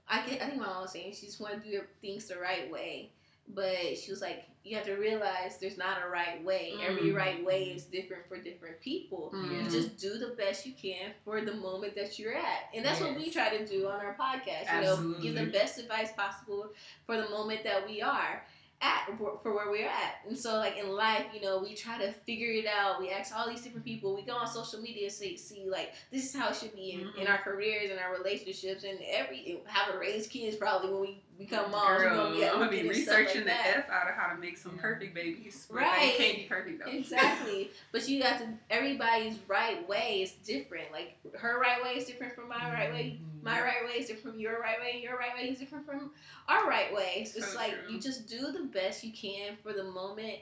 I, 0.09 0.19
can, 0.19 0.41
I 0.43 0.47
think 0.47 0.61
my 0.61 0.67
mom 0.67 0.83
was 0.83 0.93
saying 0.93 1.15
she 1.15 1.27
just 1.27 1.41
wanted 1.41 1.63
to 1.65 1.71
do 1.71 1.81
things 2.01 2.27
the 2.27 2.39
right 2.39 2.71
way. 2.71 3.11
But 3.49 3.97
she 3.99 4.11
was 4.11 4.21
like, 4.21 4.45
you 4.65 4.75
have 4.77 4.85
to 4.87 4.95
realize 4.97 5.59
there's 5.59 5.79
not 5.79 5.99
a 6.05 6.09
right 6.09 6.43
way. 6.45 6.73
Every 6.83 7.11
Mm. 7.11 7.15
right 7.17 7.45
way 7.45 7.65
is 7.71 7.85
different 7.85 8.27
for 8.29 8.37
different 8.37 8.81
people. 8.81 9.31
You 9.33 9.39
Mhm. 9.63 9.71
just 9.71 9.97
do 9.97 10.19
the 10.19 10.35
best 10.35 10.67
you 10.67 10.73
can 10.75 11.15
for 11.25 11.41
the 11.41 11.55
moment 11.55 11.95
that 11.95 12.19
you're 12.19 12.35
at. 12.35 12.69
And 12.75 12.85
that's 12.85 13.01
what 13.01 13.15
we 13.15 13.31
try 13.31 13.57
to 13.57 13.65
do 13.65 13.87
on 13.87 14.01
our 14.01 14.15
podcast. 14.17 14.67
You 14.75 14.81
know, 14.83 15.21
give 15.21 15.35
the 15.37 15.47
best 15.47 15.79
advice 15.79 16.13
possible 16.13 16.73
for 17.07 17.17
the 17.17 17.29
moment 17.31 17.63
that 17.63 17.87
we 17.87 18.03
are 18.03 18.45
at 18.83 19.09
for 19.17 19.39
for 19.43 19.55
where 19.55 19.71
we're 19.71 19.89
at. 19.89 20.17
And 20.27 20.37
so 20.37 20.57
like 20.59 20.77
in 20.77 20.89
life, 20.91 21.27
you 21.33 21.41
know, 21.41 21.59
we 21.61 21.75
try 21.75 21.97
to 21.99 22.13
figure 22.13 22.51
it 22.51 22.67
out. 22.67 23.01
We 23.01 23.09
ask 23.11 23.35
all 23.35 23.49
these 23.49 23.63
different 23.63 23.87
people. 23.87 24.15
We 24.15 24.23
go 24.23 24.35
on 24.35 24.47
social 24.49 24.83
media 24.83 25.05
and 25.05 25.13
see, 25.13 25.37
see 25.39 25.65
like 25.71 25.95
this 26.11 26.25
is 26.27 26.35
how 26.35 26.49
it 26.51 26.57
should 26.57 26.75
be 26.75 26.91
in, 26.93 27.01
in 27.17 27.27
Mhm. 27.27 27.31
our 27.31 27.39
careers 27.39 27.91
and 27.91 27.99
our 27.99 28.13
relationships 28.19 28.83
and 28.85 29.01
every 29.03 29.61
how 29.65 29.91
to 29.91 29.97
raise 29.97 30.27
kids 30.27 30.57
probably 30.57 30.91
when 30.91 31.01
we 31.01 31.23
become 31.39 31.71
moms. 31.71 32.03
Girl, 32.03 32.17
gonna 32.17 32.35
be 32.35 32.45
I'm 32.47 32.59
gonna 32.59 32.71
be 32.71 32.83
looking 32.83 32.91
at 32.91 32.97
stuff 32.97 33.19
researching 33.19 33.47
like 33.47 33.57
the. 33.65 33.79
F 33.79 33.91
out 33.91 34.09
of 34.09 34.15
how 34.15 34.33
to 34.33 34.41
make 34.41 34.57
some 34.57 34.79
perfect 34.79 35.15
babies. 35.15 35.67
Right. 35.71 36.15
They 36.19 36.25
can't 36.25 36.39
be 36.39 36.45
perfect 36.45 36.85
though. 36.85 36.91
Exactly. 36.91 37.71
but 37.93 38.09
you 38.09 38.23
got 38.23 38.39
to 38.39 38.49
everybody's 38.71 39.39
right 39.49 39.87
way 39.89 40.23
is 40.23 40.33
different. 40.47 40.93
Like 40.93 41.17
her 41.39 41.61
right 41.61 41.83
way 41.83 41.91
is 41.91 42.07
different 42.07 42.35
from 42.35 42.49
my 42.49 42.73
right 42.73 42.93
way. 42.93 43.21
My 43.43 43.53
mm-hmm. 43.53 43.65
right 43.65 43.85
way 43.87 44.01
is 44.01 44.09
different 44.09 44.35
from 44.35 44.41
your 44.41 44.61
right 44.61 44.81
way. 44.81 45.01
Your 45.03 45.19
right 45.19 45.35
way 45.37 45.51
is 45.51 45.59
different 45.59 45.87
from 45.87 46.11
our 46.49 46.67
right 46.67 46.95
way. 46.95 47.27
So 47.31 47.39
it's 47.39 47.53
So 47.53 47.59
like 47.59 47.73
true. 47.73 47.95
you 47.95 48.01
just 48.01 48.29
do 48.29 48.53
the 48.53 48.65
best 48.65 49.05
you 49.05 49.13
can 49.13 49.57
for 49.63 49.73
the 49.73 49.85
moment 49.85 50.39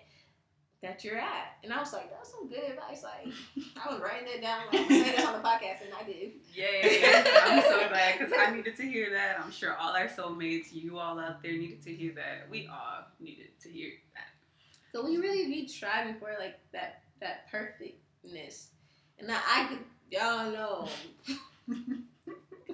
that 0.84 1.02
you're 1.02 1.16
at. 1.16 1.56
And 1.62 1.72
I 1.72 1.80
was 1.80 1.92
like, 1.92 2.10
that's 2.10 2.30
some 2.30 2.48
good 2.48 2.62
advice. 2.70 3.02
Like 3.02 3.32
I 3.84 3.92
was 3.92 4.00
writing 4.00 4.28
that 4.30 4.40
down. 4.40 4.60
Like, 4.72 4.88
say 4.88 5.16
this 5.16 5.26
on 5.26 5.32
the 5.32 5.48
podcast, 5.48 5.82
and 5.84 5.94
I 5.98 6.04
did. 6.04 6.32
Yeah, 6.54 7.24
I'm 7.46 7.62
so 7.62 7.88
glad 7.88 8.18
because 8.18 8.32
I 8.38 8.54
needed 8.54 8.76
to 8.76 8.82
hear 8.82 9.10
that. 9.10 9.40
I'm 9.42 9.50
sure 9.50 9.74
all 9.76 9.94
our 9.96 10.06
soulmates, 10.08 10.72
you 10.72 10.98
all 10.98 11.18
out 11.18 11.42
there, 11.42 11.52
needed 11.52 11.82
to 11.82 11.94
hear 11.94 12.12
that. 12.14 12.48
We 12.50 12.68
all 12.68 13.06
needed 13.18 13.58
to 13.62 13.68
hear 13.68 13.90
that. 14.14 14.28
So 14.92 15.04
we 15.04 15.16
really 15.16 15.46
be 15.46 15.66
striving 15.66 16.14
for 16.14 16.30
like 16.38 16.60
that 16.72 17.02
that 17.20 17.50
perfectness. 17.50 18.68
And 19.18 19.28
now 19.28 19.40
I 19.46 19.66
could 19.66 19.78
y'all 20.10 20.50
know. 20.50 20.88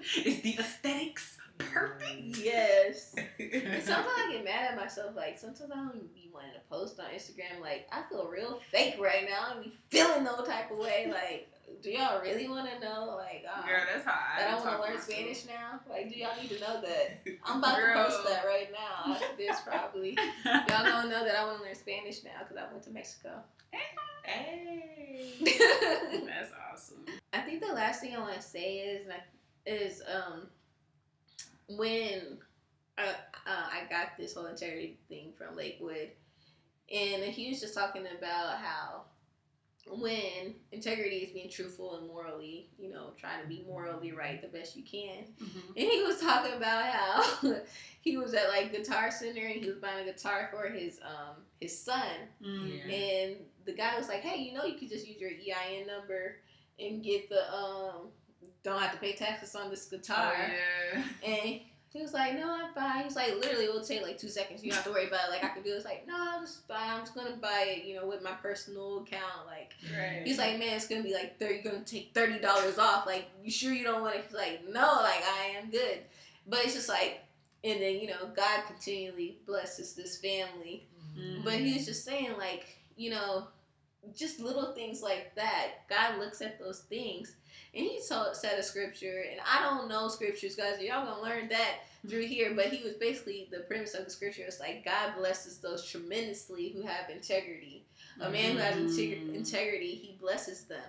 it's 0.02 0.40
the 0.42 0.56
aesthetics 0.58 1.38
perfect? 1.72 2.38
Yes. 2.38 3.14
And 3.38 3.82
sometimes 3.82 4.08
I 4.16 4.32
get 4.32 4.44
mad 4.44 4.70
at 4.72 4.76
myself. 4.76 5.14
Like 5.16 5.38
sometimes 5.38 5.70
I 5.72 5.76
don't 5.76 6.14
be 6.14 6.30
wanting 6.32 6.52
to 6.54 6.60
post 6.70 6.98
on 7.00 7.06
Instagram. 7.06 7.60
Like 7.60 7.88
I 7.92 8.02
feel 8.08 8.26
real 8.26 8.60
fake 8.70 8.96
right 9.00 9.26
now. 9.28 9.54
I 9.58 9.62
be 9.62 9.72
feeling 9.90 10.24
no 10.24 10.42
type 10.44 10.70
of 10.70 10.78
way. 10.78 11.12
Like, 11.20 11.48
do 11.82 11.90
y'all 11.90 12.20
really 12.20 12.48
want 12.48 12.68
to 12.68 12.78
know? 12.80 13.16
Like, 13.16 13.44
uh, 13.48 13.66
Girl, 13.66 13.80
that's 13.92 14.04
how 14.04 14.12
I 14.12 14.40
that 14.40 14.48
I 14.48 14.62
talk 14.62 14.78
want 14.80 14.90
to 14.90 14.96
learn. 14.96 15.02
Spanish 15.02 15.46
now. 15.46 15.80
Like, 15.88 16.12
do 16.12 16.18
y'all 16.18 16.30
need 16.40 16.50
to 16.50 16.60
know 16.60 16.80
that? 16.80 17.20
I'm 17.44 17.58
about 17.58 17.76
Girl. 17.76 17.96
to 17.96 18.10
post 18.10 18.28
that 18.28 18.44
right 18.44 18.68
now. 18.72 19.12
After 19.12 19.26
this, 19.38 19.60
probably 19.60 20.18
y'all 20.44 20.62
gonna 20.68 21.08
know 21.08 21.24
that 21.24 21.36
I 21.36 21.44
want 21.44 21.58
to 21.58 21.64
learn 21.64 21.74
Spanish 21.74 22.22
now 22.24 22.30
because 22.40 22.56
I 22.56 22.70
went 22.72 22.84
to 22.84 22.90
Mexico. 22.90 23.30
Hey. 24.24 25.34
That's 25.40 26.52
awesome. 26.72 27.04
I 27.32 27.40
think 27.40 27.60
the 27.60 27.72
last 27.72 28.00
thing 28.00 28.14
I 28.14 28.20
want 28.20 28.34
to 28.34 28.42
say 28.42 28.78
is 28.78 29.06
like, 29.06 29.22
is 29.66 30.02
um 30.12 30.48
when 31.76 32.38
uh, 32.98 33.02
uh, 33.46 33.66
I 33.72 33.82
got 33.88 34.16
this 34.18 34.34
whole 34.34 34.46
integrity 34.46 34.98
thing 35.08 35.32
from 35.36 35.56
Lakewood, 35.56 36.10
and 36.92 37.22
he 37.24 37.50
was 37.50 37.60
just 37.60 37.74
talking 37.74 38.02
about 38.18 38.58
how 38.58 39.02
when 39.92 40.54
integrity 40.72 41.16
is 41.18 41.32
being 41.32 41.48
truthful 41.48 41.96
and 41.96 42.06
morally, 42.06 42.68
you 42.78 42.92
know, 42.92 43.12
trying 43.18 43.42
to 43.42 43.48
be 43.48 43.64
morally 43.66 44.12
right 44.12 44.40
the 44.42 44.46
best 44.48 44.76
you 44.76 44.84
can. 44.84 45.24
Mhm. 45.42 45.68
And 45.68 45.76
he 45.90 46.02
was 46.02 46.20
talking 46.20 46.52
about 46.52 46.84
how 46.84 47.54
he 48.02 48.16
was 48.16 48.34
at 48.34 48.48
like 48.50 48.72
Guitar 48.72 49.10
Center 49.10 49.40
and 49.46 49.60
he 49.62 49.66
was 49.68 49.78
buying 49.78 50.06
a 50.06 50.12
guitar 50.12 50.48
for 50.52 50.68
his 50.68 51.00
um 51.02 51.36
his 51.60 51.76
son, 51.76 52.04
Mm. 52.44 52.68
Yeah. 52.86 52.94
and 52.94 53.36
the 53.64 53.72
guy 53.72 53.98
was 53.98 54.08
like, 54.08 54.20
"Hey, 54.20 54.42
you 54.42 54.52
know, 54.52 54.64
you 54.64 54.74
could 54.78 54.88
just 54.90 55.06
use 55.08 55.20
your 55.20 55.30
EIN 55.30 55.86
number 55.86 56.36
and 56.78 57.02
get 57.02 57.28
the 57.28 57.52
um 57.54 58.08
don't 58.62 58.80
have 58.80 58.92
to 58.92 58.98
pay 58.98 59.12
taxes 59.12 59.54
on 59.54 59.70
this 59.70 59.86
guitar. 59.86 60.34
Oh, 60.36 60.52
yeah. 60.94 61.02
And 61.34 61.60
he 61.92 62.00
was 62.00 62.12
like, 62.12 62.34
no, 62.34 62.52
I'm 62.52 62.72
fine. 62.72 63.04
He's 63.04 63.16
like, 63.16 63.34
literally, 63.36 63.64
it 63.64 63.72
will 63.72 63.82
take 63.82 64.02
like 64.02 64.16
two 64.18 64.28
seconds. 64.28 64.62
You 64.62 64.70
don't 64.70 64.76
have 64.76 64.84
to 64.84 64.90
worry 64.92 65.08
about 65.08 65.28
it. 65.28 65.32
Like, 65.32 65.42
I 65.44 65.48
could 65.48 65.64
do 65.64 65.72
it. 65.72 65.76
It's 65.76 65.84
like, 65.84 66.06
no, 66.06 66.14
I'm 66.16 66.42
just 66.42 66.66
fine. 66.68 66.88
I'm 66.90 67.00
just 67.00 67.14
going 67.14 67.32
to 67.32 67.38
buy 67.38 67.64
it, 67.68 67.84
you 67.84 67.96
know, 67.96 68.06
with 68.06 68.22
my 68.22 68.30
personal 68.32 68.98
account. 68.98 69.46
Like, 69.46 69.72
Right. 69.92 70.22
he's 70.24 70.38
like, 70.38 70.58
man, 70.58 70.74
it's 70.76 70.86
going 70.86 71.02
to 71.02 71.08
be 71.08 71.14
like 71.14 71.38
30, 71.40 71.54
you're 71.54 71.62
going 71.72 71.84
to 71.84 71.90
take 71.90 72.14
$30 72.14 72.78
off. 72.78 73.06
Like, 73.06 73.26
you 73.42 73.50
sure 73.50 73.72
you 73.72 73.82
don't 73.82 74.02
want 74.02 74.14
it? 74.14 74.24
He's 74.26 74.36
like, 74.36 74.62
no, 74.68 74.98
like, 75.02 75.22
I 75.24 75.56
am 75.60 75.70
good. 75.70 75.98
But 76.46 76.64
it's 76.64 76.74
just 76.74 76.88
like, 76.88 77.20
and 77.64 77.80
then, 77.82 77.96
you 77.98 78.06
know, 78.06 78.30
God 78.36 78.62
continually 78.66 79.38
blesses 79.46 79.94
this 79.94 80.18
family. 80.20 80.86
Mhm. 81.18 81.42
But 81.44 81.54
he 81.54 81.74
was 81.74 81.86
just 81.86 82.04
saying, 82.04 82.34
like, 82.38 82.66
you 82.96 83.10
know, 83.10 83.48
just 84.16 84.40
little 84.40 84.72
things 84.72 85.02
like 85.02 85.34
that. 85.34 85.88
God 85.88 86.18
looks 86.18 86.40
at 86.42 86.58
those 86.58 86.80
things. 86.80 87.34
And 87.74 87.84
he 87.84 88.00
told, 88.08 88.34
said 88.34 88.58
a 88.58 88.62
scripture, 88.62 89.24
and 89.30 89.40
I 89.46 89.62
don't 89.62 89.88
know 89.88 90.08
scriptures, 90.08 90.56
guys. 90.56 90.80
Y'all 90.80 91.04
gonna 91.04 91.22
learn 91.22 91.48
that 91.50 91.80
through 92.08 92.26
here. 92.26 92.52
But 92.54 92.66
he 92.66 92.82
was 92.82 92.94
basically 92.94 93.48
the 93.52 93.60
premise 93.60 93.94
of 93.94 94.04
the 94.04 94.10
scripture 94.10 94.44
is 94.46 94.58
like 94.58 94.84
God 94.84 95.14
blesses 95.16 95.58
those 95.58 95.84
tremendously 95.84 96.70
who 96.70 96.82
have 96.82 97.10
integrity. 97.10 97.84
A 98.20 98.28
man 98.28 98.52
who 98.52 98.58
has 98.58 98.76
integ- 98.76 99.30
Mm. 99.30 99.34
integrity, 99.36 99.94
he 99.94 100.16
blesses 100.20 100.64
them. 100.64 100.82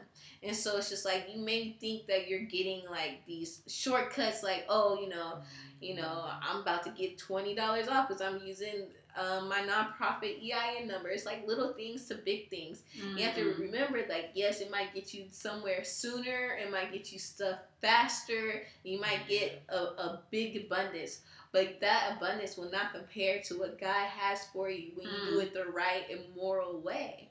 And 0.44 0.56
so 0.56 0.78
it's 0.78 0.90
just 0.90 1.06
like 1.06 1.28
you 1.34 1.40
may 1.40 1.74
think 1.80 2.08
that 2.08 2.28
you're 2.28 2.42
getting 2.42 2.84
like 2.90 3.26
these 3.28 3.62
shortcuts, 3.68 4.42
like 4.44 4.66
oh, 4.70 5.00
you 5.00 5.10
know, 5.10 5.40
you 5.82 5.96
know, 5.96 6.30
I'm 6.42 6.62
about 6.62 6.84
to 6.84 6.90
get 6.92 7.18
twenty 7.18 7.54
dollars 7.54 7.88
off 7.88 8.08
because 8.08 8.22
I'm 8.22 8.40
using 8.44 8.88
um, 9.16 9.48
my 9.50 9.62
nonprofit 9.62 10.40
EIN 10.42 10.88
number. 10.88 11.10
It's 11.10 11.26
like 11.26 11.46
little 11.48 11.74
things 11.74 12.06
to 12.08 12.16
big 12.16 12.50
things. 12.50 12.84
You 12.94 13.24
have 13.26 13.36
to 13.36 13.42
Mhm. 13.42 13.60
remember 13.60 14.06
like, 14.10 14.32
yes, 14.34 14.62
it 14.62 14.72
might 14.72 14.94
get 14.94 15.14
you 15.14 15.26
somewhere 15.32 15.84
sooner. 15.84 16.58
It 16.58 16.72
might 16.72 16.92
get 16.92 17.12
you 17.12 17.20
stuff 17.20 17.60
faster. 17.82 18.66
You 18.84 19.00
might 19.00 19.28
get 19.28 19.64
a, 19.70 19.78
a 19.78 20.22
big 20.32 20.56
abundance, 20.66 21.20
but 21.52 21.80
that 21.82 22.16
abundance 22.18 22.58
will 22.58 22.72
not 22.72 22.94
compare 22.94 23.42
to 23.44 23.60
what 23.60 23.80
God 23.80 24.08
has 24.08 24.46
for 24.54 24.70
you 24.70 24.92
when 24.96 25.08
you 25.08 25.32
do 25.32 25.38
Mm. 25.40 25.44
it 25.44 25.54
the 25.54 25.66
right 25.66 26.10
and 26.10 26.22
moral 26.36 26.80
way. 26.82 27.28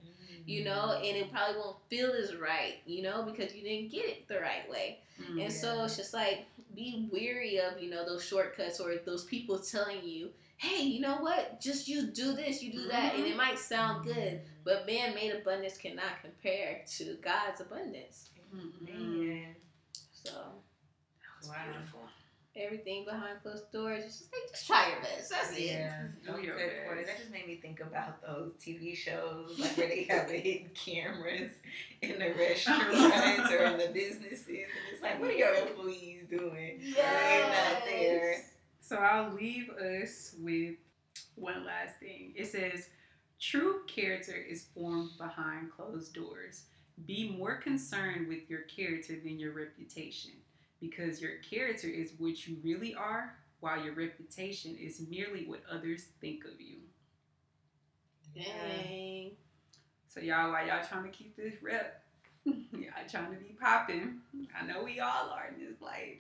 You 0.47 0.65
know, 0.65 0.93
and 0.93 1.17
it 1.17 1.31
probably 1.31 1.61
won't 1.61 1.77
feel 1.89 2.13
as 2.13 2.35
right. 2.35 2.77
You 2.87 3.03
know, 3.03 3.23
because 3.23 3.55
you 3.55 3.63
didn't 3.63 3.91
get 3.93 4.07
it 4.07 4.27
the 4.29 4.41
right 4.41 4.69
way. 4.69 4.99
Mhm. 5.21 5.45
And 5.45 5.53
so 5.53 5.85
it's 5.85 5.97
just 5.97 6.13
like 6.15 6.47
be 6.75 7.09
weary 7.13 7.59
of, 7.59 7.81
you 7.81 7.91
know, 7.91 8.05
those 8.05 8.25
shortcuts 8.25 8.81
or 8.81 8.97
those 8.97 9.25
people 9.25 9.59
telling 9.59 10.03
you, 10.03 10.33
hey, 10.61 10.83
you 10.83 11.01
know 11.01 11.17
what? 11.17 11.59
Just 11.59 11.89
you 11.89 12.09
do 12.09 12.35
this, 12.35 12.63
you 12.63 12.71
do 12.71 12.89
that. 12.89 13.15
And 13.15 13.25
it 13.25 13.29
mm-hmm. 13.29 13.39
might 13.39 13.59
sound 13.59 14.05
good, 14.05 14.43
but 14.63 14.87
man 14.87 15.15
made 15.15 15.33
abundance 15.33 15.79
cannot 15.79 16.21
compare 16.23 16.83
to 16.99 17.17
God's 17.23 17.63
abundance. 17.63 18.29
Mm-hmm. 18.55 19.21
Man. 19.25 19.57
So 20.13 20.31
Wow. 21.49 21.55
everything 22.55 23.07
behind 23.07 23.43
closed 23.43 23.73
doors, 23.73 24.05
it's 24.05 24.19
just 24.19 24.33
like 24.35 24.51
just 24.51 24.67
try 24.67 24.91
your 24.91 25.01
best. 25.01 25.31
That's 25.31 25.57
it. 25.57 25.91
Do 26.27 26.33
okay, 26.33 26.45
your 26.45 26.55
for 26.57 26.61
it. 26.61 26.97
best. 26.97 27.07
That 27.07 27.19
just 27.21 27.31
made 27.31 27.47
me 27.47 27.57
think 27.57 27.81
about 27.81 28.21
those 28.21 28.53
TV 28.61 28.95
shows, 28.95 29.59
like 29.59 29.79
where 29.79 29.89
they 29.89 30.07
have 30.11 30.29
the 30.29 30.37
hidden 30.37 30.69
cameras 30.75 31.53
in 32.03 32.19
the 32.19 32.35
restaurants 32.35 33.51
or 33.51 33.65
in 33.65 33.79
the 33.79 33.91
businesses, 33.95 34.47
and 34.47 34.93
it's 34.93 35.01
like, 35.01 35.19
what 35.19 35.31
are 35.31 35.33
your 35.33 35.55
employees 35.55 36.25
doing? 36.29 36.83
They're 36.95 37.49
not 37.49 37.83
there. 37.87 38.45
Yes. 38.91 38.99
So 38.99 39.05
I'll 39.05 39.33
leave 39.35 39.71
us 39.71 40.35
with 40.39 40.75
one 41.37 41.65
last 41.65 41.99
thing. 42.01 42.33
It 42.37 42.47
says, 42.47 42.89
True 43.41 43.81
character 43.87 44.35
is 44.35 44.67
formed 44.75 45.13
behind 45.17 45.71
closed 45.71 46.13
doors. 46.13 46.65
Be 47.07 47.35
more 47.39 47.57
concerned 47.57 48.29
with 48.29 48.51
your 48.51 48.63
character 48.63 49.15
than 49.15 49.39
your 49.39 49.53
reputation, 49.53 50.33
because 50.81 51.23
your 51.23 51.39
character 51.39 51.89
is 51.89 52.13
what 52.19 52.47
you 52.47 52.57
really 52.63 52.95
are, 52.95 53.35
while 53.61 53.83
your 53.83 53.95
reputation 53.95 54.77
is 54.77 55.03
merely 55.09 55.47
what 55.47 55.63
others 55.71 56.09
think 56.21 56.45
of 56.45 56.61
you. 56.61 56.77
Dang. 58.35 59.33
So 60.09 60.21
y'all, 60.21 60.53
while 60.53 60.67
y'all 60.67 60.85
trying 60.87 61.05
to 61.05 61.11
keep 61.11 61.37
this 61.37 61.55
rep, 61.63 62.03
y'all 62.45 63.09
trying 63.11 63.33
to 63.33 63.39
be 63.39 63.57
popping. 63.61 64.19
I 64.61 64.67
know 64.67 64.83
we 64.85 65.01
all 65.01 65.31
are 65.31 65.51
in 65.55 65.65
this 65.65 65.81
life. 65.81 66.19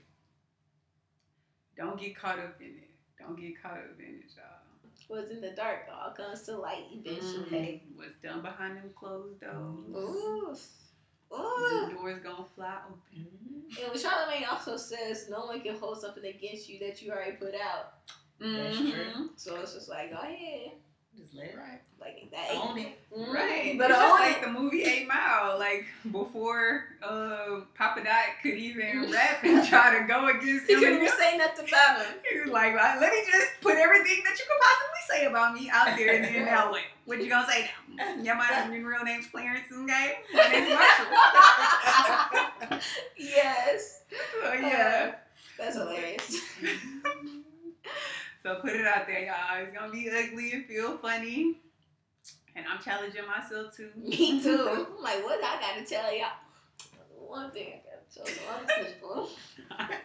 Don't 1.81 1.99
get 1.99 2.15
caught 2.15 2.39
up 2.39 2.61
in 2.61 2.67
it. 2.67 2.91
Don't 3.19 3.41
get 3.41 3.61
caught 3.63 3.79
up 3.79 3.99
in 3.99 4.17
it, 4.17 4.31
y'all. 4.37 4.45
What's 5.09 5.31
in 5.31 5.41
the 5.41 5.53
dark 5.53 5.87
all 5.91 6.11
comes 6.11 6.43
to 6.43 6.59
light 6.59 6.85
eventually. 6.93 7.81
Mhm. 7.91 7.97
What's 7.97 8.19
done 8.23 8.43
behind 8.43 8.77
them 8.77 8.91
closed 8.95 9.41
doors? 9.41 9.97
Ooh. 9.97 10.55
Ooh. 11.33 11.87
The 11.89 11.95
doors 11.95 12.23
gonna 12.23 12.45
fly 12.55 12.79
open. 12.87 13.65
And 13.83 13.99
Charlemagne 13.99 14.45
also 14.51 14.77
says 14.77 15.29
no 15.31 15.47
one 15.47 15.63
can 15.63 15.77
hold 15.79 15.99
something 16.01 16.25
against 16.25 16.69
you 16.69 16.79
that 16.81 17.01
you 17.01 17.13
already 17.13 17.37
put 17.39 17.55
out. 17.55 17.95
That's 18.39 18.77
Mhm. 18.77 18.93
true. 18.93 19.31
So 19.37 19.57
it's 19.61 19.73
just 19.73 19.89
like, 19.89 20.11
go 20.11 20.19
ahead. 20.19 20.73
Just 21.21 21.35
let 21.35 21.47
it 21.47 21.57
Right. 21.57 21.81
Like 22.01 22.31
that. 22.31 22.51
own 22.57 22.79
it. 22.79 22.99
Mhm. 23.15 23.35
Right. 23.35 23.75
But 23.77 23.91
it's 23.91 23.99
just 24.01 24.21
like 24.21 24.37
it. 24.39 24.43
the 24.43 24.49
movie 24.51 24.83
Eight 24.85 25.07
Mile. 25.07 25.59
Like 25.59 25.85
before 26.11 26.85
uh, 27.03 27.61
Papa 27.77 28.03
Doc 28.03 28.41
could 28.43 28.55
even 28.55 29.11
rap 29.13 29.45
and 29.45 29.67
try 29.69 29.99
to 30.01 30.07
go 30.07 30.29
against 30.29 30.67
He 30.67 30.75
couldn't 30.77 30.95
Eminem. 30.95 31.05
even 31.05 31.19
say 31.19 31.37
nothing 31.37 31.69
about 31.69 31.99
him. 32.07 32.15
He 32.33 32.41
was 32.41 32.49
like, 32.51 32.75
"Well, 32.75 33.01
let 33.01 33.13
me 33.13 33.23
just 33.31 33.49
put 33.61 33.77
everything 33.77 34.23
that 34.25 34.39
you 34.39 34.45
could 34.49 34.61
possibly 34.63 35.03
say 35.11 35.25
about 35.27 35.53
me 35.55 35.69
out 35.71 35.95
there 35.99 36.15
and 36.15 36.25
then 36.25 36.45
now 36.47 36.71
what? 36.71 36.81
What 37.05 37.21
you 37.23 37.29
gonna 37.29 37.47
say 37.51 37.71
now? 37.97 38.15
Yeah, 38.23 38.35
my 38.35 38.49
your 38.75 38.89
real 38.89 39.05
name's 39.05 39.27
Clarence, 39.27 39.67
okay? 39.73 40.21
My 40.33 40.49
name's 40.49 40.71
Marshall. 40.79 41.07
yes. 43.19 44.03
so 44.43 44.53
yeah. 44.55 45.15
That's 45.59 45.77
hilarious. 45.77 46.41
So 48.43 48.57
put 48.57 48.73
it 48.73 48.87
out 48.87 49.07
there, 49.07 49.25
y'all. 49.25 49.63
It's 49.63 49.77
gonna 49.77 49.93
be 49.93 50.11
ugly 50.11 50.53
and 50.53 50.65
feel 50.67 50.97
funny. 50.99 51.61
And 52.57 52.67
I'm 52.67 52.83
challenging 52.83 53.27
myself 53.27 53.77
too. 53.77 53.91
Me 53.97 54.43
too. 54.43 54.87
I'm 54.99 55.03
like, 55.03 55.23
what 55.25 55.41
I 55.43 55.61
gotta 55.61 55.85
tell 55.85 56.15
y'all? 56.17 56.29
One 57.17 57.51
thing 57.51 57.75
I 57.75 57.81
gotta 57.85 58.03
tell 58.13 58.25
the 58.25 58.75
other 58.75 58.91
people. 58.91 59.29
All 59.71 59.87
right, 59.89 60.05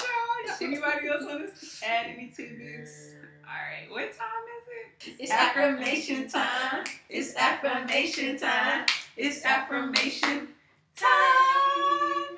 y'all. 0.00 0.56
Anybody 0.60 1.08
else 1.08 1.24
want 1.24 1.48
to 1.48 1.86
add 1.86 2.06
any 2.06 2.32
tidbits? 2.34 3.14
All 3.44 3.52
right, 3.52 3.90
what 3.90 4.16
time 4.16 4.44
is 4.56 5.08
it? 5.08 5.16
It's 5.20 5.30
affirmation 5.32 6.28
time. 6.28 6.84
It's 7.08 7.34
affirmation 7.36 8.38
time. 8.38 8.86
It's 9.16 9.44
affirmation 9.44 10.48
time. 10.96 12.36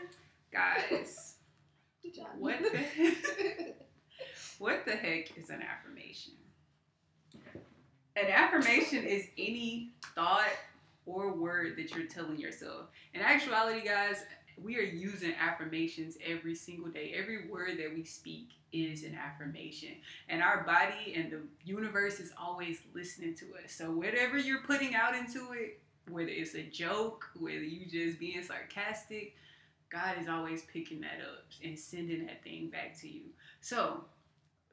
Guys, 0.53 0.89
Good 0.91 1.07
what 2.39 2.59
the 2.61 3.75
what 4.59 4.85
the 4.85 4.93
heck 4.93 5.37
is 5.37 5.51
an 5.51 5.63
affirmation? 5.63 6.35
An 8.17 8.31
affirmation 8.31 9.05
is 9.05 9.27
any 9.39 9.93
thought 10.15 10.49
or 11.07 11.33
word 11.33 11.77
that 11.77 11.95
you're 11.95 12.07
telling 12.07 12.39
yourself. 12.39 12.87
In 13.15 13.21
actuality, 13.21 13.87
guys, 13.87 14.25
we 14.63 14.77
are 14.77 14.83
using 14.83 15.35
affirmations 15.41 16.17
every 16.27 16.55
single 16.55 16.91
day. 16.91 17.15
Every 17.17 17.49
word 17.49 17.79
that 17.79 17.95
we 17.95 18.05
speak 18.05 18.51
is 18.73 19.05
an 19.05 19.17
affirmation. 19.17 19.91
And 20.29 20.43
our 20.43 20.65
body 20.65 21.15
and 21.15 21.31
the 21.31 21.41
universe 21.65 22.21
is 22.21 22.33
always 22.41 22.81
listening 22.95 23.35
to 23.37 23.47
us. 23.65 23.73
So 23.73 23.91
whatever 23.91 24.37
you're 24.37 24.63
putting 24.63 24.95
out 24.95 25.15
into 25.15 25.53
it, 25.53 25.81
whether 26.11 26.29
it's 26.29 26.55
a 26.55 26.63
joke, 26.63 27.31
whether 27.39 27.63
you 27.63 27.87
just 27.87 28.19
being 28.19 28.43
sarcastic, 28.43 29.35
God 29.91 30.17
is 30.21 30.29
always 30.29 30.63
picking 30.63 31.01
that 31.01 31.21
up 31.23 31.45
and 31.65 31.79
sending 31.79 32.27
that 32.27 32.43
thing 32.43 32.69
back 32.69 32.99
to 33.01 33.09
you. 33.09 33.23
So 33.61 34.05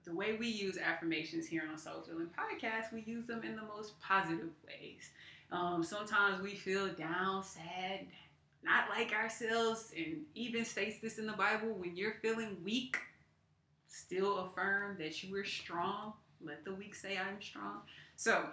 the 0.03 0.13
way 0.13 0.35
we 0.37 0.47
use 0.47 0.77
affirmations 0.77 1.47
here 1.47 1.63
on 1.69 1.77
Soul 1.77 2.03
Filling 2.05 2.27
Podcast, 2.27 2.93
we 2.93 3.03
use 3.05 3.25
them 3.25 3.43
in 3.43 3.55
the 3.55 3.63
most 3.63 3.99
positive 4.01 4.51
ways. 4.67 5.09
Um, 5.51 5.83
sometimes 5.83 6.41
we 6.41 6.55
feel 6.55 6.89
down, 6.89 7.43
sad, 7.43 8.01
not 8.63 8.89
like 8.89 9.13
ourselves, 9.13 9.91
and 9.95 10.17
even 10.33 10.65
states 10.65 10.97
this 11.01 11.17
in 11.17 11.25
the 11.25 11.33
Bible 11.33 11.69
when 11.69 11.95
you're 11.95 12.15
feeling 12.21 12.57
weak, 12.63 12.97
still 13.87 14.39
affirm 14.39 14.97
that 14.99 15.23
you 15.23 15.35
are 15.35 15.45
strong. 15.45 16.13
Let 16.43 16.65
the 16.65 16.73
weak 16.73 16.93
say, 16.93 17.17
I'm 17.17 17.41
strong. 17.41 17.81
So 18.15 18.45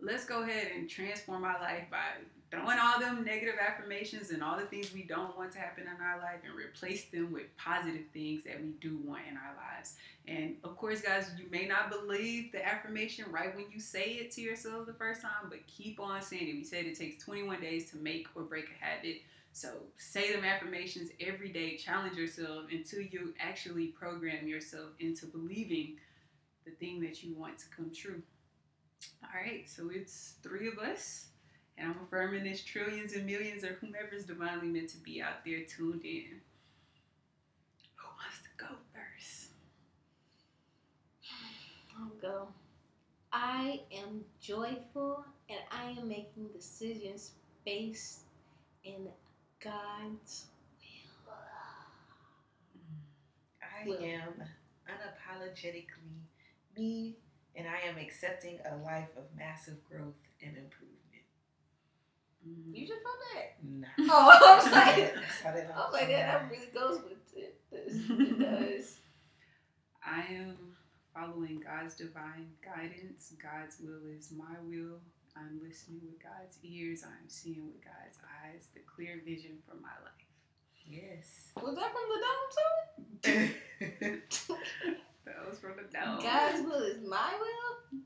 let's 0.00 0.24
go 0.24 0.42
ahead 0.42 0.68
and 0.74 0.88
transform 0.88 1.44
our 1.44 1.60
life 1.60 1.84
by 1.90 2.22
throwing 2.52 2.78
all 2.78 3.00
them 3.00 3.24
negative 3.24 3.54
affirmations 3.58 4.30
and 4.30 4.42
all 4.42 4.58
the 4.58 4.66
things 4.66 4.92
we 4.92 5.02
don't 5.04 5.34
want 5.38 5.50
to 5.50 5.58
happen 5.58 5.84
in 5.84 6.04
our 6.04 6.18
life 6.18 6.40
and 6.46 6.54
replace 6.54 7.06
them 7.06 7.32
with 7.32 7.44
positive 7.56 8.02
things 8.12 8.44
that 8.44 8.60
we 8.62 8.72
do 8.72 8.98
want 9.06 9.22
in 9.28 9.38
our 9.38 9.56
lives. 9.56 9.94
And 10.28 10.56
of 10.62 10.76
course, 10.76 11.00
guys, 11.00 11.30
you 11.38 11.46
may 11.50 11.66
not 11.66 11.90
believe 11.90 12.52
the 12.52 12.64
affirmation 12.64 13.24
right 13.30 13.56
when 13.56 13.64
you 13.72 13.80
say 13.80 14.18
it 14.20 14.30
to 14.32 14.42
yourself 14.42 14.84
the 14.84 14.92
first 14.92 15.22
time, 15.22 15.48
but 15.48 15.66
keep 15.66 15.98
on 15.98 16.20
saying 16.20 16.46
it. 16.46 16.54
We 16.54 16.62
said 16.62 16.84
it 16.84 16.98
takes 16.98 17.24
21 17.24 17.62
days 17.62 17.90
to 17.92 17.96
make 17.96 18.28
or 18.34 18.42
break 18.42 18.66
a 18.66 18.84
habit. 18.84 19.22
So 19.54 19.70
say 19.96 20.34
them 20.34 20.44
affirmations 20.44 21.10
every 21.20 21.48
day, 21.48 21.78
challenge 21.78 22.18
yourself 22.18 22.66
until 22.70 23.00
you 23.00 23.32
actually 23.40 23.86
program 23.86 24.46
yourself 24.46 24.90
into 25.00 25.24
believing 25.24 25.96
the 26.66 26.72
thing 26.72 27.00
that 27.00 27.24
you 27.24 27.34
want 27.34 27.58
to 27.60 27.64
come 27.74 27.90
true. 27.94 28.22
All 29.22 29.40
right, 29.42 29.66
so 29.66 29.90
it's 29.90 30.34
three 30.42 30.68
of 30.68 30.78
us. 30.78 31.28
And 31.78 31.90
I'm 31.90 31.96
affirming 32.04 32.44
there's 32.44 32.62
trillions 32.62 33.14
and 33.14 33.26
millions 33.26 33.64
or 33.64 33.78
whomever's 33.80 34.24
divinely 34.24 34.68
meant 34.68 34.90
to 34.90 34.98
be 34.98 35.22
out 35.22 35.44
there 35.44 35.60
tuned 35.60 36.04
in. 36.04 36.40
Who 37.96 38.06
wants 38.06 38.38
to 38.42 38.50
go 38.56 38.74
first? 38.92 39.48
I'll 41.98 42.12
go. 42.20 42.48
I 43.32 43.80
am 43.92 44.24
joyful 44.40 45.24
and 45.48 45.58
I 45.70 45.98
am 45.98 46.08
making 46.08 46.48
decisions 46.54 47.32
based 47.64 48.20
in 48.84 49.08
God's 49.62 50.46
will. 51.26 51.32
I 53.62 53.88
Will. 53.88 53.98
am 54.02 54.42
unapologetically 54.88 56.22
me, 56.76 57.16
and 57.56 57.66
I 57.66 57.88
am 57.88 57.98
accepting 57.98 58.58
a 58.64 58.76
life 58.76 59.08
of 59.16 59.24
massive 59.36 59.76
growth 59.88 60.14
and 60.40 60.56
improvement. 60.56 61.01
Mm. 62.48 62.74
You 62.74 62.86
just 62.86 63.00
found 63.02 63.20
that? 63.34 63.48
Nah. 63.62 63.88
Oh, 64.14 64.38
I 64.42 64.56
was 64.56 64.72
like, 64.72 65.14
I 65.46 65.84
was 65.84 65.92
like, 65.92 66.08
that, 66.08 66.26
that 66.26 66.50
really 66.50 66.66
goes 66.74 67.00
with 67.02 67.36
it. 67.36 67.60
It 67.70 68.38
does. 68.38 68.96
I 70.04 70.20
am 70.32 70.56
following 71.14 71.62
God's 71.64 71.94
divine 71.94 72.48
guidance. 72.64 73.32
God's 73.40 73.76
will 73.80 74.04
is 74.16 74.32
my 74.32 74.56
will. 74.64 74.98
I'm 75.36 75.60
listening 75.66 76.00
with 76.04 76.22
God's 76.22 76.58
ears. 76.62 77.04
I'm 77.04 77.28
seeing 77.28 77.66
with 77.66 77.82
God's 77.82 78.18
eyes 78.44 78.66
the 78.74 78.80
clear 78.80 79.20
vision 79.24 79.58
for 79.66 79.76
my 79.76 79.94
life. 80.02 80.26
Yes. 80.84 81.52
Was 81.62 81.76
that 81.76 81.92
from 81.92 82.08
the 82.12 82.20
dome 82.26 82.48
too? 83.22 84.58
That 85.24 85.48
was 85.48 85.58
from 85.60 85.76
the 85.76 85.84
dome. 85.96 86.20
God's 86.20 86.62
will 86.64 86.82
is 86.82 86.98
my 87.08 87.32
will? 87.38 88.00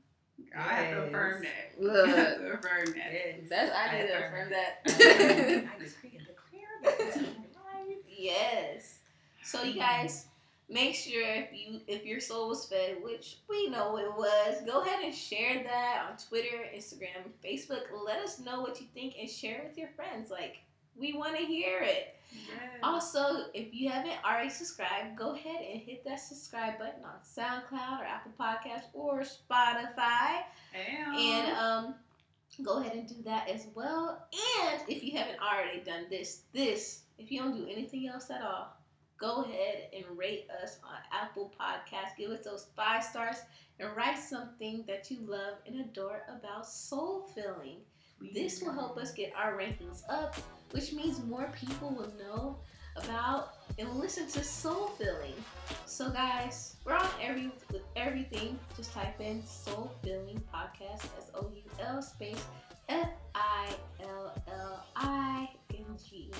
I 0.55 0.61
have 0.73 0.95
to 0.95 1.03
affirm 1.07 1.43
that. 1.43 1.79
Look. 1.81 2.07
I 2.07 2.11
have 2.11 2.37
to 2.37 2.53
affirm 2.53 2.85
that. 2.93 3.11
yes. 3.13 3.35
That's 3.49 3.71
I 3.71 3.87
I 3.87 4.01
need 4.01 4.07
to 4.07 4.17
affirm 4.17 4.33
affirm 4.33 4.51
it. 4.51 4.51
that. 4.51 4.79
I 5.75 5.83
decree 5.83 6.17
and 6.17 6.27
declare 6.27 6.81
that 6.83 6.95
it's 6.99 7.17
my 7.17 7.81
life. 7.83 7.97
yes. 8.07 8.99
So 9.43 9.63
you 9.63 9.79
guys 9.79 10.25
make 10.69 10.95
sure 10.95 11.23
if 11.23 11.47
you 11.53 11.81
if 11.87 12.05
your 12.05 12.19
soul 12.19 12.49
was 12.49 12.65
fed, 12.65 12.97
which 13.03 13.37
we 13.49 13.69
know 13.69 13.97
it 13.97 14.13
was, 14.17 14.61
go 14.65 14.81
ahead 14.81 15.03
and 15.03 15.13
share 15.13 15.63
that 15.63 16.05
on 16.09 16.17
Twitter, 16.17 16.65
Instagram, 16.75 17.31
Facebook. 17.43 17.83
Let 18.05 18.19
us 18.19 18.39
know 18.39 18.61
what 18.61 18.79
you 18.81 18.87
think 18.93 19.15
and 19.19 19.29
share 19.29 19.61
with 19.67 19.77
your 19.77 19.89
friends. 19.95 20.29
Like 20.31 20.57
we 20.99 21.13
want 21.13 21.37
to 21.37 21.45
hear 21.45 21.79
it. 21.81 22.15
Yes. 22.31 22.79
Also, 22.83 23.45
if 23.53 23.73
you 23.73 23.89
haven't 23.89 24.13
already 24.25 24.49
subscribed, 24.49 25.17
go 25.17 25.33
ahead 25.33 25.61
and 25.61 25.79
hit 25.81 26.03
that 26.05 26.19
subscribe 26.19 26.77
button 26.77 27.03
on 27.03 27.15
SoundCloud 27.23 28.01
or 28.01 28.05
Apple 28.05 28.33
Podcasts 28.39 28.87
or 28.93 29.21
Spotify. 29.21 30.43
And, 30.73 31.17
And 31.17 31.57
um, 31.57 31.95
go 32.63 32.79
ahead 32.79 32.93
and 32.93 33.07
do 33.07 33.21
that 33.23 33.49
as 33.49 33.67
well. 33.75 34.27
And 34.61 34.81
if 34.87 35.03
you 35.03 35.17
haven't 35.17 35.39
already 35.39 35.79
done 35.79 36.05
this, 36.09 36.43
this, 36.53 37.03
if 37.17 37.31
you 37.31 37.39
don't 37.41 37.55
do 37.55 37.67
anything 37.71 38.07
else 38.07 38.29
at 38.29 38.41
all, 38.41 38.75
go 39.17 39.43
ahead 39.43 39.89
and 39.95 40.05
rate 40.17 40.47
us 40.61 40.79
on 40.83 40.97
Apple 41.11 41.51
Podcasts. 41.59 42.17
Give 42.17 42.31
us 42.31 42.43
those 42.43 42.67
five 42.75 43.03
stars 43.03 43.37
and 43.79 43.95
write 43.95 44.17
something 44.17 44.83
that 44.87 45.09
you 45.09 45.19
love 45.21 45.55
and 45.65 45.79
adore 45.79 46.23
about 46.29 46.67
soul 46.67 47.27
filling. 47.33 47.77
This 48.33 48.61
will 48.61 48.73
help 48.73 48.97
us 48.97 49.13
get 49.13 49.31
our 49.35 49.57
rankings 49.57 50.01
up, 50.09 50.35
which 50.71 50.93
means 50.93 51.23
more 51.23 51.51
people 51.59 51.89
will 51.89 52.11
know 52.19 52.57
about 52.95 53.53
and 53.79 53.89
listen 53.95 54.27
to 54.27 54.43
soul 54.43 54.87
filling. 54.97 55.33
So 55.85 56.09
guys, 56.09 56.77
we're 56.85 56.95
on 56.95 57.07
every 57.21 57.51
with 57.71 57.83
everything. 57.95 58.57
Just 58.75 58.93
type 58.93 59.19
in 59.19 59.45
soul 59.45 59.91
filling 60.03 60.41
podcast 60.53 61.05
S 61.17 61.31
O 61.35 61.51
U 61.53 61.63
L 61.79 62.01
space 62.01 62.43
F 62.89 63.09
I 63.35 63.69
L 64.01 64.33
L 64.47 64.85
I 64.95 65.49
N 65.73 65.85
G. 66.09 66.31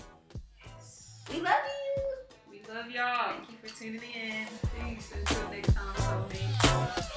We 1.33 1.41
love 1.41 1.59
you. 1.67 2.03
We 2.49 2.73
love 2.73 2.89
y'all. 2.89 3.33
Thank 3.35 3.51
you 3.51 3.57
for 3.61 3.75
tuning 3.77 4.01
in. 4.01 4.47
Peace. 4.95 5.11
Until 5.13 5.49
next 5.49 5.73
time, 5.73 5.95
soulmates. 5.95 7.11